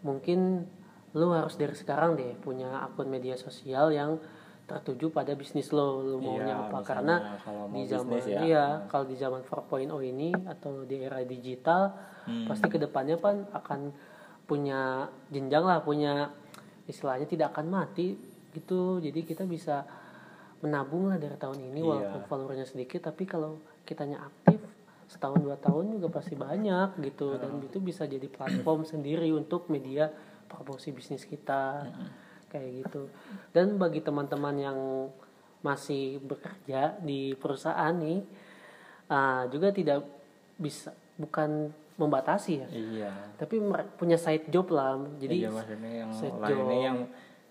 mungkin 0.00 0.68
lu 1.10 1.32
harus 1.32 1.56
dari 1.56 1.74
sekarang 1.74 2.14
deh 2.14 2.38
punya 2.38 2.70
akun 2.80 3.08
media 3.08 3.34
sosial 3.34 3.90
yang 3.90 4.20
tertuju 4.70 5.10
pada 5.10 5.34
bisnis 5.34 5.68
lo 5.68 5.88
maunya 6.14 6.46
Iya, 6.46 6.54
apa 6.60 6.78
misalnya 6.78 6.86
karena 6.86 7.14
kalau 7.38 7.64
mau 7.64 7.74
di 7.74 7.82
zaman 7.84 8.20
ya. 8.22 8.38
iya 8.40 8.64
kalau 8.86 9.04
di 9.04 9.16
zaman 9.16 9.40
4.0 9.42 9.82
ini 10.06 10.28
atau 10.46 10.72
di 10.84 10.96
era 10.98 11.18
digital 11.20 11.82
Hmm. 12.20 12.44
pasti 12.46 12.68
ke 12.68 12.76
depannya 12.76 13.16
kan 13.16 13.48
akan 13.50 13.90
punya 14.44 14.80
jenjang 15.26 15.64
lah 15.64 15.80
punya 15.80 16.28
istilahnya 16.84 17.24
tidak 17.24 17.50
akan 17.50 17.66
mati 17.66 18.12
gitu 18.50 18.98
jadi 18.98 19.24
kita 19.24 19.42
bisa 19.44 19.82
menabung 20.60 21.08
lah 21.08 21.16
dari 21.16 21.34
tahun 21.34 21.58
ini 21.64 21.80
Iya. 21.80 21.88
walaupun 21.88 22.20
followernya 22.22 22.66
sedikit 22.66 23.00
tapi 23.02 23.24
kalau 23.24 23.56
kitanya 23.82 24.20
aktif 24.22 24.60
setahun 25.08 25.40
dua 25.40 25.56
tahun 25.56 25.90
juga 25.92 26.12
pasti 26.12 26.36
banyak 26.36 27.00
gitu 27.00 27.34
dan 27.34 27.58
itu 27.58 27.80
bisa 27.80 28.04
jadi 28.04 28.28
platform 28.28 28.84
sendiri 28.84 29.32
untuk 29.32 29.66
media 29.66 30.06
promosi 30.46 30.92
bisnis 30.92 31.24
kita 31.24 31.88
kayak 32.50 32.84
gitu 32.84 33.06
dan 33.54 33.78
bagi 33.78 34.02
teman-teman 34.02 34.56
yang 34.58 34.78
masih 35.62 36.18
bekerja 36.20 36.98
di 37.00 37.32
perusahaan 37.38 37.94
nih 37.94 38.20
ah, 39.08 39.46
juga 39.46 39.70
tidak 39.70 40.02
bisa 40.56 40.90
bukan 41.14 41.70
membatasi 42.00 42.52
ya 42.64 42.68
Iya. 42.72 43.12
tapi 43.36 43.60
punya 43.94 44.16
side 44.16 44.48
job 44.48 44.72
lah 44.72 44.96
jadi 45.20 45.46
iya 45.46 45.50
maksudnya 45.52 45.92
yang 46.04 46.10
side 46.10 46.38
job. 46.42 46.64
yang 46.72 46.98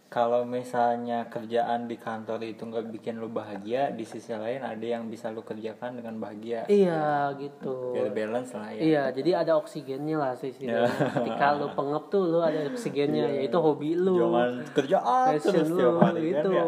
kalau 0.10 0.42
misalnya 0.42 1.30
kerjaan 1.30 1.86
di 1.86 1.94
kantor 1.94 2.42
itu 2.44 2.66
nggak 2.66 2.90
bikin 2.90 3.22
lu 3.22 3.30
bahagia 3.30 3.94
di 3.94 4.02
sisi 4.02 4.34
lain 4.34 4.58
ada 4.60 4.82
yang 4.82 5.06
bisa 5.06 5.30
lu 5.30 5.42
kerjakan 5.42 6.02
dengan 6.02 6.18
bahagia 6.18 6.66
iya 6.66 7.30
gitu 7.38 7.94
biar 7.94 8.10
balance 8.10 8.52
lah 8.52 8.74
ya 8.74 8.82
Iya, 8.82 9.04
jadi 9.14 9.32
ada 9.38 9.54
oksigennya 9.56 10.18
lah 10.18 10.34
sih 10.34 10.50
sih. 10.50 10.66
Ketika 10.66 11.54
lu 11.54 11.70
pengep 11.72 12.10
tuh 12.10 12.26
lu 12.26 12.40
ada 12.40 12.66
oksigennya, 12.66 13.30
yaitu 13.30 13.54
hobi 13.56 13.94
lu. 13.94 14.18
Jangan 14.18 14.52
kerjaan 14.74 15.28
Passion 15.30 15.54
terus 15.54 15.70
lu, 15.70 15.90
hari 16.00 16.22
gitu. 16.26 16.50
kan 16.50 16.66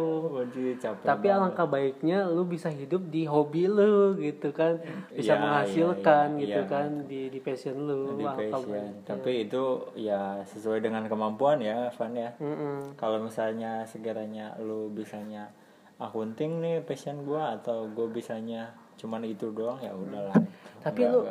ya 0.52 0.74
capek 0.78 1.02
Tapi 1.02 1.26
banget. 1.26 1.38
alangkah 1.39 1.68
baiknya 1.68 2.18
lu 2.28 2.44
bisa 2.46 2.70
hidup 2.70 3.10
di 3.10 3.26
hobi 3.26 3.66
lu 3.66 4.14
gitu 4.18 4.54
kan, 4.54 4.78
bisa 5.10 5.34
Iya, 5.34 5.42
menghasilkan 5.42 6.28
iya, 6.38 6.42
gitu 6.46 6.62
iya. 6.62 6.70
kan 6.70 6.89
di 7.08 7.22
di 7.30 7.39
passion 7.42 7.76
lu. 7.80 8.14
di 8.14 8.26
passion. 8.28 8.86
tapi 9.02 9.32
itu 9.50 9.64
ya 9.96 10.46
sesuai 10.46 10.80
dengan 10.80 11.08
kemampuan 11.08 11.58
ya 11.58 11.89
Van 11.96 12.14
ya 12.14 12.30
Mm-mm. 12.38 13.00
kalau 13.00 13.18
misalnya 13.32 13.88
sekiranya 13.88 14.60
lu 14.60 14.92
bisanya 14.92 15.48
akunting 15.96 16.60
nih 16.60 16.84
passion 16.84 17.24
gua 17.24 17.56
atau 17.56 17.88
gue 17.88 18.12
bisanya 18.12 18.68
cuman 19.00 19.24
itu 19.24 19.50
doang 19.50 19.80
ya 19.80 19.96
udahlah 19.96 20.36
Tapi 20.82 21.06
lu, 21.06 21.22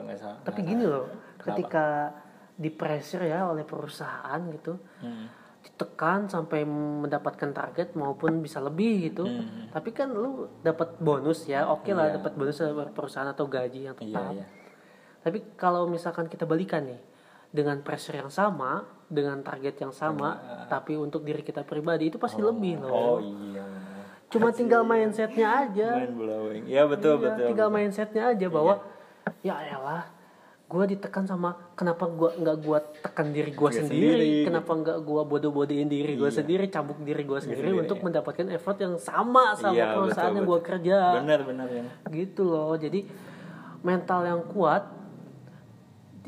tapi 0.41 0.63
gini 0.63 0.87
loh, 0.87 1.11
ketika 1.37 2.15
di 2.55 2.71
pressure 2.71 3.27
ya 3.27 3.45
oleh 3.45 3.67
perusahaan 3.67 4.39
gitu, 4.49 4.79
Hmm. 5.03 5.27
ditekan 5.61 6.25
sampai 6.25 6.63
mendapatkan 6.63 7.51
target 7.51 7.93
maupun 7.93 8.41
bisa 8.41 8.63
lebih 8.63 9.11
gitu. 9.11 9.27
Tapi 9.69 9.91
kan 9.91 10.09
lu 10.09 10.47
dapat 10.63 10.97
bonus 10.99 11.45
ya, 11.45 11.67
oke 11.67 11.91
lah 11.91 12.07
Hmm. 12.07 12.11
Iya. 12.11 12.17
dapat 12.17 12.33
bonus 12.33 12.57
dari 12.57 12.73
perusahaan 12.95 13.27
atau 13.27 13.45
gaji 13.45 13.81
yang 13.85 13.97
tetap. 13.99 14.31
iya 14.31 14.47
Tapi 15.21 15.39
kalau 15.53 15.85
misalkan 15.85 16.31
kita 16.31 16.47
balikan 16.47 16.87
nih 16.87 17.01
dengan 17.51 17.83
pressure 17.83 18.15
yang 18.17 18.31
sama, 18.31 18.87
dengan 19.11 19.43
target 19.43 19.83
yang 19.83 19.91
sama, 19.91 20.39
tapi 20.67 20.95
untuk 20.95 21.27
diri 21.27 21.43
kita 21.43 21.67
pribadi 21.67 22.09
itu 22.09 22.17
pasti 22.17 22.39
lebih 22.39 22.79
loh. 22.79 22.91
oh 22.91 23.19
iya. 23.19 23.67
Cuma 24.31 24.55
tinggal 24.55 24.87
mindsetnya 24.87 25.67
aja. 25.67 25.89
Mind 25.99 26.15
blowing 26.15 26.63
ya 26.71 26.87
betul 26.87 27.19
Iya, 27.19 27.23
betul 27.27 27.47
tinggal 27.51 27.69
betul. 27.69 27.79
mindsetnya 27.83 28.23
aja 28.31 28.47
bahwa 28.47 28.75
ya 29.43 29.59
elah 29.61 30.07
gue 30.71 30.85
ditekan 30.87 31.27
sama 31.27 31.59
kenapa 31.75 32.07
gua 32.07 32.31
nggak 32.39 32.57
gua 32.63 32.79
tekan 33.03 33.35
diri 33.35 33.51
Diri 33.51 33.59
sendiri, 33.59 33.83
sendiri, 33.91 34.23
gitu. 34.23 34.47
kenapa 34.55 34.71
nggak 34.71 34.99
gua 35.03 35.27
bodoh-bodohin 35.27 35.91
diri 35.91 36.15
gua 36.15 36.31
sendiri 36.31 36.71
cambuk 36.71 37.03
diri 37.03 37.27
gua 37.27 37.43
sendiri, 37.43 37.75
untuk 37.75 37.99
mendapatkan 37.99 38.47
effort 38.55 38.79
yang 38.79 38.95
sama 38.95 39.59
sama 39.59 39.75
Iya, 39.75 39.99
perusahaan 39.99 40.31
betul, 40.31 40.39
yang 40.39 40.47
betul. 40.47 40.63
kerja 40.63 40.99
benar 41.19 41.41
benar 41.43 41.67
ya 41.67 41.83
gitu 42.15 42.43
loh 42.47 42.79
jadi 42.79 43.03
mental 43.83 44.21
yang 44.23 44.43
kuat 44.47 44.87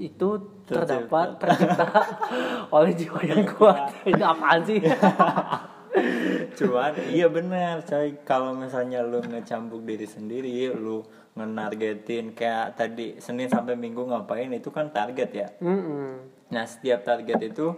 itu 0.01 0.28
terdapat 0.64 1.36
tercipta 1.36 1.86
oleh 2.76 2.93
jiwa 2.97 3.20
yang 3.24 3.45
kuat. 3.45 3.93
Ini 4.09 4.22
apaan 4.24 4.61
sih? 4.64 4.80
Cuman 6.59 6.93
iya 7.12 7.28
benar 7.28 7.84
coy. 7.84 8.16
Kalau 8.24 8.57
misalnya 8.57 9.05
lu 9.05 9.20
ngecambuk 9.20 9.84
diri 9.84 10.09
sendiri 10.09 10.72
lu 10.72 11.05
ngenargetin 11.36 12.32
kayak 12.32 12.76
tadi 12.76 13.20
Senin 13.20 13.49
sampai 13.49 13.76
Minggu 13.76 14.05
ngapain 14.05 14.53
itu 14.53 14.68
kan 14.72 14.93
target 14.93 15.30
ya. 15.32 15.49
Mm-mm. 15.61 16.28
nah 16.53 16.68
setiap 16.68 17.01
target 17.01 17.40
itu 17.40 17.72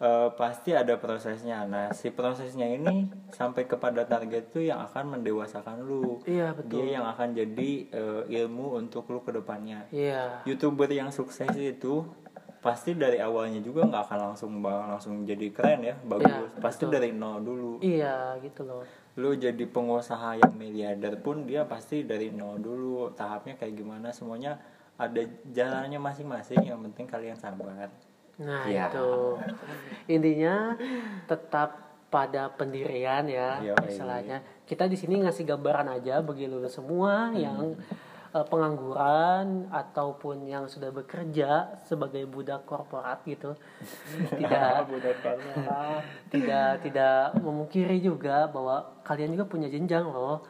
eh, 0.00 0.28
pasti 0.34 0.74
ada 0.74 0.98
prosesnya. 0.98 1.62
Nah, 1.66 1.94
si 1.94 2.10
prosesnya 2.10 2.66
ini 2.66 3.10
sampai 3.30 3.68
kepada 3.68 4.02
target 4.06 4.50
tuh 4.50 4.64
yang 4.66 4.82
akan 4.82 5.18
mendewasakan 5.18 5.84
lu. 5.84 6.18
Iya, 6.26 6.54
betul. 6.54 6.82
Dia 6.82 6.98
yang 6.98 7.06
akan 7.06 7.28
jadi 7.34 7.70
eh, 7.90 8.22
ilmu 8.42 8.78
untuk 8.78 9.06
lu 9.10 9.22
ke 9.22 9.30
depannya. 9.30 9.86
Iya. 9.94 10.42
Youtuber 10.48 10.90
yang 10.90 11.14
sukses 11.14 11.50
itu 11.54 12.06
pasti 12.64 12.96
dari 12.96 13.20
awalnya 13.20 13.60
juga 13.60 13.84
nggak 13.84 14.02
akan 14.08 14.18
langsung 14.32 14.52
langsung 14.64 15.14
jadi 15.28 15.52
keren 15.52 15.84
ya, 15.84 15.94
bagus. 16.00 16.32
Iya, 16.32 16.64
pasti 16.64 16.88
betul. 16.88 16.94
dari 16.96 17.10
nol 17.12 17.38
dulu. 17.44 17.72
Iya, 17.84 18.40
gitu 18.40 18.64
loh. 18.64 18.88
Lu 19.20 19.36
jadi 19.36 19.68
pengusaha 19.68 20.40
yang 20.40 20.56
miliarder 20.56 21.20
pun 21.20 21.44
dia 21.44 21.68
pasti 21.68 22.08
dari 22.08 22.32
nol 22.32 22.56
dulu. 22.64 23.12
Tahapnya 23.12 23.60
kayak 23.60 23.76
gimana 23.76 24.16
semuanya 24.16 24.56
ada 24.96 25.20
jalannya 25.52 26.00
masing-masing. 26.00 26.64
Yang 26.64 26.80
penting 26.88 27.06
kalian 27.06 27.36
sabar. 27.36 27.92
Nah, 28.42 28.66
Iya. 28.66 28.90
itu. 28.90 29.10
Intinya 30.10 30.74
tetap 31.24 31.78
pada 32.08 32.46
pendirian 32.48 33.26
ya, 33.26 33.58
Yoi. 33.60 33.90
istilahnya. 33.90 34.38
Kita 34.62 34.86
di 34.86 34.94
sini 34.94 35.18
ngasih 35.20 35.42
gambaran 35.44 35.90
aja 35.92 36.22
bagi 36.22 36.46
lu 36.46 36.62
semua 36.66 37.30
Hmm. 37.30 37.38
yang 37.38 37.60
eh, 38.34 38.42
pengangguran 38.50 39.70
ataupun 39.70 40.50
yang 40.50 40.66
sudah 40.66 40.90
bekerja 40.90 41.78
sebagai 41.86 42.26
budak 42.26 42.66
korporat 42.66 43.22
gitu. 43.22 43.54
Tidak 44.34 44.90
tidak 46.34 46.82
tidak 46.82 47.18
memungkiri 47.38 48.02
juga 48.02 48.50
bahwa 48.50 48.98
kalian 49.06 49.38
juga 49.38 49.46
punya 49.46 49.70
jenjang 49.70 50.02
loh. 50.02 50.42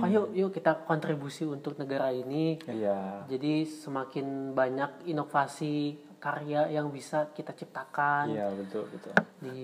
Ayo 0.00 0.32
yuk 0.32 0.52
kita 0.52 0.84
kontribusi 0.84 1.44
untuk 1.44 1.76
negara 1.76 2.08
ini. 2.12 2.60
Iya. 2.64 3.28
Jadi 3.28 3.64
semakin 3.64 4.56
banyak 4.56 5.04
inovasi 5.04 6.00
karya 6.18 6.66
yang 6.68 6.90
bisa 6.90 7.30
kita 7.30 7.54
ciptakan 7.54 8.34
Iya 8.34 8.50
betul 8.50 8.90
betul. 8.90 9.14
di 9.38 9.62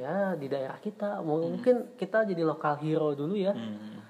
ya 0.00 0.32
di 0.34 0.48
daerah 0.48 0.80
kita. 0.80 1.20
Mungkin 1.20 1.94
kita 1.94 2.24
jadi 2.24 2.40
lokal 2.40 2.80
hero 2.80 3.12
dulu 3.12 3.36
ya, 3.36 3.52
Hmm. 3.52 4.00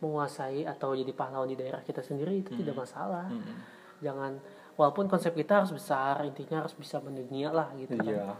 menguasai 0.00 0.64
atau 0.64 0.94
jadi 0.94 1.10
pahlawan 1.12 1.50
di 1.50 1.58
daerah 1.58 1.82
kita 1.82 2.00
sendiri 2.00 2.40
itu 2.40 2.54
tidak 2.54 2.78
masalah. 2.78 3.28
Hmm. 3.28 3.58
Jangan 4.00 4.38
walaupun 4.78 5.10
konsep 5.10 5.34
kita 5.34 5.60
harus 5.60 5.74
besar, 5.74 6.24
intinya 6.24 6.64
harus 6.64 6.72
bisa 6.72 7.02
mendunia 7.02 7.52
lah 7.52 7.68
gitu 7.76 7.98
kan. 7.98 8.08
Iya. 8.08 8.32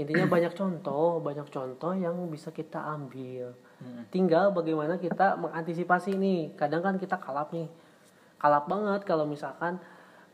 Intinya 0.00 0.24
banyak 0.26 0.56
contoh, 0.56 1.20
banyak 1.20 1.46
contoh 1.52 1.92
yang 1.92 2.16
bisa 2.26 2.48
kita 2.50 2.80
ambil. 2.80 3.52
Hmm. 3.78 4.08
Tinggal 4.08 4.50
bagaimana 4.50 4.96
kita 4.96 5.36
mengantisipasi 5.36 6.16
nih. 6.16 6.56
Kadang 6.56 6.80
kan 6.80 6.96
kita 6.96 7.20
kalap 7.20 7.52
nih. 7.52 7.68
Kalap 8.40 8.66
banget 8.66 9.04
kalau 9.04 9.22
misalkan 9.22 9.78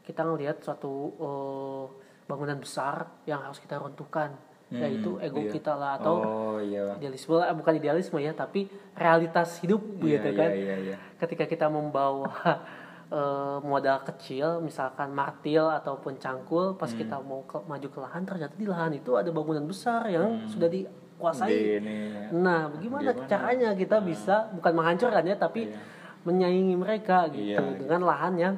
kita 0.08 0.24
ngelihat 0.24 0.64
suatu 0.64 0.92
eh, 1.14 1.84
bangunan 2.24 2.56
besar 2.56 3.20
yang 3.24 3.44
harus 3.44 3.60
kita 3.60 3.76
runtuhkan. 3.76 4.32
Yaitu 4.68 5.16
ego 5.18 5.40
iya. 5.40 5.48
kita 5.48 5.72
lah 5.72 5.96
atau 5.96 6.14
Oh 6.20 6.58
iya. 6.60 6.92
idealisme 6.96 7.32
lah, 7.34 7.56
bukan 7.56 7.72
idealisme 7.72 8.20
ya, 8.20 8.32
tapi 8.32 8.68
realitas 8.92 9.64
hidup 9.64 9.80
Iya, 9.96 10.20
gitu 10.20 10.28
iya, 10.28 10.36
kan. 10.36 10.50
Iya 10.52 10.76
iya. 10.76 10.96
Ketika 11.16 11.44
kita 11.44 11.66
membawa 11.68 12.28
eh, 13.08 13.58
modal 13.64 14.04
kecil, 14.04 14.60
misalkan 14.60 15.08
martil 15.10 15.64
ataupun 15.64 16.16
cangkul, 16.16 16.76
pas 16.76 16.84
Hmm. 16.86 17.00
kita 17.00 17.16
mau 17.18 17.40
ke- 17.42 17.64
maju 17.64 17.88
ke 17.88 17.98
lahan, 17.98 18.22
ternyata 18.24 18.52
di 18.54 18.68
lahan 18.68 18.92
itu 18.92 19.16
ada 19.16 19.32
bangunan 19.32 19.64
besar 19.64 20.04
yang 20.04 20.44
sudah 20.44 20.68
dikuasai. 20.68 21.48
Di 21.48 21.80
ini. 21.80 21.96
Nah, 22.36 22.68
bagaimana 22.68 23.16
Gimana? 23.16 23.24
caranya 23.24 23.70
kita 23.72 24.04
bisa 24.04 24.52
bukan 24.52 24.72
menghancurkan 24.74 25.24
ya, 25.24 25.40
tapi 25.40 25.72
Iya. 25.72 25.80
menyaingi 26.28 26.76
mereka 26.76 27.24
gitu 27.32 27.56
Iya. 27.56 27.80
dengan 27.80 28.04
lahan 28.04 28.36
yang 28.36 28.54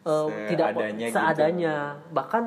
eh, 0.00 0.26
tidak 0.48 0.68
Seadanya 0.72 1.06
gitu. 1.06 1.14
seadanya, 1.14 1.74
bahkan 2.10 2.42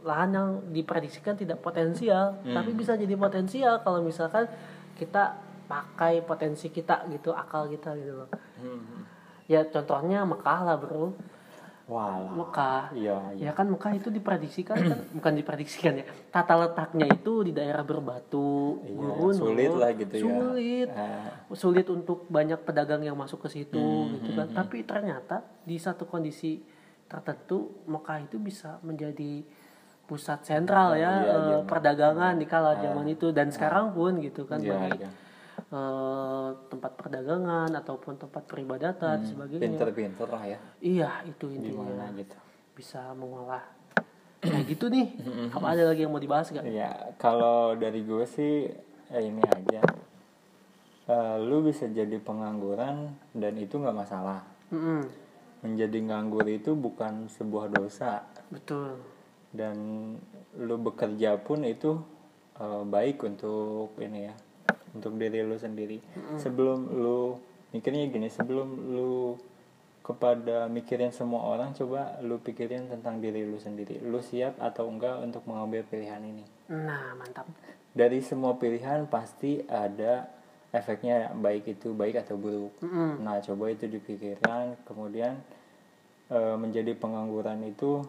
lahan 0.00 0.30
yang 0.30 0.48
diprediksikan 0.70 1.34
tidak 1.34 1.58
potensial, 1.58 2.38
Hmm. 2.40 2.54
tapi 2.54 2.70
bisa 2.72 2.94
jadi 2.94 3.14
potensial 3.14 3.80
kalau 3.80 4.00
misalkan 4.00 4.46
kita 4.94 5.34
pakai 5.66 6.22
potensi 6.22 6.68
kita 6.68 7.04
gitu, 7.08 7.30
akal 7.30 7.66
kita 7.66 7.90
gitu 7.94 8.22
loh. 8.22 8.30
Hmm. 8.56 9.02
Ya 9.44 9.62
contohnya 9.64 10.22
Mekah 10.22 10.60
lah 10.62 10.76
bro, 10.76 11.10
Walah. 11.86 12.34
Mekah. 12.34 12.82
Iya 12.92 13.16
iya. 13.32 13.44
Ya 13.46 13.52
kan 13.52 13.70
Mekah 13.70 13.94
itu 13.94 14.10
diprediksikan 14.10 14.74
kan 14.74 14.98
bukan 15.22 15.32
diprediksikan 15.36 15.94
ya. 15.94 16.04
Tata 16.28 16.58
letaknya 16.58 17.06
itu 17.08 17.46
di 17.46 17.54
daerah 17.54 17.86
berbatu, 17.86 18.82
Iya, 18.82 18.90
gurun. 18.90 19.30
sulit 19.32 19.70
lah 19.70 19.90
gitu 19.94 20.14
ya. 20.18 20.22
Sulit. 20.22 20.88
Ah. 20.90 21.30
Sulit 21.52 21.86
untuk 21.86 22.26
banyak 22.26 22.58
pedagang 22.60 23.02
yang 23.02 23.14
masuk 23.14 23.46
ke 23.46 23.48
situ 23.52 23.78
Hmm, 23.78 24.18
gitu 24.18 24.34
kan. 24.34 24.50
Tapi 24.52 24.82
ternyata 24.82 25.46
di 25.62 25.78
satu 25.78 26.06
kondisi 26.06 26.58
tertentu 27.06 27.70
Mekah 27.86 28.18
itu 28.20 28.36
bisa 28.36 28.78
menjadi 28.82 29.46
pusat 30.04 30.42
sentral 30.42 30.94
ya 30.94 30.98
Iya, 30.98 31.10
eh, 31.26 31.42
iya. 31.48 31.58
perdagangan 31.62 32.34
di 32.34 32.46
kala 32.46 32.78
zaman 32.78 33.06
itu 33.06 33.30
dan 33.30 33.50
sekarang 33.50 33.90
pun 33.90 34.18
gitu 34.18 34.44
kan 34.44 34.58
Iya, 34.58 34.74
bagi 34.76 35.02
iya. 35.02 35.10
eh, 35.66 36.48
tempat 36.66 36.92
perdagangan 36.94 37.70
ataupun 37.72 38.14
tempat 38.16 38.42
peribadatan 38.44 39.18
dan 39.18 39.26
sebagainya. 39.26 39.66
Pinter-pinter 39.66 40.26
lah 40.26 40.44
ya. 40.46 40.58
Iya, 40.78 41.10
itu 41.24 41.46
intinya 41.48 41.82
Gimana 41.86 42.06
gitu. 42.14 42.36
bisa 42.74 43.00
mengolah 43.12 43.64
nah 44.36 44.62
gitu 44.62 44.86
nih 44.86 45.10
apa 45.50 45.74
ada 45.74 45.90
lagi 45.90 46.06
yang 46.06 46.12
mau 46.12 46.22
dibahas 46.22 46.46
gak 46.48 46.62
Ya, 46.70 46.92
kalau 47.16 47.74
dari 47.74 48.04
gue 48.04 48.22
sih 48.22 48.68
eh, 49.08 49.22
ini 49.24 49.42
aja. 49.42 49.80
Eh, 51.06 51.36
lu 51.40 51.62
bisa 51.62 51.86
jadi 51.86 52.14
pengangguran 52.18 53.10
dan 53.32 53.54
itu 53.54 53.74
nggak 53.74 53.94
masalah. 53.96 54.42
Mm-mm, 54.68 55.02
Menjadi 55.66 55.98
nganggur 56.06 56.46
itu 56.46 56.78
bukan 56.78 57.26
sebuah 57.26 57.74
dosa 57.74 58.22
betul 58.46 58.94
dan 59.50 59.76
lu 60.54 60.76
bekerja 60.78 61.42
pun 61.42 61.66
itu 61.66 61.98
eh, 62.62 62.82
baik 62.86 63.26
untuk 63.26 63.98
ini 63.98 64.30
ya, 64.30 64.34
untuk 64.94 65.18
diri 65.18 65.42
lu 65.42 65.58
sendiri. 65.58 65.98
Sebelum 66.38 67.02
lu 67.02 67.34
mikirnya 67.74 68.06
gini, 68.06 68.28
sebelum 68.30 68.68
lu 68.94 69.34
kepada 70.06 70.70
mikirin 70.70 71.10
semua 71.10 71.42
orang, 71.50 71.74
coba 71.74 72.20
lu 72.22 72.38
pikirin 72.38 72.86
tentang 72.86 73.18
diri 73.18 73.42
lu 73.42 73.58
sendiri. 73.58 73.98
Lu 74.06 74.22
siap 74.22 74.60
atau 74.62 74.86
enggak 74.86 75.18
untuk 75.24 75.42
mengambil 75.50 75.82
pilihan 75.82 76.22
ini? 76.22 76.46
nah 76.66 77.14
mantap 77.14 77.46
dari 77.96 78.20
semua 78.20 78.60
pilihan 78.60 79.08
pasti 79.08 79.64
ada 79.64 80.28
efeknya 80.74 81.30
baik 81.36 81.78
itu 81.78 81.94
baik 81.94 82.22
atau 82.26 82.34
buruk. 82.34 82.74
Mm-mm. 82.82 83.22
Nah 83.22 83.38
coba 83.42 83.70
itu 83.70 83.86
dipikirkan, 83.86 84.74
kemudian 84.84 85.38
e, 86.28 86.38
menjadi 86.58 86.92
pengangguran 86.98 87.62
itu 87.64 88.02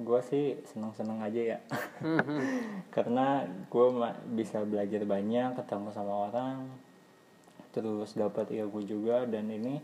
gue 0.00 0.20
sih 0.24 0.56
seneng-seneng 0.72 1.20
aja 1.20 1.40
ya, 1.56 1.58
Mhm. 2.00 2.40
karena 2.96 3.44
gue 3.68 3.86
bisa 4.32 4.64
belajar 4.64 5.04
banyak, 5.04 5.52
ketemu 5.60 5.88
sama 5.92 6.32
orang, 6.32 6.64
terus 7.76 8.16
dapat 8.16 8.48
ilmu 8.50 8.82
juga 8.82 9.28
dan 9.28 9.52
ini 9.52 9.78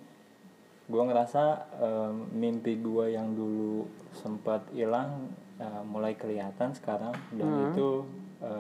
gue 0.88 1.02
ngerasa 1.04 1.44
e, 1.76 1.88
mimpi 2.32 2.80
gue 2.80 3.12
yang 3.12 3.36
dulu 3.36 3.84
sempat 4.16 4.64
hilang 4.72 5.28
e, 5.61 5.66
mulai 5.84 6.16
kelihatan 6.16 6.72
sekarang 6.72 7.12
dan 7.36 7.68
itu 7.68 8.09
e, 8.43 8.51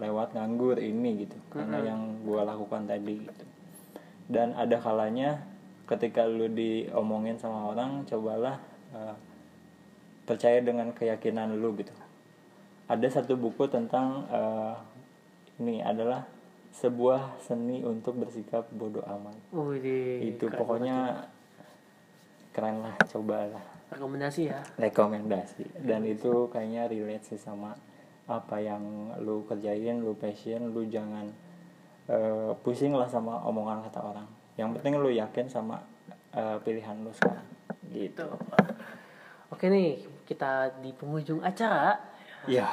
lewat 0.00 0.36
nganggur 0.36 0.76
ini 0.80 1.26
gitu 1.26 1.38
karena 1.52 1.80
yang 1.84 2.20
gue 2.24 2.40
lakukan 2.40 2.88
tadi 2.88 3.14
gitu. 3.24 3.44
Dan 4.26 4.56
ada 4.58 4.80
kalanya 4.82 5.44
ketika 5.86 6.26
lu 6.26 6.50
diomongin 6.50 7.38
sama 7.38 7.70
orang 7.72 8.02
cobalah 8.08 8.58
e, 8.90 9.00
percaya 10.26 10.58
dengan 10.60 10.90
keyakinan 10.90 11.54
lu 11.56 11.76
gitu. 11.78 11.94
Ada 12.86 13.22
satu 13.22 13.38
buku 13.38 13.70
tentang 13.70 14.26
e, 14.26 14.42
ini 15.62 15.80
adalah 15.80 16.26
sebuah 16.76 17.40
seni 17.40 17.80
untuk 17.80 18.20
bersikap 18.20 18.68
bodoh 18.68 19.00
amat. 19.08 19.36
Wih, 19.56 20.36
itu 20.36 20.44
pokoknya 20.52 21.24
keren 22.52 22.84
lah 22.84 22.92
cobalah. 23.08 23.64
Rekomendasi 23.88 24.42
ya. 24.52 24.60
Rekomendasi. 24.76 25.80
Dan 25.80 26.04
itu 26.04 26.52
kayaknya 26.52 26.84
relate 26.90 27.24
sih 27.32 27.40
sama 27.40 27.72
apa 28.26 28.58
yang 28.58 29.14
lu 29.22 29.46
kerjain 29.46 30.02
lu 30.02 30.18
passion 30.18 30.74
lu 30.74 30.82
jangan 30.90 31.30
eh, 32.10 32.52
pusing 32.62 32.94
lah 32.94 33.06
sama 33.06 33.42
omongan 33.46 33.86
kata 33.86 34.00
orang. 34.02 34.28
Yang 34.58 34.68
penting 34.78 34.94
lu 34.98 35.10
yakin 35.14 35.46
sama 35.46 35.78
eh, 36.34 36.58
pilihan 36.62 36.98
lu 37.02 37.10
sekarang. 37.14 37.46
Gitu. 37.86 38.26
Tuh. 38.26 38.34
oke 39.54 39.64
nih 39.70 40.02
kita 40.26 40.82
di 40.82 40.90
penghujung 40.90 41.38
acara. 41.42 42.02
Ya 42.50 42.66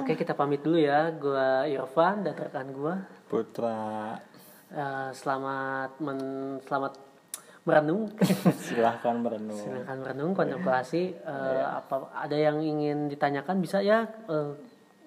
oke 0.00 0.12
kita 0.16 0.36
pamit 0.36 0.60
dulu 0.60 0.76
ya. 0.76 1.08
Gua 1.16 1.64
Irfan 1.64 2.24
dan 2.24 2.36
rekan 2.36 2.68
gua. 2.76 3.08
Putra. 3.32 4.20
Eh, 4.72 5.10
selamat 5.12 6.00
men 6.00 6.20
selamat 6.64 7.11
merenung 7.62 8.10
silahkan 8.66 9.14
merenung 9.16 9.54
silakan 9.54 9.96
merenung 10.02 10.32
kontemplasi 10.32 11.14
Eh, 11.14 11.62
apa 11.62 12.10
ada 12.12 12.34
yang 12.34 12.58
ingin 12.58 13.06
ditanyakan 13.06 13.58
bisa 13.58 13.78
ya 13.78 14.02
eh, 14.26 14.52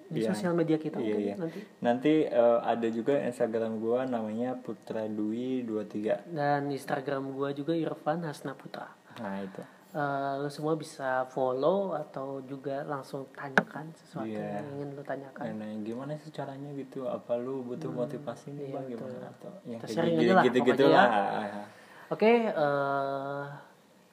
di 0.06 0.22
Iya. 0.22 0.30
sosial 0.30 0.54
media 0.54 0.78
kita 0.78 0.96
Iya, 0.96 1.04
mungkin 1.04 1.20
iya. 1.20 1.34
nanti 1.36 1.60
nanti 1.82 2.12
eh, 2.24 2.58
ada 2.62 2.88
juga 2.88 3.20
instagram 3.20 3.76
gua 3.76 4.06
namanya 4.06 4.56
putra 4.56 5.04
dwi 5.04 5.62
23 5.62 6.30
dan 6.30 6.70
Instagram 6.70 7.34
gua 7.34 7.50
juga 7.50 7.74
Irfan 7.74 8.22
Hasna 8.22 8.54
Putra 8.54 8.88
nah 9.18 9.36
itu 9.36 9.60
eh, 9.92 10.32
lu 10.38 10.48
semua 10.48 10.76
bisa 10.76 11.26
follow 11.26 11.92
atau 11.92 12.40
juga 12.40 12.84
langsung 12.84 13.28
tanyakan 13.32 13.92
sesuatu 13.94 14.28
Iya. 14.28 14.60
yang 14.60 14.66
ingin 14.74 14.88
lu 14.92 15.02
tanyakan 15.02 15.44
Nah, 15.52 15.68
gimana 15.82 16.16
sih 16.16 16.30
caranya 16.30 16.72
gitu? 16.72 17.04
Apa 17.04 17.36
lu 17.36 17.60
butuh 17.64 17.88
motivasi 17.90 18.52
nih 18.52 18.64
iya, 18.64 18.74
bang 18.76 18.84
gimana? 18.88 19.18
Atau 19.28 19.50
yang 19.64 19.80
kayak 19.80 20.08
gitu, 20.14 20.32
gitu, 20.40 20.58
gitu 20.70 20.84
lah. 20.88 21.08
ya. 21.44 21.64
Oke 22.10 22.32
eh, 22.50 23.44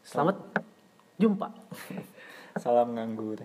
selamat 0.03 0.37
jumpa 1.21 1.47
Salam 2.53 2.93
nganggur. 2.93 3.41